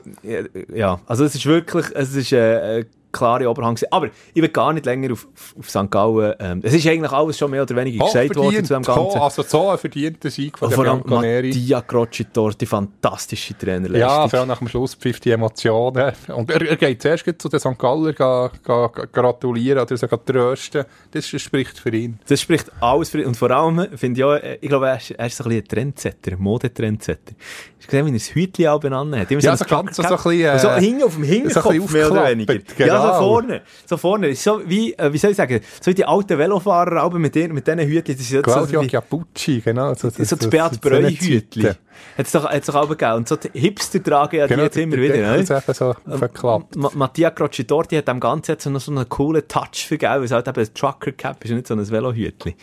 ja, 0.73 0.99
also 1.07 1.23
es 1.23 1.33
ist 1.35 1.45
wirklich, 1.45 1.85
es 1.95 2.13
ist 2.15 2.31
äh, 2.31 2.37
eine 2.37 2.85
klare 3.15 3.49
Oberhang. 3.49 3.77
Aber 3.91 4.09
ich 4.33 4.41
will 4.41 4.49
gar 4.49 4.73
nicht 4.73 4.85
länger 4.85 5.13
auf, 5.13 5.27
auf, 5.33 5.55
auf 5.59 5.69
St. 5.69 5.89
Gallen. 5.89 6.33
Ähm, 6.39 6.61
es 6.63 6.73
ist 6.73 6.87
eigentlich 6.87 7.11
alles 7.11 7.37
schon 7.37 7.51
mehr 7.51 7.63
oder 7.63 7.75
weniger 7.75 8.05
gesagt 8.05 8.35
worden 8.35 8.65
zu 8.65 8.73
dem 8.73 8.83
Ganzen. 8.83 9.11
So, 9.11 9.19
also 9.19 9.41
so 9.43 9.69
ein 9.69 9.77
verdienter 9.77 10.29
Sieg 10.29 10.57
von 10.57 10.71
vor 10.71 10.85
allem. 10.85 11.03
Mattia 11.05 11.81
Crocitor, 11.81 12.51
die 12.53 12.65
fantastische 12.65 13.57
Trainerleistung. 13.57 13.99
Ja, 13.99 14.27
vor 14.27 14.39
allem 14.39 14.47
nach 14.47 14.59
dem 14.59 14.67
Schluss 14.67 14.95
pfifft 14.95 15.25
die 15.25 15.31
Emotionen. 15.31 16.13
Und 16.27 16.51
er, 16.51 16.61
er 16.61 16.75
geht 16.75 17.01
zuerst 17.01 17.25
zu 17.37 17.49
den 17.49 17.59
St. 17.59 17.77
Galler 17.77 18.13
ga, 18.13 18.51
ga, 18.63 18.87
ga, 18.87 19.05
gratulieren 19.11 19.79
oder 19.79 19.97
sogar 19.97 20.23
trösten. 20.23 20.85
Das 21.11 21.27
spricht 21.27 21.79
für 21.79 21.89
ihn. 21.89 22.19
Das 22.27 22.41
spricht 22.41 22.71
alles 22.81 23.09
für 23.09 23.25
Und 23.25 23.37
vor 23.37 23.51
allem 23.51 23.87
finde 23.95 24.19
ich 24.19 24.23
auch, 24.23 24.33
äh, 24.33 24.57
ich 24.61 24.69
glaube, 24.69 24.87
er 24.87 24.97
ist, 24.97 25.11
er 25.11 25.25
ist 25.25 25.37
so 25.37 25.43
ein 25.43 25.49
bisschen 25.49 25.63
ein 25.63 25.67
Trendsetter, 25.67 26.31
ein 26.33 26.41
Modetrendsetter. 26.41 27.33
Hast 27.77 27.87
du 27.87 27.87
gesehen, 27.87 28.05
wie 28.05 28.09
er 28.09 28.13
das 28.13 28.35
Hütchen 28.35 28.67
auch 28.67 28.79
benannt 28.79 29.15
hat? 29.15 29.31
Immer 29.31 29.41
Ja, 29.41 29.51
ein 29.51 29.57
so 29.57 29.65
ganz 29.65 29.95
so 29.95 30.03
ein 30.03 30.09
bisschen, 30.09 30.41
äh, 30.41 30.59
so 30.59 30.71
hinten 30.73 31.03
auf 31.03 31.13
dem 31.15 31.23
so 31.23 31.29
Hinterkopf, 31.29 31.71
bisschen 31.73 31.93
mehr 31.93 32.11
oder 32.11 32.29
weniger. 32.29 32.85
Ja, 32.85 33.04
so 33.07 33.11
genau. 33.13 33.27
vorne. 33.27 33.61
So 33.85 33.97
vorne. 33.97 34.27
Ist 34.27 34.43
so 34.43 34.61
wie, 34.65 34.93
äh, 34.93 35.11
wie 35.11 35.17
soll 35.17 35.31
ich 35.31 35.37
sagen, 35.37 35.59
so 35.81 35.91
wie 35.91 35.95
die 35.95 36.05
alten 36.05 36.37
Velofahrer 36.37 37.01
aber 37.01 37.19
mit, 37.19 37.35
den, 37.35 37.53
mit 37.53 37.67
diesen 37.67 37.79
Hütchen. 37.79 38.15
Das 38.17 38.31
ist 38.31 38.43
Claudio 38.43 38.81
so, 38.81 38.87
Chiappucci, 38.87 39.61
genau. 39.61 39.93
So, 39.93 40.09
so 40.09 40.35
das 40.35 40.49
Beat 40.49 40.81
Breu-Hütchen. 40.81 41.75
Hat 42.17 42.25
es 42.25 42.31
doch, 42.31 42.49
hat's 42.49 42.67
doch 42.67 42.75
auch 42.75 42.89
gegeben. 42.89 43.13
Und 43.13 43.27
so 43.27 43.35
die 43.35 43.49
Hipster 43.59 44.03
tragen 44.03 44.37
ja 44.37 44.47
die 44.47 44.53
Genau, 44.53 44.63
jetzt 44.63 44.77
immer 44.77 44.97
wieder. 44.97 45.15
Das 45.37 45.49
Ne? 45.49 45.61
ist 45.67 45.77
so 45.77 45.95
verklappt. 46.07 46.75
Ma 46.75 46.91
Mattia 46.93 47.31
Crocitorti 47.31 47.95
hat 47.95 48.07
dem 48.07 48.19
Ganzen 48.19 48.51
jetzt 48.51 48.65
noch 48.65 48.79
so 48.79 48.91
einen 48.91 49.07
coolen 49.07 49.47
Touch 49.47 49.87
vergeben, 49.87 50.15
weil 50.15 50.23
es 50.23 50.31
halt 50.31 50.47
eben 50.47 50.59
ein 50.59 50.73
Trucker 50.73 51.11
Cap 51.11 51.43
ist 51.43 51.51
und 51.51 51.57
nicht 51.57 51.67
so 51.67 51.73
ein 51.73 51.89
Velohütchen. 51.89 52.53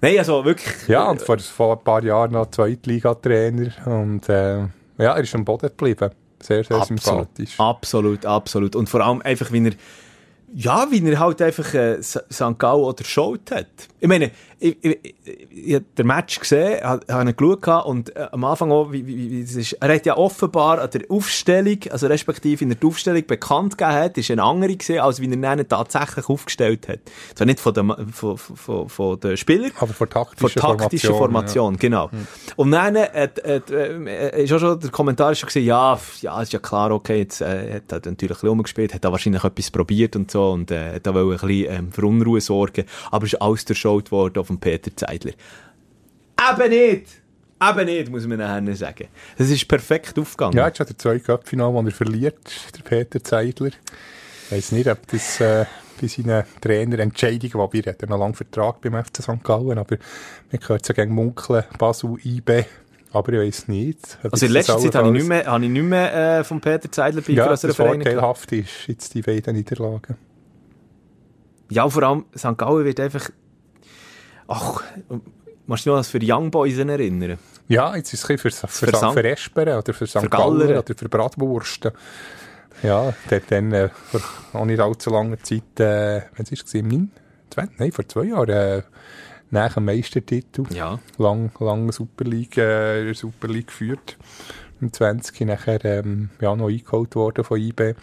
Nein, 0.00 0.18
also 0.18 0.44
wirklich. 0.44 0.74
Ja, 0.86 1.10
und 1.10 1.20
vor, 1.22 1.38
vor 1.38 1.76
ein 1.76 1.84
paar 1.84 2.04
Jahren 2.04 2.32
noch 2.32 2.50
Zweitliga-Trainer. 2.50 3.72
Und 3.86 4.28
äh, 4.28 4.58
ja, 4.58 4.68
er 4.98 5.18
ist 5.18 5.34
am 5.34 5.44
Boden 5.44 5.68
geblieben. 5.68 6.10
Sehr, 6.40 6.64
sehr 6.64 6.76
Absolut, 6.76 7.02
sympathisch. 7.02 7.58
absolut, 7.58 8.26
absolut. 8.26 8.76
Und 8.76 8.88
vor 8.88 9.00
allem 9.00 9.22
einfach, 9.22 9.50
wie 9.52 9.66
er, 9.66 9.72
ja, 10.54 10.86
wie 10.90 11.06
er 11.06 11.18
halt 11.18 11.42
einfach 11.42 11.74
äh, 11.74 12.02
St. 12.02 12.22
Gallen 12.58 12.82
oder 12.82 13.02
geschaut 13.02 13.50
hat. 13.50 13.66
Ich 14.00 14.08
meine, 14.08 14.30
ich, 14.60 14.76
ich, 14.82 14.98
ich, 15.02 15.48
ich 15.50 15.74
habe 15.74 15.84
den 15.96 16.06
Match 16.06 16.40
gesehen, 16.40 16.82
habe 16.82 17.04
hab 17.12 17.26
ihn 17.26 17.36
geschaut 17.36 17.86
und 17.86 18.16
äh, 18.16 18.28
am 18.32 18.44
Anfang 18.44 18.72
auch, 18.72 18.90
wie, 18.90 19.06
wie, 19.06 19.30
wie 19.30 19.42
das 19.42 19.54
ist, 19.54 19.72
er 19.74 19.94
hat 19.94 20.06
ja 20.06 20.16
offenbar 20.16 20.80
an 20.80 20.90
der 20.90 21.02
Aufstellung, 21.08 21.78
also 21.90 22.06
respektive 22.06 22.64
in 22.64 22.70
der 22.70 22.88
Aufstellung 22.88 23.24
bekannt 23.26 23.76
gegeben 23.76 23.96
hat, 23.96 24.18
ist 24.18 24.30
eine 24.30 24.42
andere 24.42 24.76
gesehen, 24.76 25.00
als 25.00 25.20
wie 25.20 25.30
er 25.30 25.58
ihn 25.58 25.68
tatsächlich 25.68 26.28
aufgestellt 26.28 26.88
hat. 26.88 27.00
Zwar 27.34 27.46
nicht 27.46 27.60
von 27.60 27.74
den, 27.74 28.12
von, 28.12 28.38
von, 28.38 28.88
von 28.88 29.20
den 29.20 29.36
Spielern, 29.36 29.72
Aber 29.78 29.92
von 29.92 30.08
taktischer 30.08 30.76
taktischer 30.76 31.14
Formation, 31.14 31.76
genau. 31.76 32.10
Und 32.56 32.70
dann 32.70 32.96
äh, 32.96 33.28
äh, 33.36 34.44
ist 34.44 34.52
auch 34.52 34.60
schon 34.60 34.80
der 34.80 34.90
Kommentar 34.90 35.32
ist 35.32 35.40
schon 35.40 35.48
gesehen, 35.48 35.66
ja, 35.66 35.98
ja, 36.20 36.40
ist 36.40 36.52
ja 36.52 36.58
klar, 36.58 36.90
okay, 36.90 37.18
jetzt 37.18 37.40
äh, 37.40 37.74
hat 37.74 37.92
er 37.92 38.10
natürlich 38.10 38.22
ein 38.22 38.28
bisschen 38.28 38.48
rumgespielt, 38.48 38.94
hat 38.94 39.04
da 39.04 39.12
wahrscheinlich 39.12 39.44
etwas 39.44 39.70
probiert 39.70 40.16
und 40.16 40.30
so 40.30 40.37
und 40.38 40.70
äh, 40.70 41.00
da 41.00 41.14
wollte 41.14 41.44
ein 41.44 41.48
bisschen 41.48 41.74
ähm, 41.74 41.92
für 41.92 42.06
Unruhe 42.06 42.40
sorgen, 42.40 42.84
aber 43.10 43.26
ist 43.26 43.40
alles 43.40 43.64
durchschaut 43.64 44.10
worden 44.10 44.44
von 44.44 44.58
Peter 44.58 44.94
Zeidler. 44.96 45.32
Eben 46.50 46.70
nicht! 46.70 47.06
Eben 47.60 47.86
nicht, 47.86 48.08
muss 48.10 48.24
man 48.26 48.38
nachher 48.38 48.76
sagen. 48.76 49.08
Das 49.36 49.50
ist 49.50 49.66
perfekt 49.66 50.16
aufgegangen. 50.16 50.56
Ja, 50.56 50.68
jetzt 50.68 50.78
hat 50.78 50.90
er 50.90 50.96
zwei 50.98 51.18
Cup-Finale, 51.18 51.74
wo 51.74 51.80
er 51.82 51.90
verliert, 51.90 52.38
der 52.76 52.82
Peter 52.84 53.22
Zeidler. 53.22 53.70
Ich 54.46 54.52
weiss 54.52 54.70
nicht, 54.70 54.86
ob 54.88 55.04
das 55.08 55.40
äh, 55.40 55.64
bei 56.00 56.06
seinen 56.06 56.44
Trainerentscheidungen, 56.60 57.54
wobei 57.54 57.80
er 57.80 57.92
hat 57.92 58.02
ja 58.02 58.08
noch 58.08 58.18
lange 58.18 58.34
Vertrag 58.34 58.80
beim 58.80 58.94
FC 59.04 59.22
St. 59.22 59.42
Gallen, 59.42 59.76
aber 59.76 59.96
man 60.52 60.60
hört 60.68 60.86
so 60.86 60.94
gegen 60.94 61.12
Munkeln, 61.12 61.64
Basel, 61.78 62.14
IB, 62.24 62.64
aber 63.10 63.32
ich 63.32 63.40
weiss 63.40 63.66
nicht. 63.66 64.18
also 64.30 64.46
in 64.46 64.52
letzter 64.52 64.78
Zeit 64.78 64.94
habe 64.94 65.08
ich 65.08 65.14
nicht 65.14 65.28
mehr, 65.28 65.46
habe 65.46 65.64
ich 65.64 65.70
nicht 65.70 65.82
mehr 65.82 66.38
äh, 66.38 66.44
von 66.44 66.60
Peter 66.60 66.92
Zeidler 66.92 67.22
bei 67.22 67.32
Ja, 67.32 67.48
grösseren 67.48 67.70
das 67.70 67.76
Vereinen 67.76 68.04
gehört. 68.04 68.20
vorteilhaft 68.20 68.52
ist, 68.52 68.86
jetzt 68.86 69.14
die 69.14 69.22
beiden 69.22 69.56
Niederlagen. 69.56 70.16
Ja, 71.70 71.88
vor 71.88 72.02
allem 72.02 72.24
St. 72.36 72.56
Gallen 72.56 72.84
wird 72.84 73.00
einfach. 73.00 73.30
Ach, 74.46 74.82
musst 75.66 75.84
du 75.86 75.90
noch 75.90 75.98
das 75.98 76.08
für 76.08 76.20
Young 76.22 76.50
Boys 76.50 76.78
erinnern? 76.78 77.38
Ja, 77.68 77.94
jetzt 77.96 78.14
ist 78.14 78.20
es 78.20 78.40
für, 78.40 78.50
für, 78.50 78.66
Für 78.66 79.12
für 79.12 79.28
Esperen 79.28 79.76
oder 79.78 79.92
für 79.92 80.06
St. 80.06 80.30
Galler. 80.30 80.78
oder 80.78 80.94
für 80.96 81.08
Bratwursten. 81.08 81.92
Ja, 82.82 83.12
der 83.28 83.40
hat 83.40 83.50
dann 83.50 83.72
äh, 83.72 83.88
vor 83.88 84.20
auch 84.52 84.64
nicht 84.64 84.80
allzu 84.80 85.10
langer 85.10 85.38
Zeit, 85.42 85.80
äh, 85.80 86.22
wenn 86.36 86.46
es 86.50 86.74
9, 86.74 87.10
20, 87.50 87.78
nein, 87.78 87.92
vor 87.92 88.08
zwei 88.08 88.24
Jahren, 88.24 88.48
äh, 88.48 88.82
nach 89.50 89.74
dem 89.74 89.86
Meistertitel, 89.86 90.64
Ja. 90.72 90.98
lang, 91.18 91.50
lang 91.58 91.90
Super 91.90 92.24
League, 92.24 92.56
äh, 92.56 93.12
Super 93.14 93.48
League 93.48 93.66
geführt. 93.68 94.16
Im 94.80 94.92
20 94.92 95.40
nachher 95.40 95.84
ähm, 95.84 96.30
ja, 96.40 96.54
noch 96.54 96.68
eingeholt 96.68 97.16
worden 97.16 97.44
von 97.44 97.58
IB. 97.58 97.94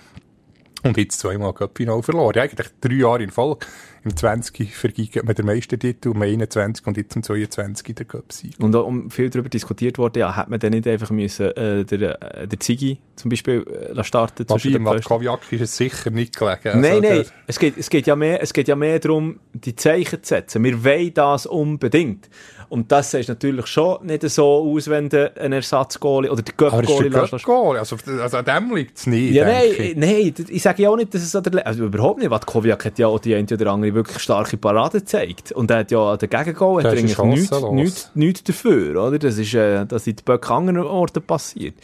Und 0.85 0.97
jetzt 0.97 1.19
zweimal 1.19 1.51
Cup-Final 1.51 2.03
verloren. 2.03 2.37
Eigentlich 2.37 2.67
drei 2.79 2.93
Jahre 2.93 3.23
in 3.23 3.31
Folge. 3.31 3.65
Im 4.05 4.15
20 4.15 4.75
vergibt 4.75 5.23
man 5.25 5.33
den 5.33 5.47
Meistertitel, 5.47 6.11
im 6.11 6.21
21 6.21 6.85
und 6.85 6.95
jetzt 6.95 7.15
im 7.15 7.23
22 7.23 7.95
der 7.95 8.05
Cup-Sieg. 8.05 8.53
Und 8.59 8.75
auch 8.75 8.85
um 8.85 9.09
viel 9.09 9.31
darüber 9.31 9.49
diskutiert 9.49 9.97
worden, 9.97 10.19
ja, 10.19 10.37
hätte 10.37 10.51
man 10.51 10.59
dann 10.59 10.73
nicht 10.73 10.87
einfach 10.87 11.09
müssen, 11.09 11.47
äh, 11.57 11.83
der, 11.83 12.41
äh, 12.41 12.47
der 12.47 12.59
Ziggy 12.59 12.99
zum 13.15 13.29
Beispiel 13.29 13.65
äh, 13.95 14.03
starten 14.03 14.45
Wobei, 14.47 14.69
im? 14.69 14.83
Latkowiak 14.85 15.51
ist 15.51 15.61
es 15.61 15.77
sicher 15.77 16.11
nicht 16.11 16.37
gelegen. 16.37 16.59
Also, 16.65 16.79
Nein, 16.79 17.01
nein, 17.01 17.25
es 17.47 17.57
geht, 17.57 17.77
es, 17.77 17.89
geht 17.89 18.05
ja 18.05 18.15
mehr, 18.15 18.43
es 18.43 18.53
geht 18.53 18.67
ja 18.67 18.75
mehr 18.75 18.99
darum, 18.99 19.39
die 19.53 19.75
Zeichen 19.75 20.21
zu 20.21 20.29
setzen. 20.35 20.63
Wir 20.63 20.83
wollen 20.83 21.13
das 21.15 21.47
unbedingt. 21.47 22.29
Und 22.67 22.91
das 22.91 23.11
sieht 23.11 23.27
natürlich 23.27 23.67
schon 23.67 24.05
nicht 24.05 24.27
so 24.29 24.71
aus, 24.73 24.89
wenn 24.89 25.07
du 25.07 25.35
einen 25.37 25.53
Ersatzgoalie 25.53 26.31
oder 26.31 26.41
den 26.41 26.53
Aber 26.57 26.81
ist 26.81 26.87
Göpp-Goalie 26.87 27.09
der 27.09 27.21
lässt. 27.21 27.31
Göpp-Goal. 27.31 27.77
Also, 27.77 27.95
also 28.21 28.37
an 28.37 28.45
dem 28.45 28.75
liegt 28.75 28.97
es 28.97 29.07
nicht, 29.07 29.33
Ja, 29.33 29.45
nein, 29.45 29.63
ich. 29.77 29.95
nein, 29.95 30.33
ich 30.49 30.61
sage 30.61 30.83
ja 30.83 30.89
auch 30.89 30.95
nicht, 30.97 31.13
dass 31.13 31.21
es 31.21 31.35
an 31.35 31.43
der, 31.43 31.53
Le 31.53 31.65
also 31.65 31.85
überhaupt 31.85 32.19
nicht, 32.19 32.29
Watkowiak 32.31 32.83
hat 32.85 32.99
ja 32.99 33.07
auch 33.07 33.19
die 33.19 33.35
eine 33.35 33.47
oder 33.49 33.71
andere 33.71 33.94
wirklich 33.95 34.19
starke 34.19 34.57
Parade 34.57 34.99
gezeigt. 34.99 35.51
Und 35.51 35.71
er 35.71 35.79
hat 35.79 35.91
ja 35.91 36.11
an 36.11 36.19
den 36.19 36.29
Gegengoal, 36.29 36.83
hat 36.83 36.91
eigentlich 36.93 37.17
nichts, 37.17 37.61
nichts, 37.71 38.11
nichts 38.13 38.43
dafür, 38.43 39.07
oder? 39.07 39.17
Das 39.17 39.37
ist, 39.37 39.53
äh, 39.53 39.85
das 39.85 40.05
Böcke 40.05 40.53
an 40.53 40.69
anderen 40.69 40.87
Orten 40.87 41.23
passiert. 41.23 41.75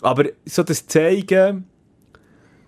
Aber 0.00 0.24
so 0.44 0.62
das 0.62 0.86
Zeigen, 0.86 1.66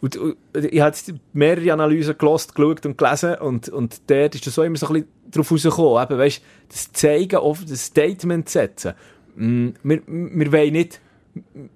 und, 0.01 0.17
und 0.17 0.37
ich 0.55 0.81
habe 0.81 0.97
mehrere 1.33 1.73
Analysen 1.73 2.19
gelost, 2.19 2.55
geschaut 2.55 2.85
und 2.85 2.99
gelesen 2.99 3.37
und, 3.37 3.69
und 3.71 4.03
dort 4.09 4.35
ist 4.35 4.47
das 4.47 4.55
so 4.55 4.63
immer 4.63 4.77
so 4.77 4.87
ein 4.89 4.93
bisschen 4.93 5.09
drauf 5.31 5.51
rausgekommen, 5.51 6.03
eben, 6.03 6.19
weißt, 6.19 6.43
das 6.69 6.93
Zeigen, 6.93 7.37
auf 7.37 7.65
das 7.65 7.87
Statement 7.87 8.49
setzen. 8.49 8.93
Mm, 9.37 9.69
wir, 9.83 10.03
wir 10.07 10.53
wollen 10.53 10.73
nicht 10.73 11.01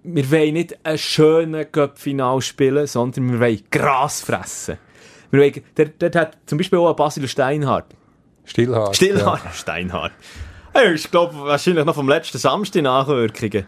wir 0.04 0.30
wollen 0.30 0.54
nicht 0.54 0.84
einen 0.84 0.98
schönen 0.98 1.70
Cup-Final 1.70 2.40
spielen, 2.42 2.86
sondern 2.86 3.32
wir 3.32 3.40
wollen 3.40 3.62
Gras 3.70 4.20
fressen. 4.20 4.78
Wir 5.30 5.52
dort, 5.74 5.90
dort 5.98 6.16
hat 6.16 6.38
zum 6.46 6.58
Beispiel 6.58 6.78
auch 6.78 6.90
ein 6.90 6.96
Basil 6.96 7.26
Steinhardt. 7.28 7.94
Stillhart. 8.44 8.96
Stillhardt. 8.96 9.54
Steinhardt. 9.54 10.12
Er 10.72 10.92
ist, 10.92 11.10
glaube 11.10 11.34
wahrscheinlich 11.38 11.84
noch 11.84 11.94
vom 11.94 12.08
letzten 12.08 12.38
Samstag 12.38 12.82
Nachwirkungen. 12.82 13.52
Ja. 13.52 13.62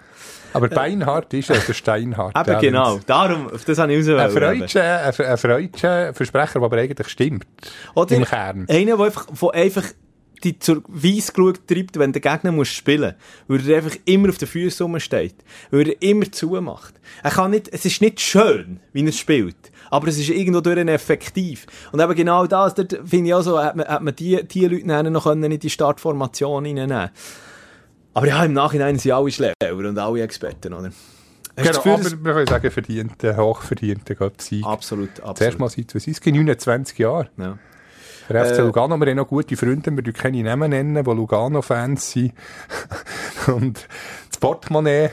Aber 0.52 0.68
Beinhard 0.68 1.32
ist 1.34 1.50
er, 1.50 1.58
der 1.58 1.74
Steinhart. 1.74 2.36
Eben 2.36 2.60
genau. 2.60 3.00
Darum, 3.06 3.50
auf 3.52 3.64
das 3.64 3.78
habe 3.78 3.92
ich 3.94 4.04
freudscher, 4.04 5.04
ein, 5.04 5.38
freudscher 5.38 6.14
Versprecher, 6.14 6.54
der 6.54 6.62
aber 6.62 6.76
eigentlich 6.76 7.08
stimmt. 7.08 7.46
Oder 7.94 8.16
Im 8.16 8.24
Kern. 8.24 8.66
einer, 8.68 8.96
der 8.96 9.06
einfach, 9.06 9.26
der 9.26 9.54
einfach 9.54 9.84
die 10.42 10.58
zur 10.58 10.82
Weissglut 10.88 11.66
treibt, 11.68 11.98
wenn 11.98 12.12
der 12.12 12.22
Gegner 12.22 12.50
muss 12.50 12.68
spielen 12.68 13.14
muss. 13.46 13.60
Weil 13.60 13.70
er 13.70 13.76
einfach 13.76 13.96
immer 14.06 14.30
auf 14.30 14.38
den 14.38 14.48
Füßen 14.48 15.00
steht. 15.00 15.36
Weil 15.70 15.88
er 15.88 16.02
immer 16.02 16.30
zumacht. 16.32 16.94
Er 17.22 17.30
kann 17.30 17.50
nicht, 17.50 17.68
es 17.72 17.84
ist 17.84 18.00
nicht 18.00 18.20
schön, 18.20 18.80
wie 18.92 19.04
er 19.04 19.12
spielt. 19.12 19.70
Aber 19.90 20.08
es 20.08 20.18
ist 20.18 20.30
irgendwo 20.30 20.60
durch 20.60 20.78
effektiv. 20.78 21.66
Und 21.92 22.00
eben 22.00 22.14
genau 22.14 22.46
das, 22.46 22.74
da 22.74 22.84
finde 23.04 23.28
ich 23.28 23.34
auch 23.34 23.42
so, 23.42 23.60
hat 23.62 23.76
man, 23.76 23.86
hat 23.86 24.02
man 24.02 24.14
die, 24.14 24.42
die 24.44 24.66
Leute 24.66 25.10
noch 25.10 25.26
in 25.26 25.58
die 25.58 25.70
Startformation 25.70 26.64
reinnehmen 26.64 27.10
Aber 28.14 28.26
ja, 28.26 28.44
im 28.44 28.52
Nachhinein 28.52 28.98
sind 28.98 29.12
alle 29.12 29.30
Schläger 29.30 29.54
und 29.72 29.98
alle 29.98 30.22
Experten, 30.22 30.72
oder? 30.72 30.90
Genau, 31.56 31.72
Gefühl, 31.72 31.92
aber 31.92 32.24
wir 32.24 32.32
können 32.32 32.46
sagen, 32.46 32.70
verdiente, 32.70 33.36
hochverdiente 33.36 34.16
Sieg. 34.38 34.64
Absolut, 34.64 35.10
absolut. 35.20 35.36
Zuerst 35.36 35.58
mal 35.58 35.68
seit, 35.68 35.94
was 35.94 36.06
ist 36.06 36.24
29 36.24 36.98
Jahren. 36.98 37.28
Ja. 37.36 37.58
Der 38.28 38.44
FC 38.44 38.58
äh, 38.58 38.62
Lugano, 38.62 38.96
wir 38.96 39.06
haben 39.08 39.16
noch 39.16 39.26
gute 39.26 39.56
Freunde, 39.56 39.90
wir 39.90 40.02
können 40.04 40.14
keine 40.14 40.42
Namen 40.44 40.70
nennen, 40.70 41.04
die 41.04 41.10
Lugano-Fans 41.10 42.12
sind. 42.12 42.32
und 43.48 43.88
das 44.28 44.38
Portemonnaie 44.38 45.10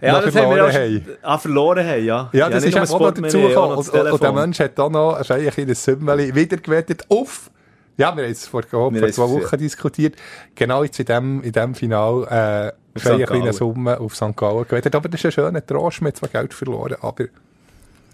ja, 0.00 0.20
das 0.20 0.36
haben 0.36 0.54
wir 0.54 1.00
ah, 1.22 1.38
verloren 1.38 1.86
haben, 1.86 2.04
ja. 2.04 2.30
Ja, 2.32 2.50
das 2.50 2.64
ja, 2.64 2.82
ist 2.82 2.90
auch 2.92 3.00
noch 3.00 3.10
dazu 3.12 3.40
gekommen. 3.40 3.76
Und, 3.76 3.88
und, 3.88 4.12
und, 4.12 4.22
der 4.22 4.32
Mensch 4.32 4.60
hat 4.60 4.78
dann 4.78 4.92
noch 4.92 5.12
wahrscheinlich 5.14 5.56
in 5.58 5.68
ein 5.68 5.74
Sümmeli 5.74 6.34
wiedergewettet 6.34 7.04
auf 7.08 7.50
ja, 7.98 8.14
wir 8.14 8.24
haben 8.24 8.32
es 8.32 8.46
vor, 8.46 8.62
vor 8.62 8.92
zwei 8.92 9.28
Wochen 9.28 9.56
diskutiert. 9.56 10.16
Genau 10.54 10.84
jetzt 10.84 11.00
in 11.00 11.06
dem, 11.06 11.42
in 11.42 11.52
dem 11.52 11.74
Final, 11.74 12.24
äh, 12.24 13.08
eine 13.08 13.24
kleine 13.24 13.52
Summe 13.52 13.98
auf 13.98 14.14
St. 14.14 14.36
Gallen 14.36 14.64
gewettet. 14.68 14.94
Aber 14.94 15.08
das 15.08 15.20
ist 15.20 15.26
ein 15.26 15.32
schöner 15.32 15.64
Trost, 15.64 16.00
wir 16.00 16.08
haben 16.08 16.14
zwar 16.14 16.28
Geld 16.28 16.52
verloren, 16.52 16.96
aber... 17.00 17.24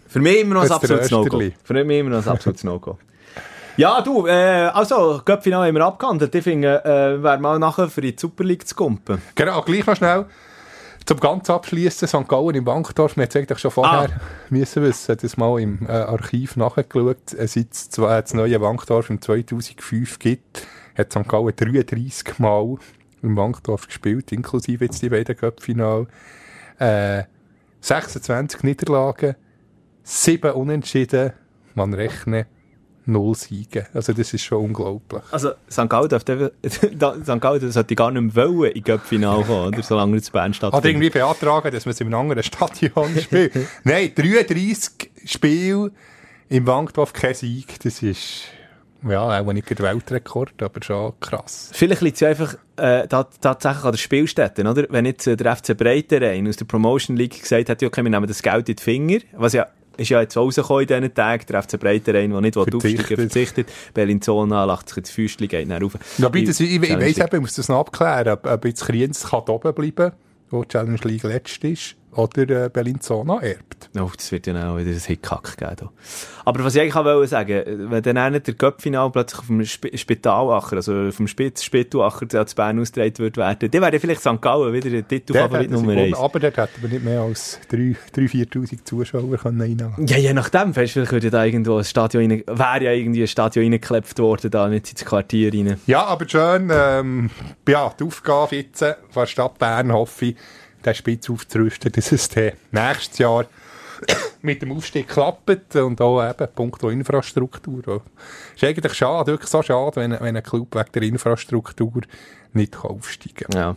Für 0.06 0.20
mich 0.20 0.40
immer 0.40 0.54
noch 0.54 0.64
ein 0.64 0.70
absolutes 0.70 1.10
No-Go. 1.10 1.40
Für 1.64 1.84
mich 1.84 1.98
immer 1.98 2.10
noch 2.10 2.24
ein 2.24 2.28
absolutes 2.28 2.64
No-Go. 2.64 2.98
Ja, 3.76 4.02
du, 4.02 4.26
äh, 4.26 4.70
also, 4.72 5.22
Göppfinale 5.24 5.68
haben 5.68 5.74
wir 5.74 5.86
abgehandelt. 5.86 6.34
Ich 6.34 6.44
finde, 6.44 6.84
äh, 6.84 7.22
wäre 7.22 7.38
mal 7.38 7.58
nachher 7.58 7.88
für 7.88 8.02
die 8.02 8.14
Super 8.16 8.44
League 8.44 8.68
zu 8.68 8.74
kumpen. 8.74 9.22
Genau, 9.34 9.62
gleich 9.62 9.86
noch 9.86 9.96
schnell. 9.96 10.26
Zum 11.04 11.18
ganz 11.18 11.50
abschließen, 11.50 12.06
St. 12.06 12.28
Gallen 12.28 12.54
im 12.54 12.64
Bankdorf, 12.64 13.16
wir 13.16 13.24
haben 13.24 13.32
eigentlich 13.34 13.58
schon 13.58 13.70
vorher 13.70 14.10
ah. 14.10 14.20
müssen 14.50 14.82
wissen, 14.82 15.16
das 15.20 15.36
mal 15.36 15.60
im 15.60 15.86
äh, 15.86 15.92
Archiv 15.92 16.56
nachgeschaut, 16.56 17.34
äh, 17.34 17.48
seit 17.48 17.72
es 17.72 17.88
das 17.88 18.34
neue 18.34 18.58
Bankdorf 18.60 19.10
im 19.10 19.20
2005 19.20 20.18
gibt, 20.18 20.66
hat 20.96 21.12
St. 21.12 21.28
Gallen 21.28 21.54
33 21.56 22.38
Mal 22.38 22.76
im 23.22 23.34
Bankdorf 23.34 23.86
gespielt, 23.86 24.30
inklusive 24.32 24.84
jetzt 24.84 25.02
die 25.02 25.08
beiden 25.08 25.36
Cup-Finale. 25.36 26.06
Äh, 26.78 27.24
26 27.80 28.62
Niederlagen, 28.62 29.34
7 30.04 30.52
Unentschieden, 30.52 31.32
man 31.74 31.94
rechnet 31.94 32.46
null 33.06 33.34
Siege. 33.34 33.86
Also 33.94 34.12
das 34.12 34.32
ist 34.32 34.42
schon 34.42 34.64
unglaublich. 34.64 35.22
Also 35.30 35.52
St. 35.70 35.88
Gallen, 35.88 36.08
darf 36.08 36.22
St. 36.22 36.92
Gallen 37.40 37.72
sollte 37.72 37.94
gar 37.94 38.10
nicht 38.10 38.34
mehr 38.34 38.46
wollen 38.46 38.72
in 38.72 38.82
Göpp-Final 38.82 39.44
kommen, 39.44 39.68
oder? 39.68 39.82
solange 39.82 40.16
es 40.16 40.30
Bern 40.30 40.54
stattfindet. 40.54 40.84
Hat 40.84 40.90
irgendwie 40.90 41.10
beantragen, 41.10 41.72
dass 41.72 41.84
man 41.84 41.92
es 41.92 42.00
in 42.00 42.06
einem 42.08 42.20
anderen 42.20 42.42
Stadion 42.42 43.16
spielt. 43.20 43.52
Nein, 43.84 44.12
33 44.14 45.10
Spiele 45.26 45.90
im 46.48 46.64
Bankdorf 46.64 47.12
kein 47.12 47.34
Sieg, 47.34 47.80
das 47.82 48.02
ist... 48.02 48.44
Ja, 49.08 49.40
auch 49.40 49.52
nicht 49.52 49.68
der 49.68 49.78
Weltrekord, 49.80 50.62
aber 50.62 50.80
schon 50.80 51.12
krass. 51.18 51.70
Vielleicht 51.72 52.02
liegt 52.02 52.14
es 52.14 52.20
ja 52.20 52.28
einfach 52.28 52.54
äh, 52.76 53.08
tatsächlich 53.08 53.84
an 53.84 53.90
der 53.90 53.98
Spielstätte, 53.98 54.62
oder? 54.62 54.86
Wenn 54.90 55.06
jetzt 55.06 55.26
äh, 55.26 55.36
der 55.36 55.56
FC 55.56 55.76
Breiterein 55.76 56.46
aus 56.46 56.56
der 56.56 56.66
Promotion 56.66 57.16
League 57.16 57.40
gesagt 57.40 57.68
hat, 57.68 57.82
okay, 57.82 58.04
wir 58.04 58.10
nehmen 58.10 58.28
das 58.28 58.42
Geld 58.42 58.68
in 58.68 58.76
die 58.76 58.82
Finger, 58.82 59.18
was 59.32 59.54
ja 59.54 59.66
ist 59.96 60.08
ja 60.08 60.20
jetzt 60.20 60.36
rausgekommen 60.36 60.82
in 60.82 60.88
diesen 60.88 61.14
Tagen, 61.14 61.44
der 61.48 61.62
FC 61.62 61.78
Breiterein, 61.78 62.30
der 62.30 62.40
nicht 62.40 62.56
aufsteigen 62.56 63.04
verzichtet. 63.04 63.70
Bellinzona 63.94 64.64
lacht 64.64 64.88
sich 64.88 64.98
ins 64.98 65.10
Füßchen, 65.10 65.48
geht 65.48 65.68
nach 65.68 65.80
rauf. 65.80 65.98
Ja, 66.18 66.28
bitte, 66.28 66.50
ich, 66.50 66.60
ich, 66.60 66.82
ich 66.82 66.96
weiss 66.96 67.18
eben, 67.18 67.36
ich 67.36 67.40
muss 67.40 67.54
das 67.54 67.68
noch 67.68 67.80
abklären, 67.80 68.32
ob, 68.32 68.46
ob 68.46 68.64
jetzt 68.64 68.84
Kriens 68.84 69.24
kann 69.30 69.40
oben 69.48 69.74
bleiben, 69.74 70.12
wo 70.50 70.62
die 70.62 70.68
Challenge 70.68 71.00
League 71.04 71.24
letzt 71.24 71.62
ist 71.64 71.96
oder 72.14 72.64
äh, 72.64 72.68
Bellinzona 72.68 73.40
erbt. 73.40 73.90
Oh, 73.98 74.10
das 74.14 74.30
wird 74.32 74.46
ja 74.46 74.70
auch 74.70 74.76
wieder 74.76 74.90
ein 74.90 74.98
Hickhack 74.98 75.56
geben. 75.56 75.88
Aber 76.44 76.64
was 76.64 76.74
ich 76.74 76.82
eigentlich 76.82 76.94
wollte 76.94 77.26
sagen, 77.26 77.90
wenn 77.90 78.02
dann 78.02 78.32
der 78.32 78.54
Göppfinal 78.54 79.10
plötzlich 79.10 79.40
auf 79.40 79.46
dem 79.46 79.60
Sp 79.64 79.88
Spitalacher, 79.96 80.76
also 80.76 81.10
vom 81.10 81.26
Spitz 81.26 81.62
Spitalacher 81.62 82.46
zu 82.46 82.54
Bern 82.54 82.78
ausgetragen 82.80 83.18
wird 83.18 83.36
werden, 83.36 83.70
dann 83.70 83.82
wäre 83.82 83.98
vielleicht 83.98 84.20
St. 84.20 84.40
Gallen 84.40 84.72
wieder 84.72 84.90
der 84.90 85.06
Titelfavorit 85.06 85.70
Nummer 85.70 85.92
1. 85.92 86.18
Aber 86.18 86.40
dort 86.40 86.56
hätten 86.56 86.82
wir 86.82 86.88
nicht 86.88 87.04
mehr 87.04 87.20
als 87.20 87.60
3'000, 87.70 87.96
4'000 88.14 88.84
Zuschauer 88.84 89.36
können 89.36 89.60
reinlassen 89.60 90.06
Ja, 90.06 90.18
je 90.18 90.34
nachdem, 90.34 90.74
vielleicht 90.74 90.96
würde 90.96 91.30
da 91.30 91.44
irgendwo 91.44 91.78
ein 91.78 91.84
Stadion 91.84 92.30
rein, 92.30 92.42
wäre 92.46 92.84
ja 92.84 92.92
irgendwie 92.92 93.22
ein 93.22 93.28
Stadion 93.28 93.64
reingeklebt 93.64 94.18
worden, 94.18 94.50
da 94.50 94.68
nicht 94.68 94.90
ins 94.90 95.04
Quartier 95.04 95.52
rein. 95.52 95.80
Ja, 95.86 96.04
aber 96.04 96.28
schön, 96.28 96.70
ähm, 96.72 97.30
ja, 97.68 97.92
die 97.98 98.04
Aufgabe 98.04 98.56
jetzt 98.56 98.80
von 98.80 98.96
der 99.22 99.26
Stadt 99.26 99.58
Bern 99.58 99.92
hoffe 99.92 100.26
ich, 100.26 100.36
den 100.82 100.94
Spitz 100.94 101.30
aufzurüsten, 101.30 101.92
dass 101.94 102.12
es 102.12 102.28
nächstes 102.70 103.18
Jahr 103.18 103.46
mit 104.42 104.62
dem 104.62 104.72
Aufstieg 104.72 105.08
klappt 105.08 105.76
und 105.76 106.00
auch 106.00 106.28
eben 106.28 106.48
punkto 106.54 106.88
Infrastruktur. 106.88 108.02
Es 108.54 108.62
ist 108.62 108.68
eigentlich 108.68 108.94
schade, 108.94 109.32
wirklich 109.32 109.50
so 109.50 109.62
schade, 109.62 109.96
wenn, 109.96 110.12
wenn 110.12 110.36
ein 110.36 110.42
Club 110.42 110.74
wegen 110.74 110.92
der 110.92 111.02
Infrastruktur 111.02 112.02
nicht 112.52 112.76
aufsteigen 112.76 113.46
kann. 113.50 113.60
Ja. 113.60 113.76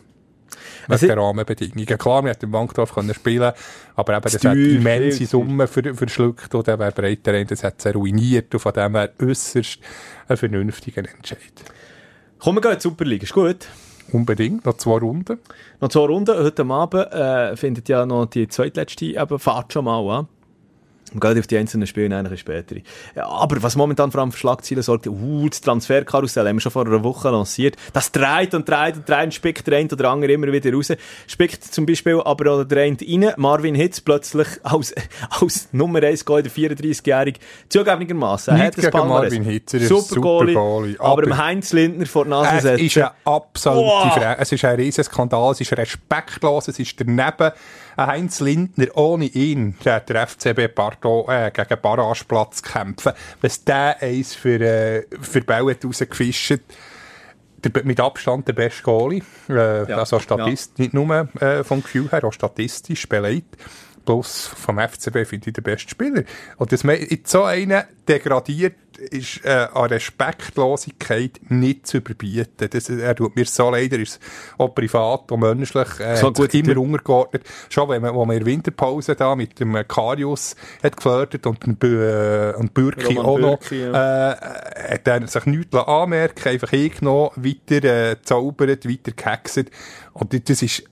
Mit 0.87 0.91
also, 0.91 1.07
den 1.07 1.19
Rahmenbedingungen. 1.19 1.97
Klar, 1.97 2.23
wir 2.23 2.31
hätten 2.31 2.45
im 2.45 2.51
Bankdorf 2.51 2.93
können 2.93 3.13
spielen 3.13 3.51
aber 3.95 4.13
eben, 4.13 4.21
das 4.23 4.43
hat 4.43 4.55
immense 4.55 5.25
Summen 5.25 5.67
für, 5.67 5.93
verschluckt 5.93 6.53
und 6.53 6.67
dann 6.67 6.79
wäre 6.79 6.91
breiter, 6.91 7.43
das 7.45 7.63
hat 7.63 7.83
es 7.83 7.93
ruiniert 7.93 8.53
und 8.53 8.59
von 8.59 8.73
dem 8.73 8.95
her 8.95 9.11
äußerst 9.19 9.79
ein 10.27 10.37
vernünftiger 10.37 11.03
Entscheid. 11.09 11.53
Kommen 12.39 12.63
wir 12.63 12.69
gehen 12.69 12.79
Super 12.79 13.05
League, 13.05 13.23
ist 13.23 13.33
gut? 13.33 13.67
Unbedingt, 14.11 14.65
noch 14.65 14.77
zwei 14.77 14.99
Runden. 14.99 15.39
Noch 15.81 15.89
zwei 15.89 16.05
Runden. 16.05 16.37
Heute 16.37 16.65
Abend 16.65 17.11
äh, 17.11 17.55
findet 17.57 17.89
ja 17.89 18.05
noch 18.05 18.27
die 18.27 18.47
zweitletzte 18.47 19.05
eben 19.05 19.39
Fahrt 19.39 19.73
schon 19.73 19.85
mal 19.85 20.07
an. 20.09 20.27
Geht 21.13 21.37
auf 21.37 21.47
die 21.47 21.57
einzelnen 21.57 21.87
Spiele 21.87 22.17
eigentlich 22.17 22.39
später. 22.39 22.75
Ja, 23.15 23.27
aber 23.27 23.61
was 23.61 23.75
momentan 23.75 24.11
vor 24.11 24.21
allem 24.21 24.31
für 24.31 24.39
Schlagzeilen 24.39 24.81
sorgt, 24.81 25.07
uh, 25.07 25.47
das 25.47 25.61
Transferkarussell 25.61 26.47
haben 26.47 26.55
wir 26.55 26.61
schon 26.61 26.71
vor 26.71 26.85
einer 26.85 27.03
Woche 27.03 27.29
lanciert. 27.29 27.75
Das 27.93 28.11
dreht 28.11 28.53
und 28.53 28.67
dreht 28.67 28.95
und 28.97 29.07
dreht 29.07 29.25
und 29.25 29.33
spickt 29.33 29.67
der 29.67 29.77
eine 29.77 29.89
oder 29.89 30.09
andere 30.09 30.31
immer 30.33 30.51
wieder 30.51 30.73
raus. 30.73 30.91
Spickt 31.27 31.63
zum 31.63 31.85
Beispiel 31.85 32.19
aber 32.25 32.51
auch 32.51 32.63
der 32.63 32.83
eine 32.83 32.97
rein. 32.99 33.33
Marvin 33.37 33.75
Hitz 33.75 34.01
plötzlich 34.01 34.47
als, 34.63 34.93
als 35.29 35.69
Nummer 35.71 36.01
1 36.01 36.25
Goal, 36.25 36.43
der 36.43 36.51
34-Jährige, 36.51 37.39
zugegebenermaßen. 37.69 38.55
Er 38.55 38.67
hat 38.67 38.77
das 38.77 38.91
Marvin 38.91 39.43
Hitz, 39.43 39.73
er 39.73 39.81
ist 39.81 39.89
super 39.89 40.19
Goalie. 40.19 40.57
Aber, 40.99 41.11
aber 41.11 41.23
im 41.23 41.37
Heinz 41.37 41.71
Lindner 41.71 42.07
vor 42.07 42.25
der 42.25 42.31
Nase 42.31 42.61
setzen. 42.61 42.85
Es 42.85 42.95
ist 42.95 42.97
eine 42.97 43.11
absolute 43.25 44.19
oh. 44.19 44.35
Es 44.39 44.51
ist 44.51 44.65
ein 44.65 44.75
riesen 44.75 45.03
Skandal, 45.03 45.51
es 45.51 45.61
ist 45.61 45.71
respektlos, 45.73 46.67
es 46.67 46.79
ist 46.79 46.99
daneben. 46.99 47.51
Heinz 47.97 48.39
Lindner, 48.39 48.87
ohne 48.95 49.25
ihn, 49.25 49.75
der, 49.83 50.01
der 50.01 50.27
FCB 50.27 50.67
Parto, 50.73 51.27
äh, 51.29 51.51
gegen 51.51 51.81
Barrageplatz 51.81 52.61
kämpfen. 52.61 53.13
Was 53.41 53.63
der 53.63 54.01
eins 54.01 54.35
für, 54.35 54.59
äh, 54.59 55.05
für 55.21 55.41
Bälle 55.41 55.77
rausgefischt 55.83 56.59
der, 57.63 57.85
mit 57.85 57.99
Abstand 57.99 58.47
der 58.47 58.53
beste 58.53 58.83
Goalie. 58.83 59.23
Äh, 59.49 59.89
ja. 59.89 59.97
Also 59.97 60.19
Statist, 60.19 60.77
ja. 60.77 60.83
nicht 60.83 60.93
nur 60.93 61.29
äh, 61.41 61.63
vom 61.63 61.81
Gefühl 61.81 62.11
her, 62.11 62.23
auch 62.23 62.33
statistisch 62.33 63.07
beleidigt. 63.07 63.57
Plus 64.05 64.47
vom 64.47 64.79
FCB 64.79 65.25
finde 65.25 65.49
ich 65.49 65.53
der 65.53 65.61
beste 65.61 65.89
Spieler. 65.89 66.23
Und 66.57 66.71
dass 66.71 66.83
man 66.83 66.97
jetzt 66.97 67.31
so 67.31 67.43
einen 67.43 67.83
degradiert, 68.07 68.75
ist 68.97 69.43
äh, 69.43 69.67
an 69.73 69.87
Respektlosigkeit 69.87 71.39
nicht 71.49 71.87
zu 71.87 71.97
überbieten. 71.97 72.69
Das, 72.69 72.89
er 72.89 73.15
tut 73.15 73.35
mir 73.35 73.45
so 73.45 73.69
leid, 73.69 73.91
er 73.91 73.99
ist 73.99 74.19
auch 74.57 74.69
privat 74.69 75.31
und 75.31 75.41
menschlich 75.41 75.99
äh, 75.99 76.15
so 76.15 76.31
gut 76.31 76.53
immer 76.53 76.77
untergeordnet. 76.77 77.43
Schon, 77.69 77.89
wenn 77.89 78.01
man, 78.01 78.13
wo 78.13 78.25
man 78.25 78.37
in 78.37 78.45
Winterpause 78.45 79.15
da 79.15 79.35
mit 79.35 79.59
dem 79.59 79.75
Karius 79.87 80.55
hat 80.83 80.97
geflirtet 80.97 81.45
und, 81.45 81.83
äh, 81.83 82.53
und 82.57 82.73
Bürki 82.73 83.17
auch 83.17 83.39
noch, 83.39 83.71
äh, 83.71 83.93
hat 83.93 85.07
er 85.07 85.27
sich 85.27 85.45
nichts 85.45 85.75
anmerken 85.75 86.49
einfach 86.49 86.69
hingenommen, 86.69 87.31
weiter 87.35 88.11
äh, 88.11 88.21
zaubert, 88.21 88.87
weiter 88.87 89.11
gehext. 89.11 89.65
Und 90.13 90.49
das 90.49 90.61
ist 90.61 90.83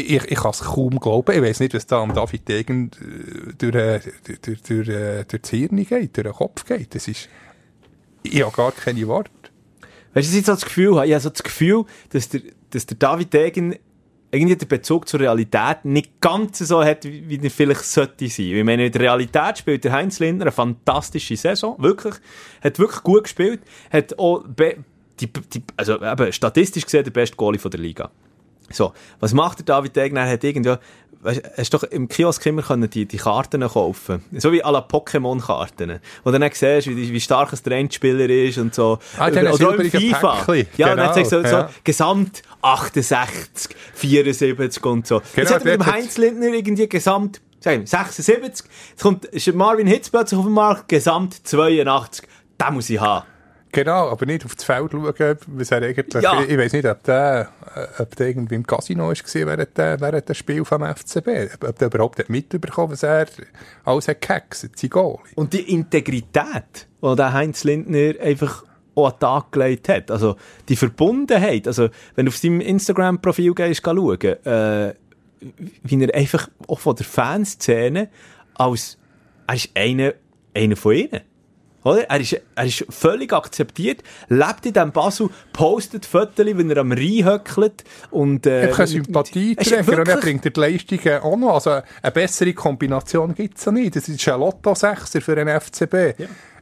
ich, 0.00 0.24
ich 0.24 0.38
kann 0.38 0.50
es 0.50 0.60
kaum 0.60 0.98
glauben. 0.98 1.34
Ich 1.34 1.42
weiß 1.42 1.60
nicht, 1.60 1.74
was 1.74 1.86
da 1.86 2.02
am 2.02 2.14
David 2.14 2.48
Degen 2.48 2.90
äh, 3.00 3.52
durch, 3.56 3.74
äh, 3.74 4.00
durch, 4.24 4.40
durch, 4.40 4.62
durch, 4.62 4.88
äh, 4.88 5.24
durch 5.24 5.42
das 5.42 5.50
geht, 5.50 6.16
durch 6.16 6.26
den 6.26 6.32
Kopf 6.32 6.64
geht. 6.64 6.94
Das 6.94 7.08
ist, 7.08 7.28
ich 8.22 8.42
habe 8.42 8.54
gar 8.54 8.72
keine 8.72 9.06
Worte. 9.08 9.30
Weißt 10.14 10.28
du, 10.28 10.32
was 10.32 10.38
ich 10.38 10.46
so 10.46 10.52
das 10.52 10.64
Gefühl 10.64 10.96
habe? 10.96 11.06
Ich 11.06 11.12
habe 11.12 11.22
so 11.22 11.30
das 11.30 11.42
Gefühl, 11.42 11.84
dass 12.10 12.28
der, 12.28 12.40
dass 12.70 12.86
der 12.86 12.96
David 12.96 13.32
Degen 13.32 13.76
irgendwie 14.32 14.56
den 14.56 14.68
Bezug 14.68 15.08
zur 15.08 15.20
Realität 15.20 15.84
nicht 15.84 16.20
ganz 16.20 16.58
so 16.58 16.84
hat, 16.84 17.04
wie 17.04 17.40
er 17.42 17.50
vielleicht 17.50 17.84
sollte 17.84 18.28
sein. 18.28 18.46
Ich 18.46 18.64
meine, 18.64 18.86
in 18.86 18.92
der 18.92 19.00
Realität 19.00 19.58
spielt 19.58 19.84
der 19.84 19.92
Heinz 19.92 20.20
Lindner 20.20 20.44
eine 20.44 20.52
fantastische 20.52 21.36
Saison. 21.36 21.76
Wirklich. 21.78 22.14
Hat 22.62 22.78
wirklich 22.78 23.02
gut 23.02 23.24
gespielt. 23.24 23.60
Hat 23.92 24.18
auch, 24.18 24.44
die, 25.20 25.26
die, 25.26 25.62
also 25.76 26.00
eben, 26.00 26.32
statistisch 26.32 26.84
gesehen 26.84 27.04
der 27.04 27.10
beste 27.10 27.36
Goalie 27.36 27.58
von 27.58 27.70
der 27.70 27.80
Liga. 27.80 28.10
So, 28.72 28.92
was 29.18 29.32
macht 29.32 29.58
der 29.58 29.64
David 29.66 29.96
Degner? 29.96 30.20
Er 30.20 30.32
hat 30.32 30.44
irgendwie 30.44 30.76
weißt, 31.22 31.42
hast 31.56 31.74
doch 31.74 31.82
im 31.84 32.08
Kiosk 32.08 32.44
immer 32.46 32.62
können 32.62 32.88
die, 32.88 33.06
die 33.06 33.16
Karten 33.16 33.60
kaufen 33.60 34.24
So 34.32 34.52
wie 34.52 34.62
alle 34.62 34.78
Pokémon-Karten. 34.78 36.00
Wo 36.24 36.30
du 36.30 36.38
dann 36.38 36.50
siehst, 36.52 36.86
wie, 36.88 37.12
wie 37.12 37.20
stark 37.20 37.52
ein 37.52 37.58
Trendspieler 37.62 38.28
ist 38.28 38.58
und 38.58 38.74
so. 38.74 38.98
Ah, 39.18 39.30
dann 39.30 39.46
Oder 39.48 39.68
auch 39.68 39.72
im 39.74 39.90
FIFA. 39.90 40.44
Päckchen. 40.44 40.66
Ja, 40.76 40.92
und 40.92 40.96
dann 40.98 41.14
Genau, 41.14 41.22
du 41.22 41.24
so, 41.24 41.40
ja. 41.40 41.68
so 41.68 41.74
Gesamt 41.84 42.42
68, 42.62 43.76
74 43.94 44.84
und 44.84 45.06
so. 45.06 45.18
Genau, 45.18 45.28
Jetzt 45.36 45.54
hat 45.54 45.64
er 45.64 45.78
mit 45.78 45.86
dem 45.86 45.92
Heinz 45.92 46.18
Lindner 46.18 46.48
irgendwie 46.48 46.88
Gesamt, 46.88 47.40
sagen 47.60 47.80
wir, 47.80 47.86
76. 47.86 48.66
Jetzt 48.90 49.02
kommt 49.02 49.24
ist 49.26 49.52
Marvin 49.54 49.86
Hitz 49.86 50.10
plötzlich 50.10 50.38
auf 50.38 50.46
den 50.46 50.54
Markt, 50.54 50.88
Gesamt 50.88 51.46
82. 51.46 52.26
Den 52.60 52.74
muss 52.74 52.90
ich 52.90 53.00
haben. 53.00 53.26
Genau, 53.72 54.08
aber 54.08 54.26
nicht 54.26 54.44
auf 54.44 54.54
das 54.56 54.64
Feld 54.64 54.90
schauen, 54.90 55.04
was 55.46 55.70
er 55.70 55.82
eigentlich, 55.82 56.22
Ja. 56.22 56.42
ich 56.42 56.58
weiß 56.58 56.72
nicht, 56.72 56.86
ob 56.86 57.02
der, 57.04 57.48
ob 57.98 58.16
der 58.16 58.28
irgendwie 58.28 58.56
im 58.56 58.66
Casino 58.66 59.08
war 59.08 59.14
während, 59.14 59.78
der- 59.78 60.00
während 60.00 60.28
des 60.28 60.36
Spiels 60.38 60.66
vom 60.68 60.82
FCB, 60.82 61.28
ob 61.64 61.78
der 61.78 61.86
überhaupt 61.86 62.28
mitbekommen 62.28 62.92
was 62.92 63.02
er 63.04 63.26
alles 63.84 64.08
hat 64.08 64.20
gehaxt, 64.20 64.68
sein 64.76 64.90
Goal. 64.90 65.18
Und 65.36 65.52
die 65.52 65.72
Integrität, 65.72 66.88
die 67.02 67.16
der 67.16 67.32
Heinz 67.32 67.62
Lindner 67.64 68.20
einfach 68.20 68.64
auch 68.96 69.06
an 69.06 69.12
den 69.12 69.20
Tag 69.20 69.52
gelegt 69.52 69.88
hat, 69.88 70.10
also 70.10 70.36
die 70.68 70.74
Verbundenheit, 70.76 71.68
also 71.68 71.88
wenn 72.16 72.26
du 72.26 72.30
auf 72.30 72.36
seinem 72.38 72.60
Instagram-Profil 72.60 73.54
gehst, 73.54 73.84
geh 73.84 73.90
schauen, 73.94 74.20
äh, 74.20 74.94
wie 75.84 76.02
er 76.04 76.14
einfach 76.14 76.48
auch 76.66 76.80
von 76.80 76.96
der 76.96 77.06
Fanszene 77.06 78.08
als, 78.54 78.98
er 79.46 79.54
ist 79.54 79.70
einer, 79.74 80.14
einer 80.54 80.76
von 80.76 80.94
ihnen. 80.94 81.20
Oder? 81.82 82.10
Er, 82.10 82.20
ist, 82.20 82.40
er 82.54 82.64
ist 82.64 82.84
völlig 82.90 83.32
akzeptiert, 83.32 84.02
lebt 84.28 84.66
in 84.66 84.72
diesem 84.72 84.92
Basel, 84.92 85.30
postet 85.52 86.04
Fotos, 86.04 86.46
wenn 86.46 86.70
er 86.70 86.78
am 86.78 86.92
Rhein 86.92 87.24
höckelt 87.24 87.84
und... 88.10 88.46
Äh, 88.46 88.68
Einfach 88.68 88.80
ein 88.80 88.86
Sympathieträger 88.86 90.00
und 90.00 90.08
er 90.08 90.16
bringt 90.18 90.44
die 90.44 90.60
Leistungen 90.60 91.20
auch 91.20 91.36
noch. 91.36 91.54
Also 91.54 91.70
eine 92.02 92.12
bessere 92.12 92.52
Kombination 92.52 93.34
gibt 93.34 93.58
es 93.58 93.64
ja 93.64 93.72
nicht. 93.72 93.96
Das 93.96 94.08
ist 94.08 94.28
ein 94.28 94.40
Lotto-Sechser 94.40 95.20
für 95.20 95.34
den 95.34 95.48
FCB. 95.48 95.94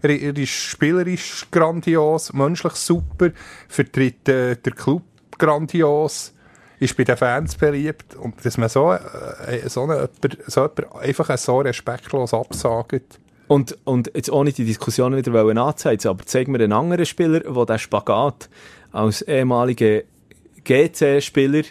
Er, 0.00 0.10
er 0.10 0.36
ist 0.36 0.50
spielerisch 0.50 1.46
grandios, 1.50 2.32
menschlich 2.32 2.74
super, 2.74 3.30
vertritt 3.68 4.28
äh, 4.28 4.56
der 4.56 4.72
Club 4.72 5.02
grandios, 5.36 6.32
ist 6.78 6.96
bei 6.96 7.04
den 7.04 7.16
Fans 7.16 7.56
beliebt. 7.56 8.14
Und 8.14 8.44
dass 8.44 8.56
man 8.56 8.68
so, 8.68 8.92
äh, 8.92 9.68
so, 9.68 9.82
eine, 9.82 10.08
so 10.46 10.62
jemand 10.62 10.94
einfach 10.94 11.36
so 11.36 11.58
respektlos 11.58 12.32
absagt. 12.32 13.18
Und, 13.48 13.78
und 13.84 14.10
jetzt 14.14 14.30
ohne 14.30 14.52
die 14.52 14.64
Diskussion 14.64 15.16
wieder 15.16 15.32
wollen 15.32 15.58
anzeigen, 15.58 16.06
aber 16.08 16.24
zeig 16.26 16.48
mir 16.48 16.58
einen 16.58 16.72
anderen 16.72 17.06
Spieler, 17.06 17.40
der 17.40 17.64
den 17.64 17.78
Spagat 17.78 18.48
als 18.92 19.22
ehemaliger 19.22 20.02
GC-Spieler 20.64 21.62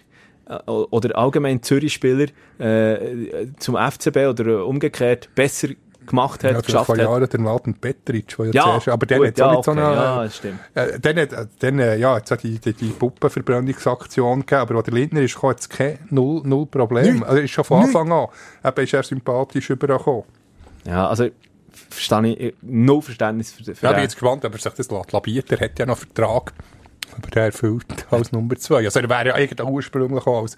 äh, 0.50 0.56
oder 0.66 1.18
allgemein 1.18 1.62
Zürich-Spieler 1.62 2.28
äh, 2.60 3.48
zum 3.60 3.76
FCB 3.76 4.18
oder 4.28 4.66
umgekehrt 4.66 5.30
besser 5.36 5.70
gemacht 6.08 6.44
hat, 6.44 6.54
Ja, 6.54 6.62
geschafft 6.62 6.86
vor. 6.88 6.98
Jahren 6.98 7.30
der 7.30 7.40
Martin 7.40 7.74
Petric, 7.76 8.36
der 8.38 8.46
ja, 8.54 8.64
zuerst, 8.64 8.88
aber 8.88 9.06
der 9.06 9.28
hat 9.28 9.42
auch 9.42 9.46
ja, 9.46 9.52
nicht 9.52 9.66
so 9.66 9.72
okay, 9.72 9.82
eine, 9.82 9.96
ja, 9.96 10.24
das 10.24 10.38
stimmt. 10.38 10.60
Äh, 10.74 11.00
dann 11.00 11.18
hat, 11.18 11.34
äh, 11.34 11.46
dann, 11.60 11.80
äh, 11.80 11.98
ja, 11.98 12.18
jetzt 12.18 12.32
hat 12.32 12.44
die, 12.44 12.58
die, 12.60 12.74
die 12.74 12.90
Puppenverbrennungsaktion 12.90 14.40
gegeben, 14.40 14.62
aber 14.62 14.76
als 14.76 14.86
der 14.86 14.94
Lindner 14.94 15.22
ist, 15.22 15.36
gekommen, 15.36 15.52
hat 15.52 15.60
es 15.60 15.70
kein 15.70 16.00
null, 16.10 16.42
null 16.46 16.66
Problem. 16.66 17.16
Nicht. 17.16 17.26
Also, 17.26 17.42
ist 17.42 17.52
schon 17.52 17.64
von 17.66 17.80
Nicht. 17.80 17.88
Anfang 17.96 18.12
an, 18.12 18.28
eben 18.66 18.84
ist 18.84 18.94
er 18.94 19.04
sympathisch 19.04 19.70
übergekommen. 19.70 20.24
Ja, 20.86 21.10
also 21.10 21.28
verstehe 21.90 22.34
ich, 22.34 22.40
äh, 22.40 22.54
null 22.62 23.02
Verständnis 23.02 23.52
für, 23.52 23.64
für 23.64 23.72
Ja, 23.86 23.90
ich 23.92 23.96
bin 23.96 24.04
jetzt 24.04 24.16
gespannt, 24.16 24.44
ob 24.46 24.54
er 24.54 24.60
sich 24.60 24.74
das 24.74 24.90
lässt. 24.90 25.12
Labiert, 25.12 25.52
er 25.52 25.60
hat 25.60 25.80
ja 25.80 25.86
noch 25.86 25.98
Vertrag, 25.98 26.54
aber 27.16 27.30
der 27.30 27.46
erfüllt 27.46 27.86
als 28.12 28.32
Nummer 28.32 28.56
zwei. 28.58 28.86
Also 28.86 29.00
er 29.00 29.10
wäre 29.10 29.28
ja 29.28 29.34
eigentlich 29.36 29.68
ursprünglich 29.68 30.26
auch 30.28 30.42
als, 30.42 30.58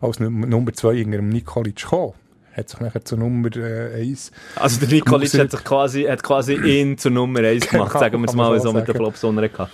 als 0.00 0.20
Num- 0.20 0.40
Nummer 0.48 0.72
zwei 0.72 0.94
in 0.94 1.12
einem 1.14 1.28
Nikolic 1.28 1.76
gekommen. 1.76 2.14
Hat 2.56 2.68
sich 2.68 2.80
nachher 2.80 3.04
zu 3.04 3.16
Nummer 3.16 3.54
äh, 3.56 4.00
eins 4.02 4.32
Also 4.56 4.80
der 4.80 4.88
Nikolic 4.88 5.32
hat, 5.34 5.50
sich 5.52 5.62
quasi, 5.64 6.02
hat 6.04 6.22
quasi 6.24 6.54
ihn 6.54 6.98
zur 6.98 7.12
Nummer 7.12 7.40
1 7.40 7.68
gemacht, 7.68 7.88
Genau, 7.92 8.00
sagen 8.00 8.20
wir 8.20 8.28
es 8.28 8.34
mal 8.34 8.58
so 8.58 8.68
so 8.68 8.72
mit 8.72 8.88
der. 8.88 8.94
Flopsonne 8.96 9.48
gehabt. 9.48 9.70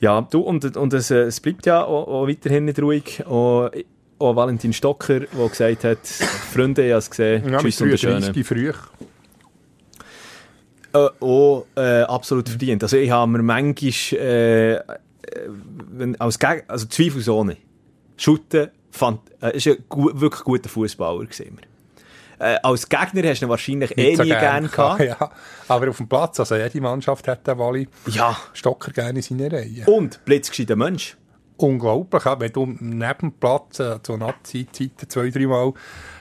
Ja, 0.00 0.20
du, 0.22 0.40
und, 0.40 0.76
und 0.76 0.92
es, 0.92 1.10
äh, 1.12 1.18
es 1.22 1.38
bleibt 1.40 1.66
ja 1.66 1.84
auch, 1.84 2.08
auch 2.08 2.26
weiterhin 2.28 2.64
nicht 2.64 2.80
ruhig. 2.80 3.24
Auch, 3.26 3.70
auch 4.18 4.36
Valentin 4.36 4.72
Stocker, 4.72 5.20
der 5.20 5.48
gesagt 5.48 5.84
hat, 5.84 5.98
Freunde, 6.06 6.84
ich 6.84 6.90
habe 6.90 6.98
es 6.98 7.10
gesehen, 7.10 7.48
ja, 7.48 7.58
tschüss 7.58 7.80
und 7.80 7.96
Schöne. 7.98 8.20
33 8.20 8.46
früh. 8.46 8.72
Äh, 10.94 11.08
auch 11.20 11.66
äh, 11.76 12.02
absolut 12.02 12.48
verdient. 12.48 12.82
Also 12.82 12.96
ich 12.96 13.10
habe 13.10 13.30
mir 13.32 13.42
manchmal 13.42 13.92
äh, 14.12 14.74
äh, 14.74 15.48
wenn, 15.90 16.20
als 16.20 16.38
Geg 16.38 16.64
also 16.68 16.86
zweifelsohne, 16.86 17.56
Schutten 18.16 18.70
fand, 18.90 19.20
äh, 19.42 19.56
ist 19.56 19.66
ein 19.66 19.76
gu 19.88 20.10
wirklich 20.14 20.44
guter 20.44 20.68
Fußballer 20.68 21.24
gesehen. 21.26 21.58
Äh, 22.38 22.58
als 22.62 22.88
Gegner 22.88 23.28
hast 23.28 23.40
du 23.40 23.46
ihn 23.46 23.48
wahrscheinlich 23.48 23.98
eh 23.98 24.08
Nicht 24.08 24.16
so 24.18 24.22
nie 24.22 24.28
gern 24.28 24.40
gern 24.40 24.70
gehabt. 24.70 25.00
Ja, 25.04 25.30
aber 25.68 25.90
auf 25.90 25.96
dem 25.96 26.08
Platz, 26.08 26.38
also 26.40 26.56
jede 26.56 26.80
Mannschaft 26.80 27.26
hat 27.26 27.46
den 27.46 27.58
Wally 27.58 27.88
Ja. 28.06 28.36
Stocker 28.52 28.92
gerne 28.92 29.18
in 29.18 29.22
seiner 29.22 29.52
Reihe. 29.52 29.84
Und 29.86 30.24
blitzgescheiter 30.24 30.76
Mensch. 30.76 31.16
unglaublich, 31.56 32.24
wenn 32.24 32.52
du 32.52 32.66
neben 32.66 33.18
dem 33.20 33.32
Platz 33.32 33.80
äh, 33.80 34.02
zu 34.02 34.16
Nazi-Zeiten 34.16 35.08
zwei, 35.08 35.30
dreimal 35.30 35.72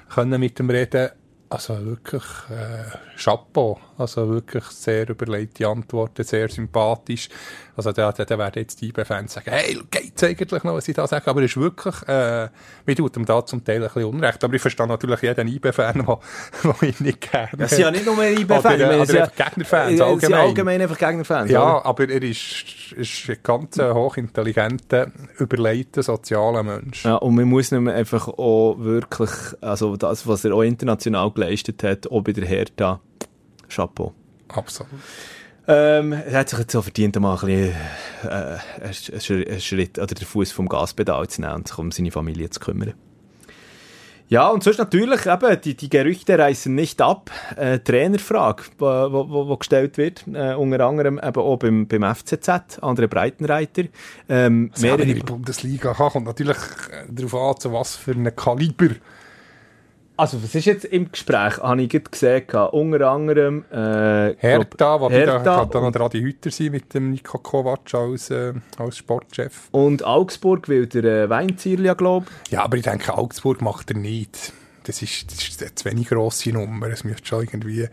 können 0.10 0.40
mit 0.40 0.58
dem 0.58 0.70
reden 0.70 1.10
also 1.54 1.86
wirklich 1.86 2.24
äh, 2.50 2.98
Chapeau, 3.16 3.80
also 3.98 4.30
wirklich 4.30 4.64
sehr 4.66 5.10
überlegte 5.10 5.68
Antworten, 5.68 6.24
sehr 6.24 6.50
sympathisch. 6.50 7.30
Also 7.76 7.92
da, 7.92 8.12
da, 8.12 8.24
da 8.24 8.38
werden 8.38 8.60
jetzt 8.62 8.82
die 8.82 8.90
IB-Fans 8.90 9.34
sagen, 9.34 9.50
hey, 9.52 9.80
geht's 9.90 10.24
eigentlich 10.24 10.64
noch, 10.64 10.76
was 10.76 10.88
ich 10.88 10.96
da 10.96 11.08
sage? 11.08 11.28
Aber 11.28 11.42
es 11.42 11.52
ist 11.52 11.58
wirklich, 11.58 11.96
äh, 12.08 12.50
mir 12.86 12.96
tut 12.96 13.18
ihm 13.18 13.26
da 13.26 13.44
zum 13.46 13.64
Teil 13.64 13.78
ein 13.78 13.84
bisschen 13.84 14.06
Unrecht. 14.06 14.44
Aber 14.44 14.54
ich 14.54 14.62
verstehe 14.62 14.86
natürlich 14.88 15.22
jeden 15.22 15.48
IB-Fan, 15.48 16.06
der 16.64 16.84
ihn 16.88 16.96
nicht 17.00 17.22
gerne 17.32 17.50
Das 17.58 17.72
sind 17.72 17.80
ja 17.82 17.92
nicht 17.92 18.06
nur 18.06 18.24
IB-Fans. 18.24 18.66
Oder, 18.66 19.02
oder 19.02 19.16
ja- 19.16 19.26
Gegnerfans, 19.28 19.92
Es 19.92 19.98
sind 19.98 20.02
allgemein. 20.04 20.40
allgemein 20.40 20.82
einfach 20.82 20.98
Gegnerfans. 21.00 21.50
Ja, 21.50 21.78
oder? 21.78 21.86
aber 21.86 22.10
er 22.10 22.22
ist, 22.22 22.92
ist 22.96 23.30
ein 23.30 23.38
ganz 23.42 23.78
hochintelligenter, 23.80 25.12
überlegter, 25.40 26.04
sozialer 26.04 26.64
Mensch. 26.64 27.06
Ja, 27.06 27.16
und 27.16 27.36
man 27.36 27.46
muss 27.46 27.72
ihm 27.72 27.88
einfach 27.88 28.28
auch 28.28 28.76
wirklich, 28.80 29.32
also 29.62 29.98
das, 29.98 30.28
was 30.28 30.46
er 30.46 30.54
auch 30.54 30.62
international 30.62 31.32
geleistet 31.32 31.84
hat, 31.84 32.10
auch 32.12 32.22
bei 32.22 32.34
der 32.34 32.46
Hertha, 32.46 33.00
Chapeau. 33.74 34.14
Absolut. 34.50 34.92
Ähm, 35.66 36.12
er 36.12 36.40
hat 36.40 36.50
sich 36.50 36.60
jetzt 36.60 36.74
so 36.74 36.82
verdient, 36.82 37.18
mal 37.20 37.36
ein 37.36 37.40
bisschen 37.40 37.76
äh, 38.24 38.58
einen 38.84 38.94
Sch- 38.94 39.48
einen 39.50 39.62
Schritt 39.62 39.98
oder 39.98 40.14
den 40.14 40.26
Fuß 40.28 40.52
vom 40.52 40.68
Gaspedal 40.68 41.28
zu 41.30 41.40
nehmen 41.42 41.54
und 41.54 41.68
sich 41.70 41.78
um 41.78 41.92
seine 41.92 42.12
Familie 42.12 42.50
zu 42.50 42.60
kümmern. 42.60 42.94
Ja, 44.30 44.50
und 44.50 44.64
sonst 44.64 44.78
natürlich, 44.80 45.26
eben, 45.26 45.62
die, 45.62 45.76
die 45.76 45.90
Gerüchte 45.90 46.40
reißen 46.40 46.74
nicht 46.74 47.02
ab. 47.02 47.30
Äh, 47.56 47.80
Trainerfrage, 47.80 48.64
wo, 48.78 48.86
wo, 48.86 49.30
wo- 49.30 49.48
wo 49.50 49.58
gestellt 49.58 49.98
wird, 49.98 50.26
äh, 50.34 50.54
unter 50.56 50.86
anderem 50.86 51.20
eben 51.24 51.42
auch 51.42 51.58
beim, 51.58 51.88
beim 51.88 52.16
FCZ, 52.16 52.80
andere 52.82 53.08
Breitenreiter. 53.08 53.84
Ähm, 54.30 54.72
mehrere, 54.80 55.04
in 55.04 55.16
die 55.16 55.22
Bundesliga 55.22 55.94
kommt 55.94 56.26
natürlich 56.26 56.58
äh, 56.58 57.06
darauf 57.10 57.36
an, 57.36 57.60
zu 57.62 57.74
was 57.74 57.96
für 57.96 58.12
einem 58.12 58.36
Kaliber. 58.36 58.90
Also 60.16 60.42
was 60.44 60.54
ist 60.54 60.66
jetzt 60.66 60.86
im 60.86 61.12
Gespräch, 61.12 61.58
habe 61.58 61.82
ich 61.82 61.90
gerade 61.90 62.10
gesehen, 62.10 62.44
unter 62.72 63.10
anderem 63.10 63.66
äh, 63.72 64.36
Hertha, 64.38 65.02
wo 65.02 65.10
Hertha 65.10 65.66
dann 65.66 65.92
noch 65.92 66.02
Adi 66.02 66.22
Hütter 66.22 66.52
sein 66.52 66.72
mit 66.72 66.94
dem 66.94 67.12
Nico 67.12 67.38
Kovac 67.40 67.94
als, 67.94 68.30
äh, 68.30 68.54
als 68.78 68.98
Sportchef. 68.98 69.70
und 69.72 70.04
Augsburg 70.06 70.68
will 70.68 70.88
der 70.88 71.04
äh, 71.04 71.30
Weinzierlia, 71.30 71.94
glaube 71.96 72.28
Ja, 72.50 72.64
aber 72.64 72.78
ich 72.78 72.84
denke, 72.84 73.18
Augsburg 73.18 73.62
macht 73.62 73.92
er 73.92 73.98
nicht. 73.98 74.54
Das 74.84 75.02
ist, 75.02 75.32
das 75.32 75.42
ist 75.48 75.62
eine 75.62 75.74
zu 75.76 75.86
wenig 75.86 76.10
grosse 76.10 76.52
Nummer. 76.52 76.88
Es 76.88 77.04
müsste 77.04 77.26
schon 77.26 77.44
irgendwie 77.44 77.88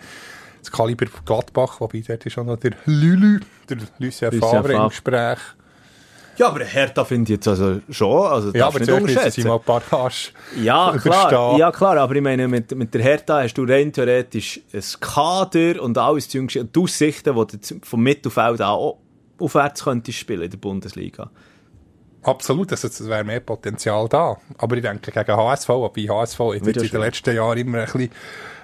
das 0.60 0.70
Kaliber 0.70 1.06
Gladbach, 1.24 1.80
wobei 1.80 2.02
dort 2.06 2.26
ist 2.26 2.36
auch 2.36 2.44
noch 2.44 2.58
der 2.58 2.72
Lülü, 2.84 3.40
der 3.68 3.78
Lucien 3.98 4.32
Favre 4.32 4.74
im. 4.74 4.88
Gespräch. 4.88 5.38
Ja, 6.40 6.48
aber 6.48 6.64
Hertha 6.64 7.04
finde 7.04 7.24
ich 7.24 7.36
jetzt 7.36 7.48
also 7.48 7.80
schon, 7.90 8.26
also 8.26 8.50
Ja, 8.54 8.68
aber 8.68 8.78
nicht 8.78 8.90
unterschätzen. 8.90 9.42
sie 9.42 9.46
mal 9.46 9.56
ein 9.56 9.62
paar 9.62 9.82
Arsch 9.90 10.32
Ja, 10.56 10.96
klar, 11.02 11.58
ja, 11.58 11.70
klar, 11.70 11.98
aber 11.98 12.16
ich 12.16 12.22
meine, 12.22 12.48
mit, 12.48 12.74
mit 12.74 12.94
der 12.94 13.02
Hertha 13.02 13.42
hast 13.42 13.58
du 13.58 13.64
rein 13.64 13.92
theoretisch 13.92 14.58
ein 14.72 14.82
Kader 15.00 15.82
und 15.82 15.98
alles 15.98 16.28
die 16.28 16.40
Aussichten, 16.78 17.34
die 17.34 17.58
du 17.58 17.80
vom 17.82 18.02
Mittelfeld 18.02 18.62
auch 18.62 18.96
aufwärts 19.38 19.84
könntest 19.84 20.16
spielen 20.16 20.40
in 20.40 20.50
der 20.50 20.56
Bundesliga. 20.56 21.30
Absolut, 22.22 22.70
also 22.70 22.88
es 22.88 23.06
wäre 23.06 23.22
mehr 23.22 23.40
Potenzial 23.40 24.08
da. 24.08 24.38
Aber 24.56 24.76
ich 24.76 24.82
denke, 24.82 25.12
gegen 25.12 25.36
HSV, 25.36 25.68
wobei 25.68 26.08
HSV 26.08 26.40
jetzt 26.54 26.66
in 26.66 26.88
den 26.88 27.00
letzten 27.02 27.36
Jahren 27.36 27.58
immer 27.58 27.80
ein 27.80 27.84
bisschen 27.84 28.10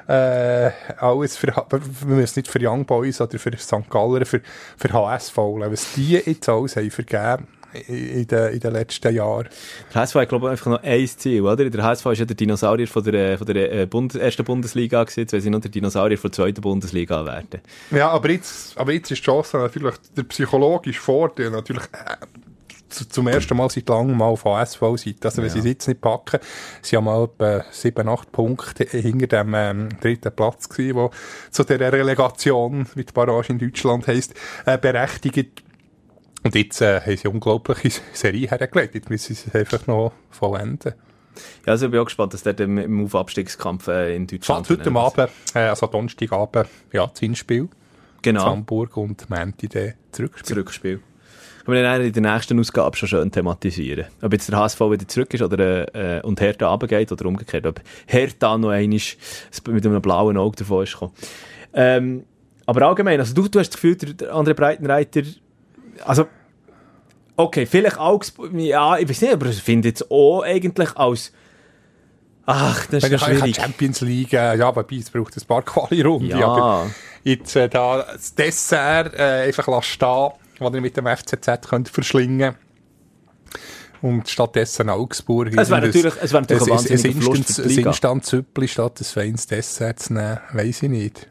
äh, 0.08 0.70
alles 0.98 1.36
für, 1.36 1.48
wir 1.48 2.16
müssen 2.16 2.38
nicht 2.38 2.50
für 2.50 2.58
Young 2.62 2.86
Boys 2.86 3.20
oder 3.20 3.38
für 3.38 3.54
St. 3.58 3.90
Galler, 3.90 4.24
für, 4.24 4.40
für 4.78 4.92
HSV, 4.94 5.36
was 5.36 5.92
die 5.92 6.12
jetzt 6.12 6.48
alles 6.48 6.76
haben 6.76 6.90
vergeben 6.90 7.48
in, 7.88 8.26
den, 8.26 8.52
in 8.54 8.60
den 8.60 8.72
letzten 8.72 9.14
Jahren. 9.14 9.48
Der 9.92 10.02
HSV 10.02 10.14
hat, 10.16 10.28
glaube 10.28 10.46
ich, 10.46 10.50
einfach 10.52 10.70
noch 10.70 10.82
ein 10.82 11.06
Ziel, 11.06 11.42
oder? 11.42 11.68
Der 11.68 11.82
HSV 11.84 12.06
ist 12.06 12.18
ja 12.20 12.24
der 12.24 12.36
Dinosaurier 12.36 12.86
von 12.88 13.04
der, 13.04 13.38
von 13.38 13.46
der 13.46 13.72
äh, 13.72 13.86
Bund 13.86 14.14
ersten 14.14 14.44
Bundesliga 14.44 15.02
gewesen, 15.04 15.20
jetzt 15.20 15.32
will 15.32 15.40
sie 15.40 15.50
noch 15.50 15.60
der 15.60 15.70
Dinosaurier 15.70 16.18
von 16.18 16.30
der 16.30 16.36
zweiten 16.36 16.60
Bundesliga 16.60 17.24
werden. 17.26 17.60
Ja, 17.90 18.08
aber 18.10 18.30
jetzt, 18.30 18.76
aber 18.78 18.92
jetzt 18.92 19.10
ist 19.10 19.20
die 19.20 19.24
Chance 19.24 19.58
natürlich, 19.58 19.94
der 20.16 20.22
psychologische 20.24 21.00
Vorteil 21.00 21.50
natürlich 21.50 21.84
äh, 21.92 22.16
zu, 22.88 23.08
zum 23.08 23.26
ersten 23.26 23.56
Mal 23.56 23.68
seit 23.68 23.88
langem 23.88 24.16
mal 24.16 24.36
von 24.36 24.60
SV-Seite. 24.60 25.18
Also, 25.24 25.38
wenn 25.38 25.46
Ja. 25.48 25.52
sie 25.52 25.58
es 25.58 25.64
jetzt 25.64 25.88
nicht 25.88 26.00
packen, 26.00 26.38
sie 26.82 26.96
haben 26.96 27.04
mal 27.04 27.24
etwa 27.24 27.64
sieben, 27.72 28.08
acht 28.08 28.30
Punkte 28.32 28.84
hinter 28.84 29.26
dem 29.26 29.52
ähm, 29.54 29.88
dritten 30.00 30.34
Platz 30.34 30.68
gewesen, 30.68 30.94
wo 30.96 31.10
zu 31.50 31.64
dieser 31.64 31.92
Relegation, 31.92 32.86
wie 32.94 33.04
die 33.04 33.12
Barrage 33.12 33.52
in 33.52 33.58
Deutschland 33.58 34.06
heisst, 34.06 34.34
äh, 34.66 34.78
berechtigt. 34.78 35.62
Und 36.42 36.54
jetzt 36.54 36.80
äh, 36.80 37.00
haben 37.00 37.16
sie 37.16 37.24
eine 37.24 37.34
unglaubliche 37.34 38.00
Serie 38.12 38.48
hergelegt. 38.48 38.94
Jetzt 38.94 39.10
müssen 39.10 39.34
sie 39.34 39.48
es 39.48 39.54
einfach 39.54 39.86
noch 39.86 40.12
vollenden. 40.30 40.94
Ja, 41.66 41.72
also 41.72 41.86
ich 41.86 41.92
bin 41.92 42.00
auch 42.00 42.06
gespannt, 42.06 42.32
dass 42.34 42.42
der 42.42 42.58
im, 42.60 42.78
im 42.78 43.04
Aufabstiegskampf 43.04 43.88
äh, 43.88 44.14
in 44.14 44.26
Deutschland... 44.26 44.66
Fällt 44.66 44.86
heute 44.86 44.98
Abend, 44.98 45.30
äh, 45.54 45.58
also 45.58 45.86
Donnerstagabend, 45.86 46.68
ja, 46.92 47.06
das 47.06 47.18
Hinspiel. 47.18 47.68
Genau, 48.22 48.44
Hamburg 48.44 48.96
und 48.96 49.28
Menti 49.28 49.68
dann 49.68 49.92
zurückspielen. 50.12 50.46
Zurückspiel. 50.46 51.00
Können 51.64 51.76
wir 51.78 51.82
dann 51.82 52.00
in 52.00 52.12
der 52.12 52.22
nächsten 52.22 52.58
Ausgabe 52.60 52.96
schon 52.96 53.08
schön 53.08 53.30
thematisieren. 53.30 54.06
Ob 54.22 54.32
jetzt 54.32 54.48
der 54.48 54.58
HSV 54.58 54.80
wieder 54.82 55.08
zurück 55.08 55.34
ist 55.34 55.42
oder, 55.42 55.94
äh, 55.94 56.22
und 56.22 56.40
Hertha 56.40 56.68
runtergeht 56.68 57.10
oder 57.10 57.26
umgekehrt. 57.26 57.66
Ob 57.66 57.80
Hertha 58.06 58.56
noch 58.56 58.70
einmal 58.70 59.00
mit 59.68 59.86
einem 59.86 60.00
blauen 60.00 60.36
Auge 60.36 60.56
davon 60.58 60.84
ist 60.84 60.92
gekommen. 60.92 61.12
Ähm, 61.74 62.24
aber 62.66 62.82
allgemein, 62.82 63.18
also 63.18 63.34
du, 63.34 63.48
du 63.48 63.58
hast 63.58 63.74
das 63.74 63.80
Gefühl, 63.80 63.96
der 63.96 64.32
andere 64.32 64.54
Breitenreiter, 64.54 65.22
also, 66.04 66.26
okay, 67.36 67.66
vielleicht 67.66 67.98
Augsburg, 67.98 68.52
ja, 68.54 68.98
ich 68.98 69.08
weiß 69.08 69.22
nicht, 69.22 69.32
aber 69.32 69.46
ich 69.46 69.62
finde 69.62 69.88
jetzt 69.88 70.10
auch 70.10 70.42
eigentlich 70.42 70.96
als, 70.96 71.32
ach, 72.46 72.86
das 72.86 73.04
ist 73.04 73.10
ja 73.10 73.18
schwierig. 73.18 73.56
Champions 73.56 74.00
League, 74.00 74.32
äh, 74.32 74.56
ja, 74.56 74.74
wobei 74.74 74.96
es 74.96 75.10
braucht 75.10 75.36
ein 75.36 75.46
paar 75.46 75.62
Quali-Runden. 75.64 76.38
Ja. 76.38 76.46
Aber 76.46 76.90
jetzt 77.24 77.56
äh, 77.56 77.68
da 77.68 78.06
das 78.12 78.34
Dessert 78.34 79.14
äh, 79.14 79.46
einfach 79.46 79.66
lassen 79.68 79.84
stehen, 79.84 80.30
das 80.58 80.72
ihr 80.74 80.80
mit 80.80 80.96
dem 80.96 81.06
FCZ 81.06 81.68
könnt 81.68 81.88
verschlingen 81.88 82.54
und 84.02 84.28
stattdessen 84.28 84.88
Augsburg. 84.90 85.48
Es 85.56 85.70
wäre 85.70 85.80
natürlich- 85.82 86.14
es 86.22 86.32
wäre 86.32 86.42
natürlich 86.42 86.62
ein 86.70 86.78
ein 86.78 87.68
Liga. 87.68 87.80
Ein 87.90 87.92
Instant-Züppli 87.92 88.68
statt 88.68 89.00
ein 89.00 89.04
feines 89.04 89.46
Dessert 89.46 89.98
zu 90.00 90.12
nehmen, 90.14 90.38
weiss 90.52 90.82
ich 90.82 90.88
nicht. 90.90 91.28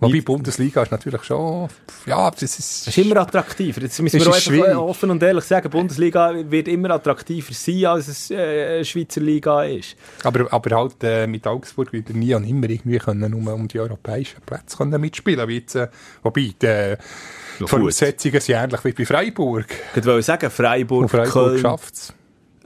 Wobei, 0.00 0.20
Bundesliga 0.20 0.82
ist 0.82 0.90
natürlich 0.90 1.22
schon, 1.22 1.68
ja, 2.04 2.30
das 2.30 2.42
ist, 2.42 2.58
Es 2.58 2.88
ist 2.88 2.98
immer 2.98 3.16
attraktiver. 3.18 3.80
Jetzt 3.80 4.02
müssen 4.02 4.20
wir 4.20 4.28
auch 4.28 4.34
schwierig. 4.34 4.76
offen 4.76 5.10
und 5.10 5.22
ehrlich 5.22 5.44
sagen, 5.44 5.70
die 5.70 5.76
Bundesliga 5.76 6.32
wird 6.50 6.68
immer 6.68 6.90
attraktiver 6.90 7.54
sein, 7.54 7.86
als 7.86 8.08
es 8.08 8.30
äh, 8.30 8.74
eine 8.76 8.84
Schweizer 8.84 9.20
Liga 9.22 9.62
ist. 9.64 9.96
aber, 10.24 10.52
aber 10.52 10.76
halt 10.76 10.96
äh, 11.04 11.26
mit 11.26 11.46
Augsburg 11.46 11.92
wieder 11.92 12.12
nie 12.12 12.34
und 12.34 12.44
immer 12.44 12.68
irgendwie 12.68 12.98
können 12.98 13.30
nur 13.30 13.54
um 13.54 13.66
die 13.68 13.80
europäischen 13.80 14.40
Plätze 14.44 14.76
können 14.76 15.00
mitspielen, 15.00 15.48
jetzt, 15.48 15.76
äh, 15.76 15.88
wobei, 16.22 16.52
die, 16.60 16.66
äh. 16.66 16.96
Voraussetzungen 17.64 18.40
sind 18.40 18.56
ähnlich 18.56 18.84
wie 18.84 18.92
bei 18.92 19.06
Freiburg. 19.06 19.66
Ich 19.94 20.04
wollte 20.04 20.22
sagen, 20.22 20.50
Freiburg, 20.50 21.02
Und 21.02 21.08
Freiburg 21.08 21.60
schafft 21.60 21.94
es. 21.94 22.14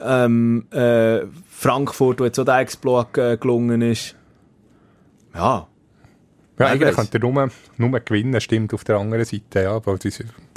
ähm, 0.00 0.66
äh, 0.72 1.20
Frankfurt, 1.50 2.20
wo 2.20 2.24
jetzt 2.24 2.38
auch 2.40 2.44
der 2.46 2.58
Exploit 2.60 3.16
äh, 3.18 3.36
gelungen 3.36 3.82
ist. 3.82 4.16
Ja, 5.34 5.68
Ja, 6.58 6.66
eigentlich 6.66 6.94
könnte 6.94 7.18
er 7.18 7.20
nur, 7.20 7.50
nur 7.76 8.00
gewinnen, 8.00 8.40
stimmt 8.40 8.74
auf 8.74 8.82
der 8.84 8.96
anderen 8.96 9.24
Seite, 9.24 9.62
ja, 9.62 9.86
weil 9.86 9.98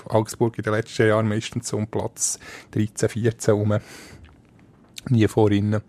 Augsburg 0.05 0.57
in 0.57 0.63
den 0.63 0.73
letzten 0.73 1.07
Jahren 1.07 1.27
meistens 1.27 1.67
so 1.67 1.77
um 1.77 1.87
Platz 1.87 2.39
13, 2.71 3.09
14 3.09 3.53
rum. 3.53 3.77
Nie 5.09 5.27
vorhin. 5.27 5.79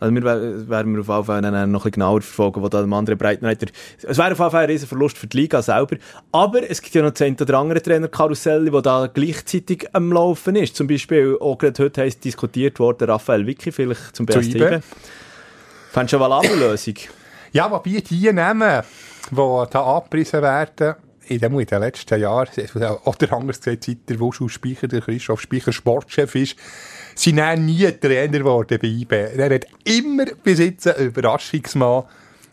also 0.00 0.14
wir 0.14 0.24
werden 0.24 0.96
wir 0.96 1.00
auf 1.00 1.08
jeden 1.08 1.24
Fall 1.24 1.42
dann 1.42 1.52
noch 1.52 1.60
ein 1.60 1.72
bisschen 1.72 1.92
genauer 1.92 2.22
verfolgen, 2.22 2.62
wo 2.62 2.68
da 2.68 2.82
der 2.82 2.92
andere 2.92 3.16
Breitenreiter... 3.16 3.66
Es 4.02 4.18
wäre 4.18 4.32
auf 4.32 4.38
jeden 4.38 4.50
Fall 4.50 4.64
ein 4.64 4.70
riesen 4.70 4.88
Verlust 4.88 5.16
für 5.16 5.28
die 5.28 5.36
Liga 5.36 5.62
selber, 5.62 5.96
aber 6.32 6.68
es 6.68 6.82
gibt 6.82 6.94
ja 6.94 7.02
noch 7.02 7.14
eine 7.18 7.36
oder 7.40 7.58
andere 7.58 7.82
Trainerkarussell, 7.82 8.72
wo 8.72 8.80
da 8.80 9.08
gleichzeitig 9.12 9.88
am 9.92 10.12
Laufen 10.12 10.56
ist. 10.56 10.74
Zum 10.74 10.88
Beispiel, 10.88 11.36
auch 11.40 11.56
gerade 11.56 11.82
heute 11.84 12.02
heisst 12.02 12.24
diskutiert 12.24 12.80
worden, 12.80 13.08
Raphael 13.08 13.46
Vicky 13.46 13.70
vielleicht 13.70 14.16
zum 14.16 14.26
Zu 14.26 14.38
BSC. 14.38 14.56
IBE. 14.56 14.80
Fändest 15.90 16.12
du 16.12 16.16
eine 16.16 16.20
valable 16.20 16.56
Lösung? 16.56 16.94
Ja, 17.54 17.70
wobei 17.70 18.00
die 18.00 18.32
Namen, 18.32 18.82
die 19.30 19.36
da 19.70 19.96
angepriesen 19.96 20.42
werden, 20.42 20.96
in 21.28 21.38
den, 21.38 21.56
in 21.56 21.66
den 21.66 21.80
letzten 21.80 22.20
Jahren, 22.20 22.48
oder 23.04 23.32
anders 23.32 23.60
gesagt, 23.60 23.84
seit 23.84 24.08
der 24.08 24.18
Wuschel 24.18 24.48
Speicher, 24.48 24.88
der 24.88 25.00
Christoph 25.00 25.40
Speicher 25.40 25.72
Sportchef 25.72 26.34
ist, 26.34 26.56
sind 27.14 27.36
dann 27.36 27.64
nie 27.64 27.88
Trainer 27.92 28.38
geworden 28.38 28.76
bei 28.82 28.88
IB. 28.88 29.12
Er 29.36 29.54
hat 29.54 29.66
immer 29.84 30.24
bis 30.42 30.58
jetzt 30.58 30.88
einen 30.88 31.06
Überraschungsmann 31.06 32.02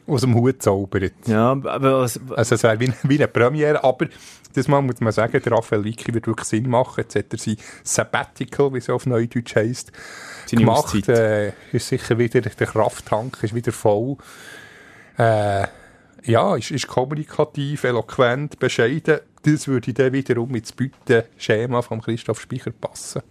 aus 0.05 0.21
dem 0.21 0.35
Hut 0.35 0.61
zaubert. 0.61 1.13
Ja, 1.25 1.51
aber 1.51 2.01
was, 2.01 2.19
Also 2.35 2.53
es 2.53 2.61
wäre 2.61 2.79
wie, 2.79 2.93
wie 3.01 3.17
eine 3.17 3.27
Premiere, 3.27 3.83
aber 3.83 4.05
das 4.53 4.67
Mal 4.67 4.83
muss 4.83 4.99
man 4.99 5.13
sagen, 5.13 5.41
der 5.41 5.51
Raphael 5.51 5.83
Vicky 5.83 6.13
wird 6.13 6.27
wirklich 6.27 6.47
Sinn 6.47 6.69
machen. 6.69 7.01
Jetzt 7.01 7.15
hat 7.15 7.33
er 7.33 7.39
sein 7.39 7.57
Sabbatical, 7.83 8.71
wie 8.73 8.77
es 8.77 8.89
auf 8.89 9.07
Neudeutsch 9.07 9.55
heisst, 9.55 9.91
Seine 10.45 10.61
gemacht. 10.61 11.09
Äh, 11.09 11.53
ist 11.71 11.87
sicher 11.87 12.19
wieder, 12.19 12.41
der 12.41 12.67
Krafttank 12.67 13.39
ist 13.41 13.55
wieder 13.55 13.71
voll. 13.71 14.17
Äh, 15.21 15.67
ja, 16.23 16.55
ist, 16.55 16.71
ist 16.71 16.87
kommunikativ, 16.87 17.83
eloquent, 17.83 18.57
bescheiden. 18.57 19.19
Das 19.43 19.67
würde 19.67 19.93
dann 19.93 20.13
wiederum 20.13 20.55
ins 20.55 20.71
Büttenschema 20.71 21.83
von 21.83 22.01
Christoph 22.01 22.41
Speicher 22.41 22.71
passen. 22.71 23.21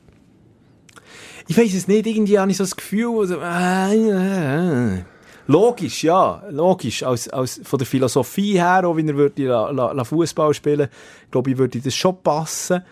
Ich 1.48 1.58
weiß 1.58 1.74
es 1.74 1.88
nicht, 1.88 2.06
irgendwie 2.06 2.38
habe 2.38 2.50
ich 2.50 2.58
so 2.58 2.62
das 2.62 2.76
Gefühl, 2.76 3.18
also, 3.18 3.40
äh, 3.40 4.98
äh, 4.98 5.02
logisch, 5.48 6.04
ja, 6.04 6.44
logisch, 6.50 7.02
als, 7.02 7.28
als 7.28 7.60
von 7.64 7.78
der 7.78 7.86
Philosophie 7.86 8.52
her, 8.52 8.86
auch 8.86 8.96
wenn 8.96 9.08
er 9.08 9.16
würde 9.16 9.46
la, 9.46 9.70
la, 9.70 9.90
la 9.90 10.04
Fußball 10.04 10.54
spielen, 10.54 10.88
glaube 11.32 11.50
ich, 11.50 11.58
würde 11.58 11.80
das 11.80 11.96
schon 11.96 12.22
passen. 12.22 12.84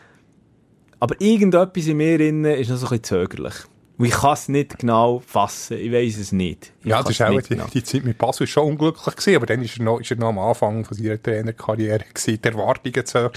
Aber 0.98 1.14
irgendetwas 1.20 1.86
in 1.86 1.98
mir 1.98 2.18
innen 2.18 2.46
ist 2.46 2.68
noch 2.68 2.76
so 2.78 2.86
ein 2.86 2.98
bisschen 3.00 3.04
zögerlich. 3.04 3.54
Und 3.98 4.04
ich 4.04 4.12
kann 4.12 4.34
es 4.34 4.48
nicht 4.48 4.78
genau 4.78 5.18
fassen, 5.18 5.76
ich 5.76 5.90
weiß 5.90 6.18
es 6.18 6.30
nicht. 6.30 6.72
Ich 6.82 6.86
Ja, 6.86 7.02
das 7.02 7.10
ist 7.10 7.22
auch 7.22 7.30
die, 7.40 7.48
genau. 7.48 7.66
die 7.66 7.82
Zeit 7.82 8.04
mit 8.04 8.16
Basel 8.16 8.44
ist 8.44 8.50
schon 8.50 8.68
unglücklich 8.68 9.16
gewesen, 9.16 9.36
aber 9.36 9.46
dann 9.46 9.60
ist 9.60 9.76
er 9.76 9.84
noch, 9.84 10.00
ist 10.00 10.12
er 10.12 10.16
noch 10.16 10.28
am 10.28 10.38
Anfang 10.38 10.84
von 10.84 10.96
seiner 10.96 11.20
Trainerkarriere 11.20 12.04
gewesen, 12.14 12.40
die 12.40 12.48
Erwartungen 12.48 13.04
zu 13.04 13.24
hoch. 13.24 13.32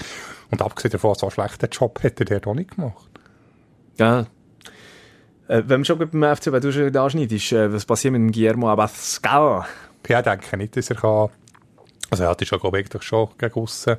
Und 0.52 0.62
abgesehen 0.62 0.92
davon, 0.92 1.16
so 1.16 1.26
einen 1.26 1.32
schlechten 1.32 1.68
Job 1.68 2.00
hat 2.04 2.20
er 2.20 2.26
der 2.26 2.46
auch 2.46 2.54
nicht 2.54 2.76
gemacht. 2.76 3.10
Ja. 3.98 4.20
Äh, 5.48 5.62
wenn 5.66 5.80
wir 5.80 5.84
schon 5.84 5.98
beim 5.98 6.36
FC, 6.36 6.52
weil 6.52 6.60
du 6.60 6.72
schon 6.72 6.92
da 6.92 7.10
schneidest, 7.10 7.52
äh, 7.52 7.72
was 7.72 7.84
passiert 7.84 8.12
mit 8.12 8.20
dem 8.20 8.30
Guillermo 8.30 8.70
Abascal? 8.70 9.66
Ja, 10.08 10.18
ich 10.20 10.24
denke 10.24 10.56
nicht, 10.56 10.76
dass 10.76 10.90
er 10.90 10.96
kann, 10.96 11.28
also 12.08 12.22
er 12.22 12.40
ist 12.40 12.50
ja, 12.50 12.58
glaube 12.58 12.80
ich, 12.80 13.02
schon 13.02 13.30
gegen 13.36 13.54
aussen, 13.54 13.96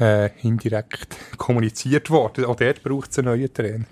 äh, 0.00 0.30
indirekt 0.42 1.16
kommuniziert 1.36 2.10
worden. 2.10 2.44
Auch 2.46 2.56
dort 2.56 2.82
braucht 2.82 3.12
es 3.12 3.18
einen 3.18 3.28
neuen 3.28 3.54
Trainer. 3.54 3.84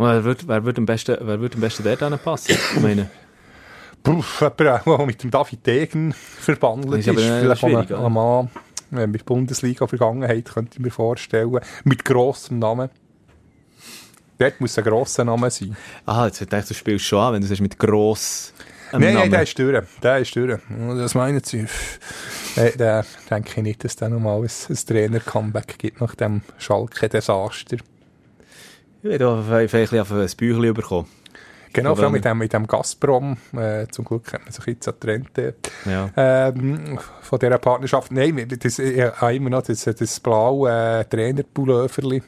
Wer 0.00 0.24
würde 0.24 0.48
wer 0.48 0.64
würd 0.64 0.78
am 0.78 0.86
besten, 0.86 1.16
wer 1.20 1.40
würd 1.40 1.54
am 1.56 1.60
besten 1.60 1.84
dort 1.84 2.24
passen? 2.24 2.52
Ich 2.52 2.80
meine, 2.80 3.10
Puff, 4.02 4.40
jemand, 4.40 4.86
der 4.86 5.06
mit 5.06 5.22
dem 5.22 5.30
David 5.30 5.66
Degen 5.66 6.12
verbandelt 6.14 7.06
Das 7.06 7.14
ist. 7.14 7.20
ist 7.20 7.38
Vielleicht 7.60 7.64
ein, 7.64 7.94
ein 7.94 8.12
Mann 8.12 8.48
mit 8.90 9.24
Bundesliga-Vergangenheit, 9.26 10.46
könnte 10.52 10.70
ich 10.74 10.80
mir 10.80 10.90
vorstellen. 10.90 11.60
Mit 11.84 12.04
grossem 12.04 12.58
Namen. 12.58 12.88
Dort 14.38 14.58
muss 14.60 14.78
ein 14.78 14.84
grosser 14.84 15.24
Name 15.24 15.50
sein. 15.50 15.76
ah, 16.06 16.24
jetzt 16.26 16.40
dachte 16.40 16.56
ich, 16.60 16.68
du 16.68 16.74
spielst 16.74 17.04
schon 17.04 17.18
an, 17.20 17.34
wenn 17.34 17.42
du 17.42 17.46
sagst 17.46 17.60
mit 17.60 17.78
gross 17.78 18.54
am 18.92 19.02
Nein, 19.02 19.12
nein, 19.12 19.18
Namen. 19.18 19.30
der 19.32 19.42
ist 19.42 19.58
durch. 19.58 19.84
Der 20.02 20.18
ist 20.18 20.34
durch. 20.34 20.58
Das 20.96 21.14
meinen 21.14 21.44
Sie? 21.44 21.66
Äh, 22.56 22.72
da 22.76 23.04
denke 23.30 23.50
ich 23.58 23.62
nicht, 23.62 23.84
dass 23.84 23.92
es 23.92 23.96
dann 23.96 24.12
nochmal 24.12 24.40
ein, 24.40 24.48
ein 24.70 24.76
Trainer-Comeback 24.76 25.78
gibt 25.78 26.00
nach 26.00 26.14
dem 26.14 26.40
Schalke-Desaster. 26.58 27.76
Ich 29.02 29.08
werde 29.08 29.42
vielleicht 29.46 29.74
ein 29.74 29.80
bisschen 29.80 30.00
auf 30.00 30.12
ein 30.12 30.36
Büchlein 30.36 30.74
bekommen. 30.74 31.06
Genau, 31.72 31.90
Von 31.90 31.96
vor 31.96 32.04
allem 32.04 32.12
mit 32.14 32.24
dem, 32.24 32.38
mit 32.38 32.52
dem 32.52 32.66
Gazprom. 32.66 33.36
Äh, 33.56 33.86
zum 33.92 34.04
Glück 34.04 34.32
hat 34.32 34.42
man 34.42 34.52
sich 34.52 34.66
jetzt 34.66 34.86
getrennt 34.86 35.38
äh, 35.38 35.52
Ja. 35.86 36.10
ähm, 36.16 36.98
von 37.20 37.38
dieser 37.38 37.58
Partnerschaft. 37.58 38.10
Nein, 38.10 38.46
das, 38.60 38.78
ich 38.80 39.00
habe 39.00 39.34
immer 39.36 39.50
noch 39.50 39.62
das, 39.62 39.84
das 39.84 40.20
blaue 40.20 40.70
äh, 40.70 41.04
Trainerpulloverli 41.04 42.22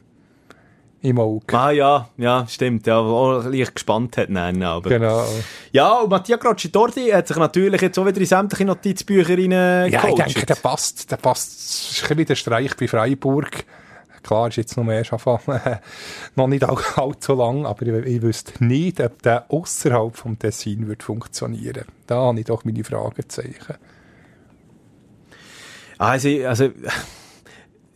im 1.03 1.19
Auge. 1.19 1.59
Ah 1.59 1.73
ja, 1.73 2.09
ja, 2.17 2.47
stimmt. 2.49 2.87
Ja, 2.87 2.99
auch 2.99 3.45
leicht 3.45 3.75
gespannt 3.75 4.17
hat. 4.17 4.31
Nein, 4.31 4.63
aber. 4.63 4.89
Genau. 4.89 5.27
Ja, 5.73 5.99
und 5.99 6.11
Mattia 6.11 6.37
Grocci-Torti 6.37 7.11
hat 7.11 7.27
sich 7.27 7.37
natürlich 7.37 7.81
jetzt 7.81 7.99
auch 7.99 8.07
wieder 8.07 8.21
in 8.21 8.27
sämtliche 8.27 8.65
Notizbücher 8.65 9.37
rein 9.37 9.51
Ja, 9.91 10.09
ich 10.09 10.15
denke, 10.15 10.47
der 10.47 10.55
passt, 10.55 11.11
der 11.11 11.17
passt, 11.17 11.53
das 11.53 11.91
ist 11.91 12.03
ein 12.03 12.03
bisschen 12.03 12.19
wie 12.19 12.25
der 12.27 12.35
Streich 12.37 12.77
bei 12.77 12.87
Freiburg. 12.87 13.65
Klar, 14.23 14.49
ist 14.49 14.57
jetzt 14.57 14.77
noch 14.77 14.85
mehr 14.85 15.05
schon 15.05 15.19
noch 16.37 16.47
nicht 16.47 16.65
all, 16.65 16.79
allzu 16.97 17.35
lang, 17.35 17.67
aber 17.67 17.87
ich, 17.87 18.07
ich 18.07 18.23
wüsste 18.23 18.65
nicht, 18.65 19.01
ob 19.01 19.21
der 19.23 19.51
außerhalb 19.51 20.17
vom 20.17 20.39
Tessin 20.39 20.87
wird 20.89 21.03
funktionieren. 21.03 21.87
Da 22.07 22.17
habe 22.17 22.39
ich 22.39 22.47
doch 22.47 22.65
meine 22.65 22.85
Fragezeichen. 22.85 23.77
Also, 25.99 26.29
also 26.47 26.71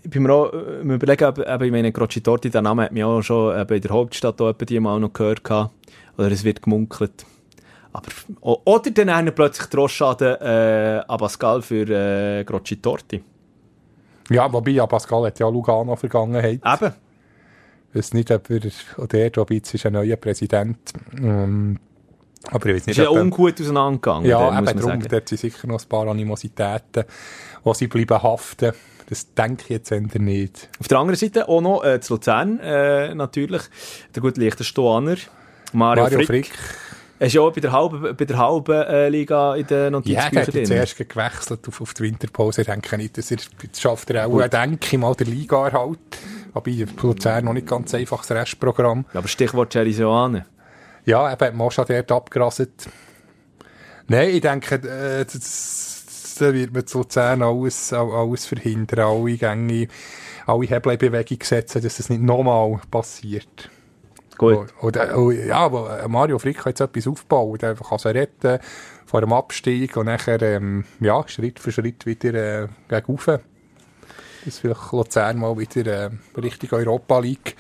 ich 0.03 0.11
bin 0.11 0.23
mir 0.23 0.33
auch 0.33 0.53
äh, 0.53 0.81
am 0.81 0.91
überlegen, 0.91 1.25
ob, 1.25 1.39
ob 1.39 1.63
ich 1.63 1.73
meine, 1.73 1.91
Grocci-Torti, 1.91 2.51
der 2.51 2.63
Name 2.63 2.85
hat 2.85 2.93
mich 2.93 3.03
auch 3.03 3.23
schon 3.23 3.59
äh, 3.59 3.65
bei 3.65 3.81
der 3.81 3.91
Hauptstadt 3.91 4.41
auch 4.41 4.53
die 4.53 4.81
mal 4.81 5.01
noch 5.01 5.13
gehört 5.13 5.43
gehabt. 5.43 5.75
Oder 6.17 6.31
es 6.31 6.45
wird 6.45 6.63
gemunkelt. 6.63 7.27
Aber, 7.93 8.09
oder 8.41 8.91
dann 8.91 9.35
plötzlich 9.35 9.69
Trostschaden 9.69 10.41
äh, 10.41 11.03
Abascal 11.09 11.63
für 11.63 11.89
äh, 11.89 12.45
Grocci-Torti. 12.45 13.23
Ja, 14.31 14.53
wobei, 14.53 14.73
ja, 14.73 14.87
Pascal 14.87 15.27
hat 15.27 15.39
ja 15.39 15.49
Lugano 15.49 15.97
Vergangenheit. 15.97 16.61
Eben. 16.65 16.93
weiß 17.95 18.15
nicht, 18.15 18.31
ob 18.31 18.51
er, 18.51 18.61
oder 18.99 19.19
er, 19.19 19.31
ich, 19.31 19.51
jetzt 19.51 19.75
ist 19.75 19.87
ein 19.87 19.93
neuer 19.93 20.17
Präsident. 20.17 20.79
Ähm, 21.19 21.79
aber 22.51 22.67
ich 22.67 22.77
weiß 22.77 22.87
nicht, 22.87 22.99
Ist 22.99 23.05
ja 23.05 23.11
ob 23.11 23.19
ungut 23.19 23.61
auseinandergegangen. 23.61 24.29
ja, 24.29 24.59
eben 24.59 24.81
darum, 24.81 25.03
dort 25.09 25.29
sind 25.29 25.39
sicher 25.39 25.67
noch 25.67 25.81
ein 25.81 25.89
paar 25.89 26.07
Animositäten, 26.09 27.05
wo 27.65 27.75
sie 27.75 27.89
bleiben 27.89 28.23
haften. 28.23 28.73
Das 29.09 29.33
denke 29.35 29.63
ich 29.65 29.69
jetzt 29.69 29.93
eher 29.93 30.01
nicht. 30.01 30.69
Auf 30.81 30.89
der 30.89 30.99
anderen 30.99 31.17
Seite 31.17 31.49
auch 31.49 31.61
noch 31.61 31.85
äh, 31.85 32.01
zu 32.01 32.15
Luzern, 32.15 32.59
äh, 32.59 33.15
natürlich, 33.15 33.63
der 34.15 34.23
gute 34.23 34.41
Liechtensteiner, 34.41 35.17
Mario, 35.73 36.05
Mario 36.05 36.19
Frick. 36.19 36.27
Frick. 36.27 36.53
Ist 37.19 37.33
ja 37.33 37.41
auch 37.41 37.53
bei 37.53 37.61
der 37.63 37.73
halben, 37.73 38.15
bei 38.17 38.25
der 38.27 38.37
halben 38.37 38.83
äh, 38.83 39.09
Liga 39.09 39.55
in 39.55 39.67
den 39.67 39.85
Ja, 39.85 39.91
Notizbüchern 39.91 40.33
jetzt 40.35 40.55
drin. 40.71 40.77
erst 40.77 41.09
gewechselt 41.09 41.67
auf, 41.67 41.81
auf 41.81 41.95
die 41.95 42.03
Winterpause. 42.03 42.61
Ich 42.61 42.67
denke 42.67 42.97
nicht, 42.99 43.17
dass 43.17 43.31
er, 43.31 43.39
jetzt 43.63 43.81
schafft 43.81 44.11
er 44.11 44.27
auch, 44.27 44.47
denke 44.49 44.87
ich 44.93 44.99
mal, 44.99 45.15
der 45.15 45.27
Liga-Erhalt. 45.27 45.99
Wobei, 46.53 46.87
für 46.87 47.07
Luzern 47.07 47.47
noch 47.47 47.55
nicht 47.55 47.67
ganz 47.67 47.95
einfaches 47.95 48.31
Restprogramm. 48.31 49.07
Aber 49.15 49.29
Stichwort 49.29 49.75
Jerry 49.75 49.93
Soane. 49.93 50.45
Ja, 51.07 51.33
eben, 51.33 51.41
hat 51.47 51.55
Moscha 51.55 51.85
dort 51.85 52.13
abgerasselt. 52.13 52.89
Nein, 54.09 54.31
ich 54.31 54.41
denke, 54.43 54.75
äh, 54.75 55.25
das, 55.25 56.37
da 56.39 56.53
wird 56.53 56.75
man 56.75 56.87
zu 56.87 56.99
Luzern 56.99 57.43
alles, 57.43 57.93
alles 57.93 58.47
verhindern, 58.47 59.01
alle 59.01 59.37
Gänge, 59.37 59.89
alle 60.47 60.67
Hebel 60.67 60.93
in 60.93 60.99
Bewegung 60.99 61.39
setzen, 61.43 61.83
dass 61.83 61.97
das 61.97 62.11
nicht 62.11 62.23
nochmal 62.23 62.79
passiert. 62.91 63.71
Gut. 64.39 64.69
Oder, 64.83 65.17
oh, 65.19 65.31
ja, 65.31 65.71
wo 65.71 65.87
äh, 65.87 66.07
Mario 66.09 66.39
Frick 66.39 66.59
kann 66.59 66.71
jetzt 66.71 66.81
etwas 66.81 67.07
aufbauen, 67.07 67.59
der 67.59 67.71
einfach 67.71 67.99
sie 67.99 68.09
retten 68.15 68.59
vor 69.07 69.21
dem 69.21 69.33
Abstieg 69.33 69.97
und 69.97 70.07
nachher, 70.07 70.41
ähm, 70.43 70.85
ja, 71.01 71.23
Schritt 71.29 71.59
für 71.61 71.73
Schritt 71.73 72.05
wieder 72.07 72.35
äh, 72.65 72.69
gegen 72.89 73.07
rauf. 73.13 73.27
Dass 74.45 74.59
vielleicht 74.61 74.93
Luzern 74.93 75.39
mal 75.39 75.59
wieder 75.59 76.05
äh, 76.07 76.11
Richtung 76.41 76.71
Europa 76.79 77.19
League 77.19 77.57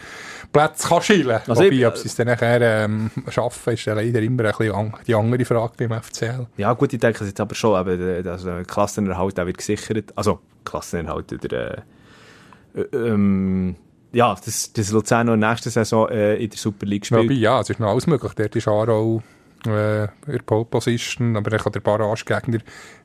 Plätze 0.53 0.87
kann 0.89 1.03
schillen. 1.03 1.41
Also 1.49 1.57
Wobei, 1.65 1.69
ich- 1.75 1.87
ob 1.87 1.97
sie 1.97 2.07
es 2.09 2.15
dann 2.15 2.29
nachher 2.29 2.61
ähm, 2.61 3.11
schaffen, 3.29 3.73
ist 3.75 3.87
leider 3.87 4.21
immer 4.23 4.45
ein 4.45 4.53
bisschen 4.57 4.95
die 5.07 5.15
andere 5.15 5.45
Frage 5.45 5.73
beim 5.89 6.01
FCL. 6.01 6.47
Ja, 6.57 6.73
gut, 6.75 6.93
ich 6.93 7.01
denke 7.01 7.25
es 7.25 7.29
jetzt 7.31 7.41
aber 7.41 7.55
schon, 7.57 7.75
aber 7.75 7.97
der, 7.97 8.25
also 8.33 8.47
der 8.51 8.65
Klassenerhalt 8.65 9.37
der 9.37 9.47
wird 9.47 9.59
gesichert. 9.59 10.13
Also, 10.15 10.39
Klassenerhalt 10.65 11.33
oder, 11.33 11.79
äh, 11.79 12.81
äh, 12.81 12.97
ähm, 12.97 13.75
ja, 14.13 14.35
dass, 14.35 14.73
dass 14.73 14.91
Luzern 14.93 15.27
noch 15.27 15.35
in 15.35 15.41
der 15.41 15.51
nächsten 15.51 15.71
Saison 15.71 16.09
äh, 16.09 16.37
in 16.37 16.51
der 16.51 16.59
Super 16.59 16.87
League 16.87 17.07
spielt. 17.07 17.25
Wobei, 17.25 17.35
ja, 17.35 17.61
es 17.61 17.71
ist 17.71 17.81
noch 17.81 17.91
alles 17.91 18.07
möglich. 18.07 18.33
Dort 18.35 18.57
ist 18.57 18.69
Aarau 18.69 19.23
äh, 19.67 20.05
in 20.05 20.11
der 20.29 20.39
Pole 20.45 20.65
Position, 20.65 21.37
aber 21.37 21.51
dann 21.51 21.61
kann 21.61 21.73
der 21.73 21.81
Barragegegner 21.81 22.59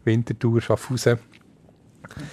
Winterthur 0.04 0.62
Schaffhausen 0.62 1.20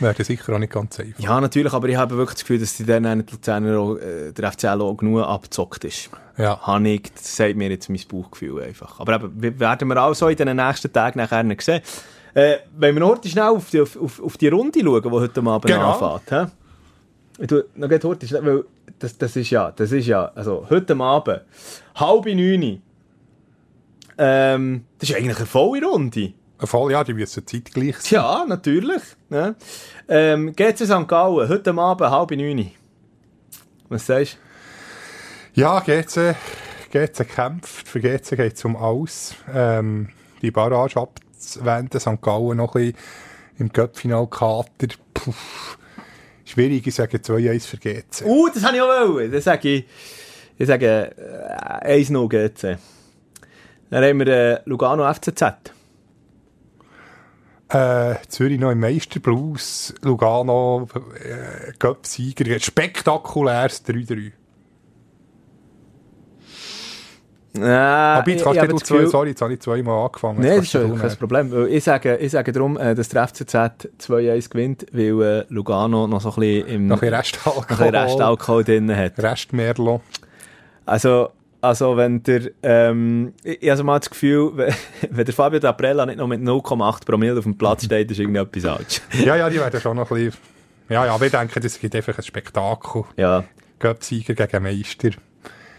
werden 0.00 0.24
sicher 0.24 0.54
auch 0.54 0.58
nicht 0.58 0.72
ganz 0.72 0.98
einfach. 0.98 1.20
Ja, 1.20 1.40
natürlich, 1.40 1.72
aber 1.72 1.88
ich 1.88 1.96
habe 1.96 2.16
wirklich 2.16 2.34
das 2.34 2.40
Gefühl, 2.42 2.58
dass 2.58 2.76
die 2.76 2.84
dann 2.84 3.24
die 3.24 3.32
Luzerner 3.32 3.78
auch, 3.78 3.96
äh, 3.96 4.32
der 4.32 4.52
FCL 4.52 4.80
auch 4.80 4.96
genug 4.96 5.22
abgezockt 5.22 5.84
ist. 5.84 6.10
Ja. 6.36 6.58
Habe 6.60 6.88
ich, 6.88 7.12
das 7.12 7.36
sagt 7.36 7.56
mir 7.56 7.68
jetzt 7.70 7.88
mein 7.88 8.00
Bauchgefühl 8.08 8.62
einfach. 8.62 9.00
Aber 9.00 9.14
eben, 9.16 9.32
wir 9.40 9.58
werden 9.60 9.88
wir 9.88 10.02
auch 10.02 10.14
so 10.14 10.28
in 10.28 10.36
den 10.36 10.56
nächsten 10.56 10.92
Tagen 10.92 11.18
nachher 11.18 11.44
sehen. 11.60 11.82
Äh, 12.34 12.58
wenn 12.76 12.94
wir 12.94 13.00
noch 13.00 13.10
heute 13.10 13.28
schnell 13.28 13.44
auf 13.48 13.70
die, 13.70 13.80
auf, 13.80 14.22
auf 14.22 14.36
die 14.36 14.48
Runde 14.48 14.80
schauen, 14.80 15.02
die 15.02 15.10
heute 15.10 15.40
Abend 15.42 15.66
Genau. 15.66 15.92
anfängt. 15.92 16.52
Ich 17.38 17.46
tu 17.46 17.62
noch 17.76 17.88
gerade 17.88 18.08
heute 18.08 18.44
weil 18.44 18.64
das, 18.98 19.16
das 19.16 19.36
ist 19.36 19.50
ja, 19.50 19.70
das 19.70 19.92
ist 19.92 20.06
ja, 20.06 20.32
also 20.34 20.66
heute 20.68 20.96
Abend, 20.98 21.42
halb 21.94 22.26
neun, 22.26 22.82
ähm, 24.18 24.84
das 24.98 25.10
ist 25.10 25.16
eigentlich 25.16 25.36
eine 25.36 25.46
volle 25.46 25.86
Runde. 25.86 26.32
Voll, 26.58 26.90
ja, 26.90 27.04
die 27.04 27.14
müssen 27.14 27.46
zeitgleich 27.46 27.96
sein. 27.98 28.20
Ja, 28.20 28.44
natürlich. 28.46 29.02
Ne? 29.28 29.54
Ähm, 30.08 30.52
GC 30.56 30.86
St. 30.86 31.06
Gallen, 31.06 31.48
heute 31.48 31.72
Abend, 31.72 32.10
halb 32.10 32.30
neun. 32.32 32.72
Was 33.88 34.06
sagst 34.06 34.38
Ja, 35.54 35.78
GC, 35.78 36.34
GC 36.90 37.28
kämpft. 37.28 37.88
Für 37.88 38.00
GC 38.00 38.36
geht 38.36 38.56
es 38.56 38.64
um 38.64 38.74
alles. 38.76 39.36
Ähm, 39.54 40.08
die 40.42 40.50
Barrage 40.50 40.98
abzuwenden, 40.98 42.00
St. 42.00 42.20
Gallen 42.20 42.56
noch 42.56 42.74
ein 42.74 42.92
bisschen 42.92 42.96
im 43.58 43.72
Cup-Final-Kater. 43.72 44.88
Puh, 45.14 45.32
Schwierig, 46.48 46.86
ich 46.86 46.94
sage 46.94 47.18
2-1 47.18 47.66
für 47.66 47.76
GC. 47.76 48.24
Uh, 48.24 48.48
das 48.48 48.64
habe 48.64 48.76
ich 48.76 48.82
auch 48.82 48.88
wollen. 48.88 49.30
Dann 49.30 49.42
sage 49.42 49.68
ich, 49.68 49.84
ich 50.56 50.66
sage 50.66 51.12
äh, 51.82 52.02
1-0 52.02 52.28
GC. 52.28 52.78
Dann 53.90 54.02
haben 54.02 54.18
wir 54.20 54.26
äh, 54.28 54.60
Lugano 54.64 55.12
FCZ. 55.12 55.42
Äh, 57.68 58.14
Zürich 58.28 58.58
noch 58.58 58.70
im 58.70 58.80
Meisterblues, 58.80 59.94
Lugano, 60.00 60.88
äh, 61.22 61.72
Cup-Sieger, 61.78 62.58
spektakuläres 62.58 63.84
3-3. 63.84 64.32
Äh, 67.62 67.66
Aber 67.66 68.30
jetzt 68.30 68.44
kannst 68.44 68.62
du 68.62 68.76
zwei, 68.78 69.06
sorry, 69.06 69.30
jetzt 69.30 69.42
habe 69.42 69.52
ich 69.54 69.60
zweimal 69.60 70.06
angefangen. 70.06 70.40
Nein, 70.40 70.56
das 70.56 70.64
ist 70.64 70.70
schon 70.72 70.98
kein 70.98 71.16
Problem. 71.16 71.66
Ich 71.68 71.84
sage, 71.84 72.16
ich 72.16 72.32
sage 72.32 72.52
darum, 72.52 72.76
äh, 72.76 72.94
dass 72.94 73.08
der 73.08 73.26
FCZ 73.28 73.54
2-1 74.00 74.50
gewinnt, 74.50 74.86
weil 74.92 75.22
äh, 75.22 75.44
Lugano 75.48 76.06
noch 76.06 76.20
so 76.20 76.30
ein 76.30 76.34
bisschen, 76.36 76.66
im, 76.68 76.86
Noch 76.86 77.02
ein 77.02 77.10
noch 77.10 77.18
Restalkohol. 77.18 77.64
bisschen 77.66 77.94
Restalkohol 77.94 78.64
drin 78.64 78.96
hat. 78.96 79.18
Restmerlo. 79.18 80.00
Also, 80.86 81.30
also 81.60 81.96
wenn 81.96 82.22
der, 82.22 82.50
ähm, 82.62 83.32
ich, 83.42 83.68
habe 83.68 83.82
mal 83.82 83.98
das 83.98 84.10
Gefühl, 84.10 84.52
wenn, 85.10 85.24
der 85.24 85.34
Fabio 85.34 85.58
D'Aprella 85.60 86.06
nicht 86.06 86.18
noch 86.18 86.26
mit 86.28 86.40
0,8 86.40 87.04
Promille 87.04 87.36
auf 87.38 87.44
dem 87.44 87.58
Platz 87.58 87.84
steht, 87.84 88.10
ist 88.10 88.18
irgendetwas 88.20 88.62
falsch. 88.62 89.00
Ja, 89.24 89.36
ja, 89.36 89.50
die 89.50 89.58
werden 89.58 89.80
schon 89.80 89.96
noch 89.96 90.10
ein 90.10 90.16
bisschen... 90.26 90.40
Ja, 90.88 91.04
ja, 91.04 91.14
aber 91.14 91.26
ich 91.26 91.32
denke, 91.32 91.60
das 91.60 91.78
gibt 91.78 91.94
einfach 91.94 92.16
ein 92.16 92.24
Spektakel. 92.24 93.04
ja. 93.16 93.44
Cup-Sieger 93.78 94.34
gegen 94.34 94.62
Meister. 94.64 95.10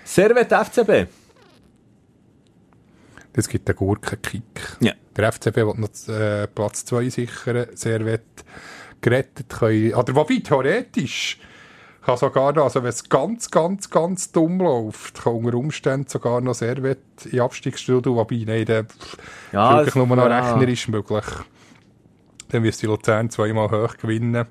Servet 0.06 0.50
FCB. 0.54 1.08
Das 3.34 3.48
gibt 3.48 3.70
einen 3.70 3.78
Gurkenkick. 3.78 4.78
Ja. 4.80 4.94
Der 5.16 5.32
FCB 5.32 5.58
will 5.58 5.74
noch 5.78 6.14
äh, 6.14 6.48
Platz 6.48 6.86
2 6.86 7.10
sichern. 7.10 7.68
Servet 7.76 8.24
gerettet 9.02 9.50
können. 9.50 9.94
Oder 9.94 10.16
wobei, 10.16 10.40
theoretisch 10.44 11.40
kann 12.02 12.18
sogar 12.18 12.54
noch, 12.54 12.64
also 12.64 12.82
wenn 12.82 12.90
es 12.90 13.08
ganz, 13.08 13.52
ganz, 13.52 13.90
ganz 13.90 14.32
dumm 14.32 14.60
läuft, 14.60 15.22
kann 15.24 15.34
unter 15.34 15.58
Umständen 15.58 16.08
sogar 16.08 16.42
noch 16.42 16.56
Servet 16.56 17.00
in 17.30 17.42
Abstiegsstrudel, 17.42 18.16
wobei, 18.16 18.44
nein, 18.48 18.66
der 18.66 18.86
Ja, 19.52 19.82
ist 19.82 19.88
wirklich 19.88 19.96
nur 19.96 20.16
noch 20.16 20.26
ja. 20.26 20.40
rechnerisch 20.40 20.88
möglich. 20.88 21.26
Dann 22.50 22.62
müsste 22.64 22.88
Luzern 22.88 23.30
zweimal 23.30 23.70
hoch 23.70 23.98
gewinnen. 23.98 24.48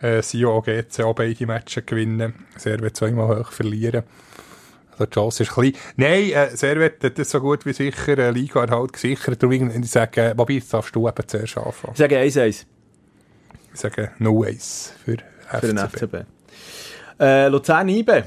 Äh, 0.00 0.22
Sio 0.22 0.60
GC 0.60 1.00
auch 1.04 1.14
beide 1.14 1.46
Matches 1.46 1.86
gewinnen. 1.86 2.34
Servet 2.56 2.96
zweimal 2.96 3.38
hoch 3.38 3.52
verlieren. 3.52 4.02
Die 4.98 5.10
Chance 5.10 5.42
ist 5.44 5.52
klein. 5.52 5.72
Nein, 5.96 6.30
äh, 6.30 6.56
Servet 6.56 7.02
hat 7.04 7.18
das 7.18 7.30
so 7.30 7.40
gut 7.40 7.64
wie 7.66 7.72
sicher 7.72 8.18
äh, 8.18 8.30
Liga-Erhalt 8.30 8.92
gesichert. 8.92 9.42
Darum 9.42 9.70
ich 9.70 9.90
sage, 9.90 10.20
äh, 10.20 10.34
wobei, 10.36 10.54
jetzt 10.54 10.72
darfst 10.72 10.94
du 10.94 11.08
eben 11.08 11.28
zuerst 11.28 11.56
anfangen. 11.56 11.92
Ich 11.92 11.98
sage 11.98 12.18
1-1 12.18 12.64
Ich 13.74 13.80
sage 13.80 14.12
0-1 14.18 14.90
für 15.04 15.16
für 15.48 15.66
den 15.66 15.78
FCB. 15.78 16.26
Äh, 17.20 17.48
Luzern 17.48 17.88
IB. 17.88 18.24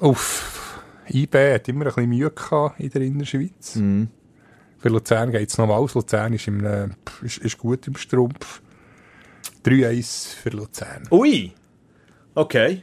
Uff. 0.00 0.82
IB 1.08 1.54
hat 1.54 1.68
immer 1.68 1.86
ein 1.86 1.94
bisschen 1.94 2.08
Mühe 2.08 2.30
gehabt 2.30 2.80
in 2.80 2.90
der 2.90 3.02
Innerschweiz. 3.02 3.76
Mhm. 3.76 4.08
Für 4.78 4.88
Luzern 4.88 5.30
geht 5.30 5.50
es 5.50 5.58
noch 5.58 5.68
aus. 5.68 5.94
Luzern 5.94 6.32
ist, 6.32 6.46
im, 6.46 6.64
äh, 6.64 6.88
ist, 7.22 7.38
ist 7.38 7.58
gut 7.58 7.86
im 7.86 7.96
Strumpf. 7.96 8.62
3-1 9.64 10.36
für 10.36 10.50
Luzern. 10.50 11.06
Ui! 11.10 11.52
Okay. 12.34 12.82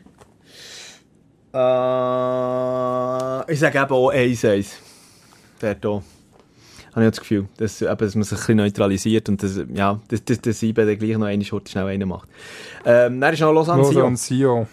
Äh, 1.57 3.53
ich 3.53 3.59
sage 3.59 3.79
eben 3.79 3.91
auch 3.91 4.11
1-1. 4.13 4.67
Der 5.61 5.75
hier. 5.81 6.03
Habe 6.93 7.05
ich 7.05 7.11
das 7.11 7.19
Gefühl, 7.19 7.47
dass, 7.57 7.81
eben, 7.81 7.97
dass 7.97 8.15
man 8.15 8.23
sich 8.23 8.31
ein 8.33 8.37
bisschen 8.39 8.57
neutralisiert 8.57 9.29
und 9.29 9.41
dass, 9.43 9.59
ja, 9.73 9.99
dass, 10.07 10.23
dass, 10.25 10.41
dass 10.41 10.63
IB 10.63 10.75
dann 10.85 10.97
gleich 10.97 11.17
noch 11.17 11.27
eine 11.27 11.43
Schurte 11.43 11.71
schnell 11.71 11.85
einen 11.87 12.09
macht. 12.09 12.27
Ähm, 12.85 13.21
dann 13.21 13.33
ist 13.33 13.39
noch 13.39 13.53
Lausanne 13.53 13.83
Sion. 13.83 13.95
Lausanne 13.95 14.17
Sion. 14.17 14.67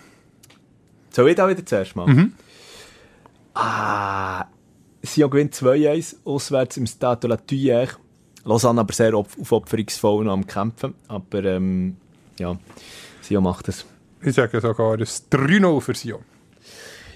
Soll 1.10 1.28
ich 1.30 1.36
da 1.36 1.48
wieder 1.48 1.64
zuerst 1.64 1.94
mal? 1.96 2.30
Ah, 3.54 4.46
Sion 5.02 5.30
gewinnt 5.30 5.54
2-1 5.54 6.16
auswärts 6.24 6.76
im 6.78 6.86
Stade 6.86 7.20
de 7.20 7.30
la 7.30 7.36
Tuyère. 7.36 7.90
Lausanne 8.44 8.80
aber 8.80 8.92
sehr 8.94 9.14
auf- 9.14 9.38
aufopferungsvoll 9.38 10.24
noch 10.24 10.32
am 10.32 10.46
Kämpfen. 10.46 10.94
Aber 11.08 11.44
ähm, 11.44 11.96
ja, 12.38 12.56
Sion 13.22 13.44
macht 13.44 13.68
es. 13.68 13.84
Ich 14.22 14.34
sage 14.34 14.60
sogar 14.60 14.94
ein 14.94 15.00
3-0 15.04 15.80
für 15.82 15.94
Sion. 15.94 16.22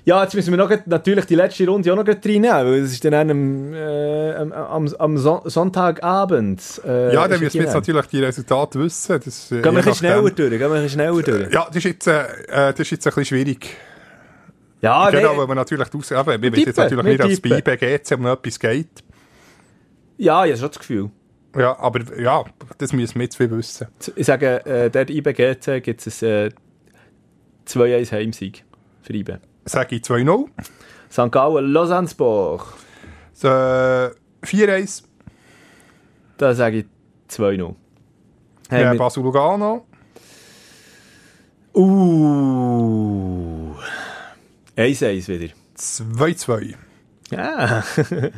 Ja, 0.08 0.22
jetzt 0.22 0.34
müssen 0.34 0.50
wir 0.52 0.56
noch, 0.56 0.70
natürlich 0.86 1.26
die 1.26 1.34
letzte 1.34 1.68
Runde 1.68 1.92
auch 1.92 1.96
noch 1.96 2.06
reinnehmen, 2.06 2.50
weil 2.50 2.78
es 2.80 2.92
ist 2.92 3.04
dann 3.04 3.12
am, 3.12 3.74
äh, 3.74 4.32
am, 4.36 4.88
am, 4.88 5.18
Son 5.18 5.42
Sonntagabend. 5.44 6.80
Äh, 6.82 7.12
Ja, 7.12 7.28
dann 7.28 7.38
müssen 7.38 7.58
wir 7.58 7.64
jetzt 7.66 7.74
natürlich 7.74 8.06
die 8.06 8.24
Resultate 8.24 8.80
wissen. 8.80 9.20
Das, 9.22 9.52
äh, 9.52 9.56
Gehen 9.56 9.64
wir 9.64 9.68
ein 9.68 9.74
bisschen 9.74 9.94
schneller 9.96 10.22
durch, 10.22 10.34
gehen 10.36 10.60
wir 10.60 10.66
ein 10.66 10.82
bisschen 10.84 10.88
schneller 10.88 11.22
durch. 11.22 11.52
Ja, 11.52 11.66
das 11.66 11.76
ist 11.76 11.84
jetzt, 11.84 12.06
äh, 12.06 12.22
äh, 12.22 12.26
das 12.48 12.80
ist 12.80 12.90
jetzt 12.92 13.06
ein 13.06 13.10
bisschen 13.10 13.24
schwierig. 13.26 13.76
Ja, 14.80 15.10
genau, 15.10 15.32
nee, 15.32 15.38
weil 15.40 15.48
wir 15.48 15.54
natürlich 15.54 15.94
aus, 15.94 16.10
eben, 16.10 16.42
wir 16.42 16.52
wissen 16.52 16.66
jetzt 16.68 16.78
natürlich 16.78 17.04
nicht, 17.04 17.24
es 17.24 17.40
bei. 17.42 17.58
IBGC 17.58 18.14
um 18.14 18.26
etwas 18.28 18.58
geht. 18.58 18.88
ja, 20.16 20.46
ich 20.46 20.52
habe 20.52 20.58
schon 20.58 20.68
das 20.68 20.78
Gefühl. 20.78 21.10
Ja, 21.54 21.78
aber 21.78 22.00
ja, 22.18 22.44
das 22.78 22.94
müssen 22.94 23.16
wir 23.16 23.24
jetzt 23.24 23.38
wissen. 23.38 23.88
Ich 24.16 24.24
sage, 24.24 24.64
äh, 24.64 24.88
der 24.88 25.10
IBGC 25.10 25.82
gibt 25.82 26.06
es 26.06 26.22
ein 26.22 26.28
äh, 26.30 26.50
2-1 27.68 28.12
Heimsieg. 28.12 28.64
für 29.02 29.12
IB. 29.12 29.36
Sage 29.68 29.96
ich 29.96 30.02
2-0. 30.02 30.46
St. 31.10 31.30
Gallen, 31.30 31.72
Lausanne-Sport. 31.72 32.62
So, 33.34 33.48
4-1. 33.48 35.02
Da 36.38 36.54
sage 36.54 36.78
ich 36.78 36.86
2-0. 37.30 37.74
Hey, 38.70 38.82
Ja, 38.82 38.94
Basel 38.94 39.22
Lugano. 39.22 39.86
Uh. 41.74 43.74
1-1 44.76 45.28
wieder. 45.28 45.52
2-2. 45.76 46.74
Ja. 47.30 47.84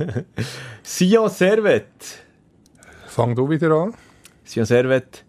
Sion 0.83 1.29
Servet. 1.31 1.87
Fang 3.07 3.35
du 3.35 3.49
wieder 3.49 3.71
an. 3.71 3.95
Sion 4.45 4.67
Servet. 4.67 5.25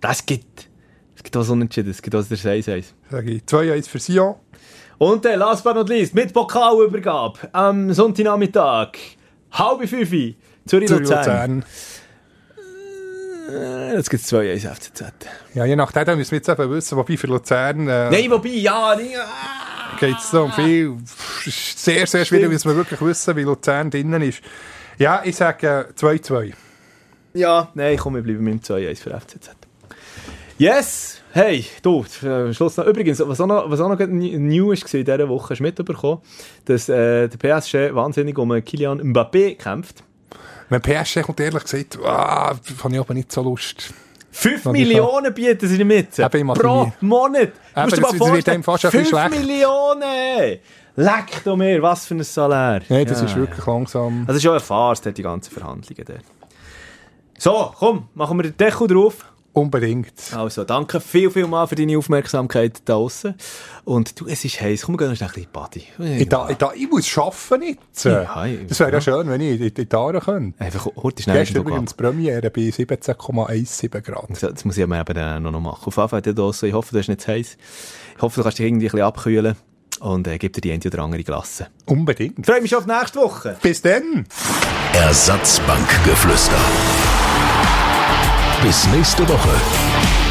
Das 0.00 0.24
gibt. 0.24 0.68
Es 1.16 1.22
gibt 1.22 1.36
auch 1.36 1.42
so 1.42 1.54
Unentschieden. 1.54 1.90
Es 1.90 2.02
gibt 2.02 2.14
auch 2.14 2.24
das 2.24 2.44
1-1. 2.44 2.84
Sage 3.10 3.30
ich 3.30 3.42
2-1 3.42 3.88
für 3.88 3.98
Sion. 3.98 4.34
Und 4.98 5.24
dann, 5.24 5.38
last 5.38 5.62
but 5.62 5.74
not 5.74 5.88
least, 5.88 6.14
mit 6.14 6.32
Pokalübergabe 6.32 7.48
am 7.52 7.92
Sonntagnachmittag. 7.92 8.88
Halbe 9.52 9.86
fünf. 9.86 10.10
Zürich 10.10 10.36
Zürich 10.66 10.90
Luzern. 10.90 11.62
Luzern. 11.62 11.64
Äh, 13.48 13.94
Jetzt 13.94 14.10
gibt 14.10 14.22
es 14.22 14.32
2-1 14.32 14.74
FCZ. 14.74 15.04
Ja, 15.54 15.64
je 15.64 15.76
nachdem 15.76 16.18
müssen 16.18 16.32
wir 16.32 16.38
jetzt 16.38 16.48
eben 16.48 16.70
wissen, 16.70 16.98
wobei 16.98 17.16
für 17.16 17.28
Luzern 17.28 17.88
äh, 17.88 18.10
Nein, 18.10 18.30
wobei, 18.30 18.48
ja, 18.48 18.94
nee, 18.96 19.16
ah. 19.16 19.96
geht 19.98 20.18
es 20.18 20.30
so 20.30 20.44
um 20.44 20.52
viel. 20.52 20.96
Sehr, 21.46 22.06
sehr 22.06 22.24
schwierig, 22.24 22.50
bis 22.50 22.66
wir 22.66 22.76
wirklich 22.76 23.00
wissen, 23.00 23.36
wie 23.36 23.42
Luzern 23.42 23.90
drinnen 23.90 24.20
ist. 24.22 24.42
Ja, 24.98 25.22
ich 25.24 25.36
sage 25.36 25.86
äh, 25.88 25.98
2-2. 25.98 26.52
Ja, 27.34 27.70
nein, 27.74 27.96
komm, 27.96 28.16
wir 28.16 28.22
bleiben 28.22 28.44
mit 28.44 28.68
dem 28.68 28.76
2-1 28.76 29.00
für 29.00 29.18
FCZ. 29.18 29.50
Yes! 30.58 31.17
Hey, 31.38 31.64
du, 31.82 32.04
äh, 32.24 32.52
Schluss 32.52 32.76
noch. 32.78 32.86
Übrigens, 32.86 33.22
was 33.24 33.40
auch 33.40 33.46
noch, 33.46 33.70
was 33.70 33.78
auch 33.80 33.88
noch 33.88 33.96
new 34.08 34.72
ist 34.72 34.92
in 34.92 35.04
dieser 35.04 35.28
Woche, 35.28 35.50
hast 35.50 35.58
du 35.60 35.62
mitbekommen, 35.62 36.20
dass 36.64 36.88
äh, 36.88 37.28
der 37.28 37.38
PSG 37.38 37.94
wahnsinnig 37.94 38.36
um 38.36 38.50
Kylian 38.64 39.00
Mbappé 39.00 39.54
kämpft. 39.56 40.02
Wenn 40.68 40.82
PSG 40.82 41.22
kommt, 41.22 41.38
ehrlich 41.38 41.62
gesagt, 41.62 41.96
ah, 42.04 42.56
habe 42.82 42.92
ich 42.92 42.98
aber 42.98 43.14
nicht 43.14 43.30
so 43.30 43.42
Lust. 43.42 43.94
5 44.32 44.64
Noch 44.64 44.72
nicht 44.72 44.88
Millionen 44.88 45.32
bieten 45.32 45.68
sie 45.68 45.84
mit. 45.84 46.18
Eben, 46.18 46.48
Pro. 46.54 46.92
Monat. 47.02 47.52
Du 47.72 47.80
musst 47.82 47.92
das- 47.92 48.00
mal 48.00 48.00
das 48.00 48.00
fast 48.00 48.16
vorstellen, 48.16 48.62
bisschen 48.62 48.90
5 48.90 49.08
schlecht. 49.08 49.30
Millionen! 49.30 50.58
Leck 50.96 51.44
doch 51.44 51.54
mir, 51.56 51.80
was 51.80 52.06
für 52.06 52.16
ein 52.16 52.24
Salär. 52.24 52.82
Nein, 52.88 53.06
das 53.06 53.20
Ja, 53.20 53.26
ist 53.26 53.36
wirklich 53.36 53.64
langsam. 53.64 54.26
Es 54.28 54.34
ist 54.34 54.42
schon 54.42 54.50
eine 54.50 54.60
Farce, 54.60 55.02
die 55.02 55.22
ganzen 55.22 55.54
Verhandlungen 55.54 56.04
dort. 56.04 56.24
So, 57.38 57.72
komm, 57.78 58.08
machen 58.14 58.36
wir 58.38 58.42
den 58.42 58.56
Deckel 58.56 58.88
drauf. 58.88 59.24
Unbedingt. 59.54 60.12
Also, 60.36 60.62
danke 60.62 61.00
viel, 61.00 61.30
viel 61.30 61.46
mal 61.48 61.66
für 61.66 61.74
deine 61.74 61.98
Aufmerksamkeit 61.98 62.80
da 62.84 62.92
draussen. 62.94 63.34
Und 63.84 64.20
du, 64.20 64.26
es 64.26 64.44
ist 64.44 64.60
heiß. 64.60 64.82
Komm, 64.82 64.94
wir 64.94 64.98
gehen 64.98 65.08
noch 65.08 65.16
schnell 65.16 65.30
ein 65.30 65.34
bisschen 65.34 65.52
Body. 65.52 65.84
Ich, 66.22 66.28
da, 66.28 66.48
ich, 66.48 66.56
da, 66.58 66.72
ich 66.74 66.88
muss 66.88 67.18
arbeiten 67.18 67.62
jetzt. 67.64 68.04
Ja, 68.04 68.46
ich- 68.46 68.66
das 68.68 68.78
wäre 68.78 68.92
ja 68.92 69.00
schön, 69.00 69.28
wenn 69.28 69.40
ich 69.40 69.60
in 69.60 69.74
die 69.74 69.86
Tare 69.86 70.20
könnte. 70.20 70.60
Einfach 70.62 70.86
heute 71.02 71.22
schnell 71.22 71.38
Gestern 71.38 71.62
übrigens 71.62 71.94
Premiere 71.94 72.50
bei 72.50 72.60
17,17 72.60 74.00
Grad. 74.02 74.30
ab. 74.30 74.36
Das 74.40 74.64
muss 74.64 74.76
ich 74.76 74.84
aber 74.84 75.00
eben 75.00 75.14
dann 75.14 75.42
noch 75.42 75.60
machen. 75.60 75.86
Auf 75.86 75.96
jeden 75.96 76.08
Fall 76.08 76.22
da 76.22 76.32
draussen. 76.32 76.68
Ich 76.68 76.74
hoffe, 76.74 76.92
du 76.92 76.98
ist 77.00 77.08
nicht 77.08 77.22
zu 77.22 77.32
heiß. 77.32 77.56
Ich 78.16 78.22
hoffe, 78.22 78.36
du 78.36 78.42
kannst 78.44 78.58
dich 78.58 78.66
irgendwie 78.66 78.86
ein 78.86 78.90
bisschen 78.92 79.06
abkühlen. 79.06 79.56
Und 80.00 80.28
äh, 80.28 80.38
gib 80.38 80.52
dir 80.52 80.60
die 80.60 80.70
eine 80.70 80.80
oder 80.84 81.02
andere 81.02 81.24
Glasse. 81.24 81.66
Unbedingt. 81.86 82.38
Ich 82.38 82.46
freue 82.46 82.60
mich 82.60 82.76
auf 82.76 82.86
nächste 82.86 83.18
Woche. 83.18 83.56
Bis 83.60 83.82
dann. 83.82 84.26
Ersatzbankgeflüster. 84.92 87.17
Bis 88.62 88.88
nächste 88.88 89.28
Woche. 89.28 90.27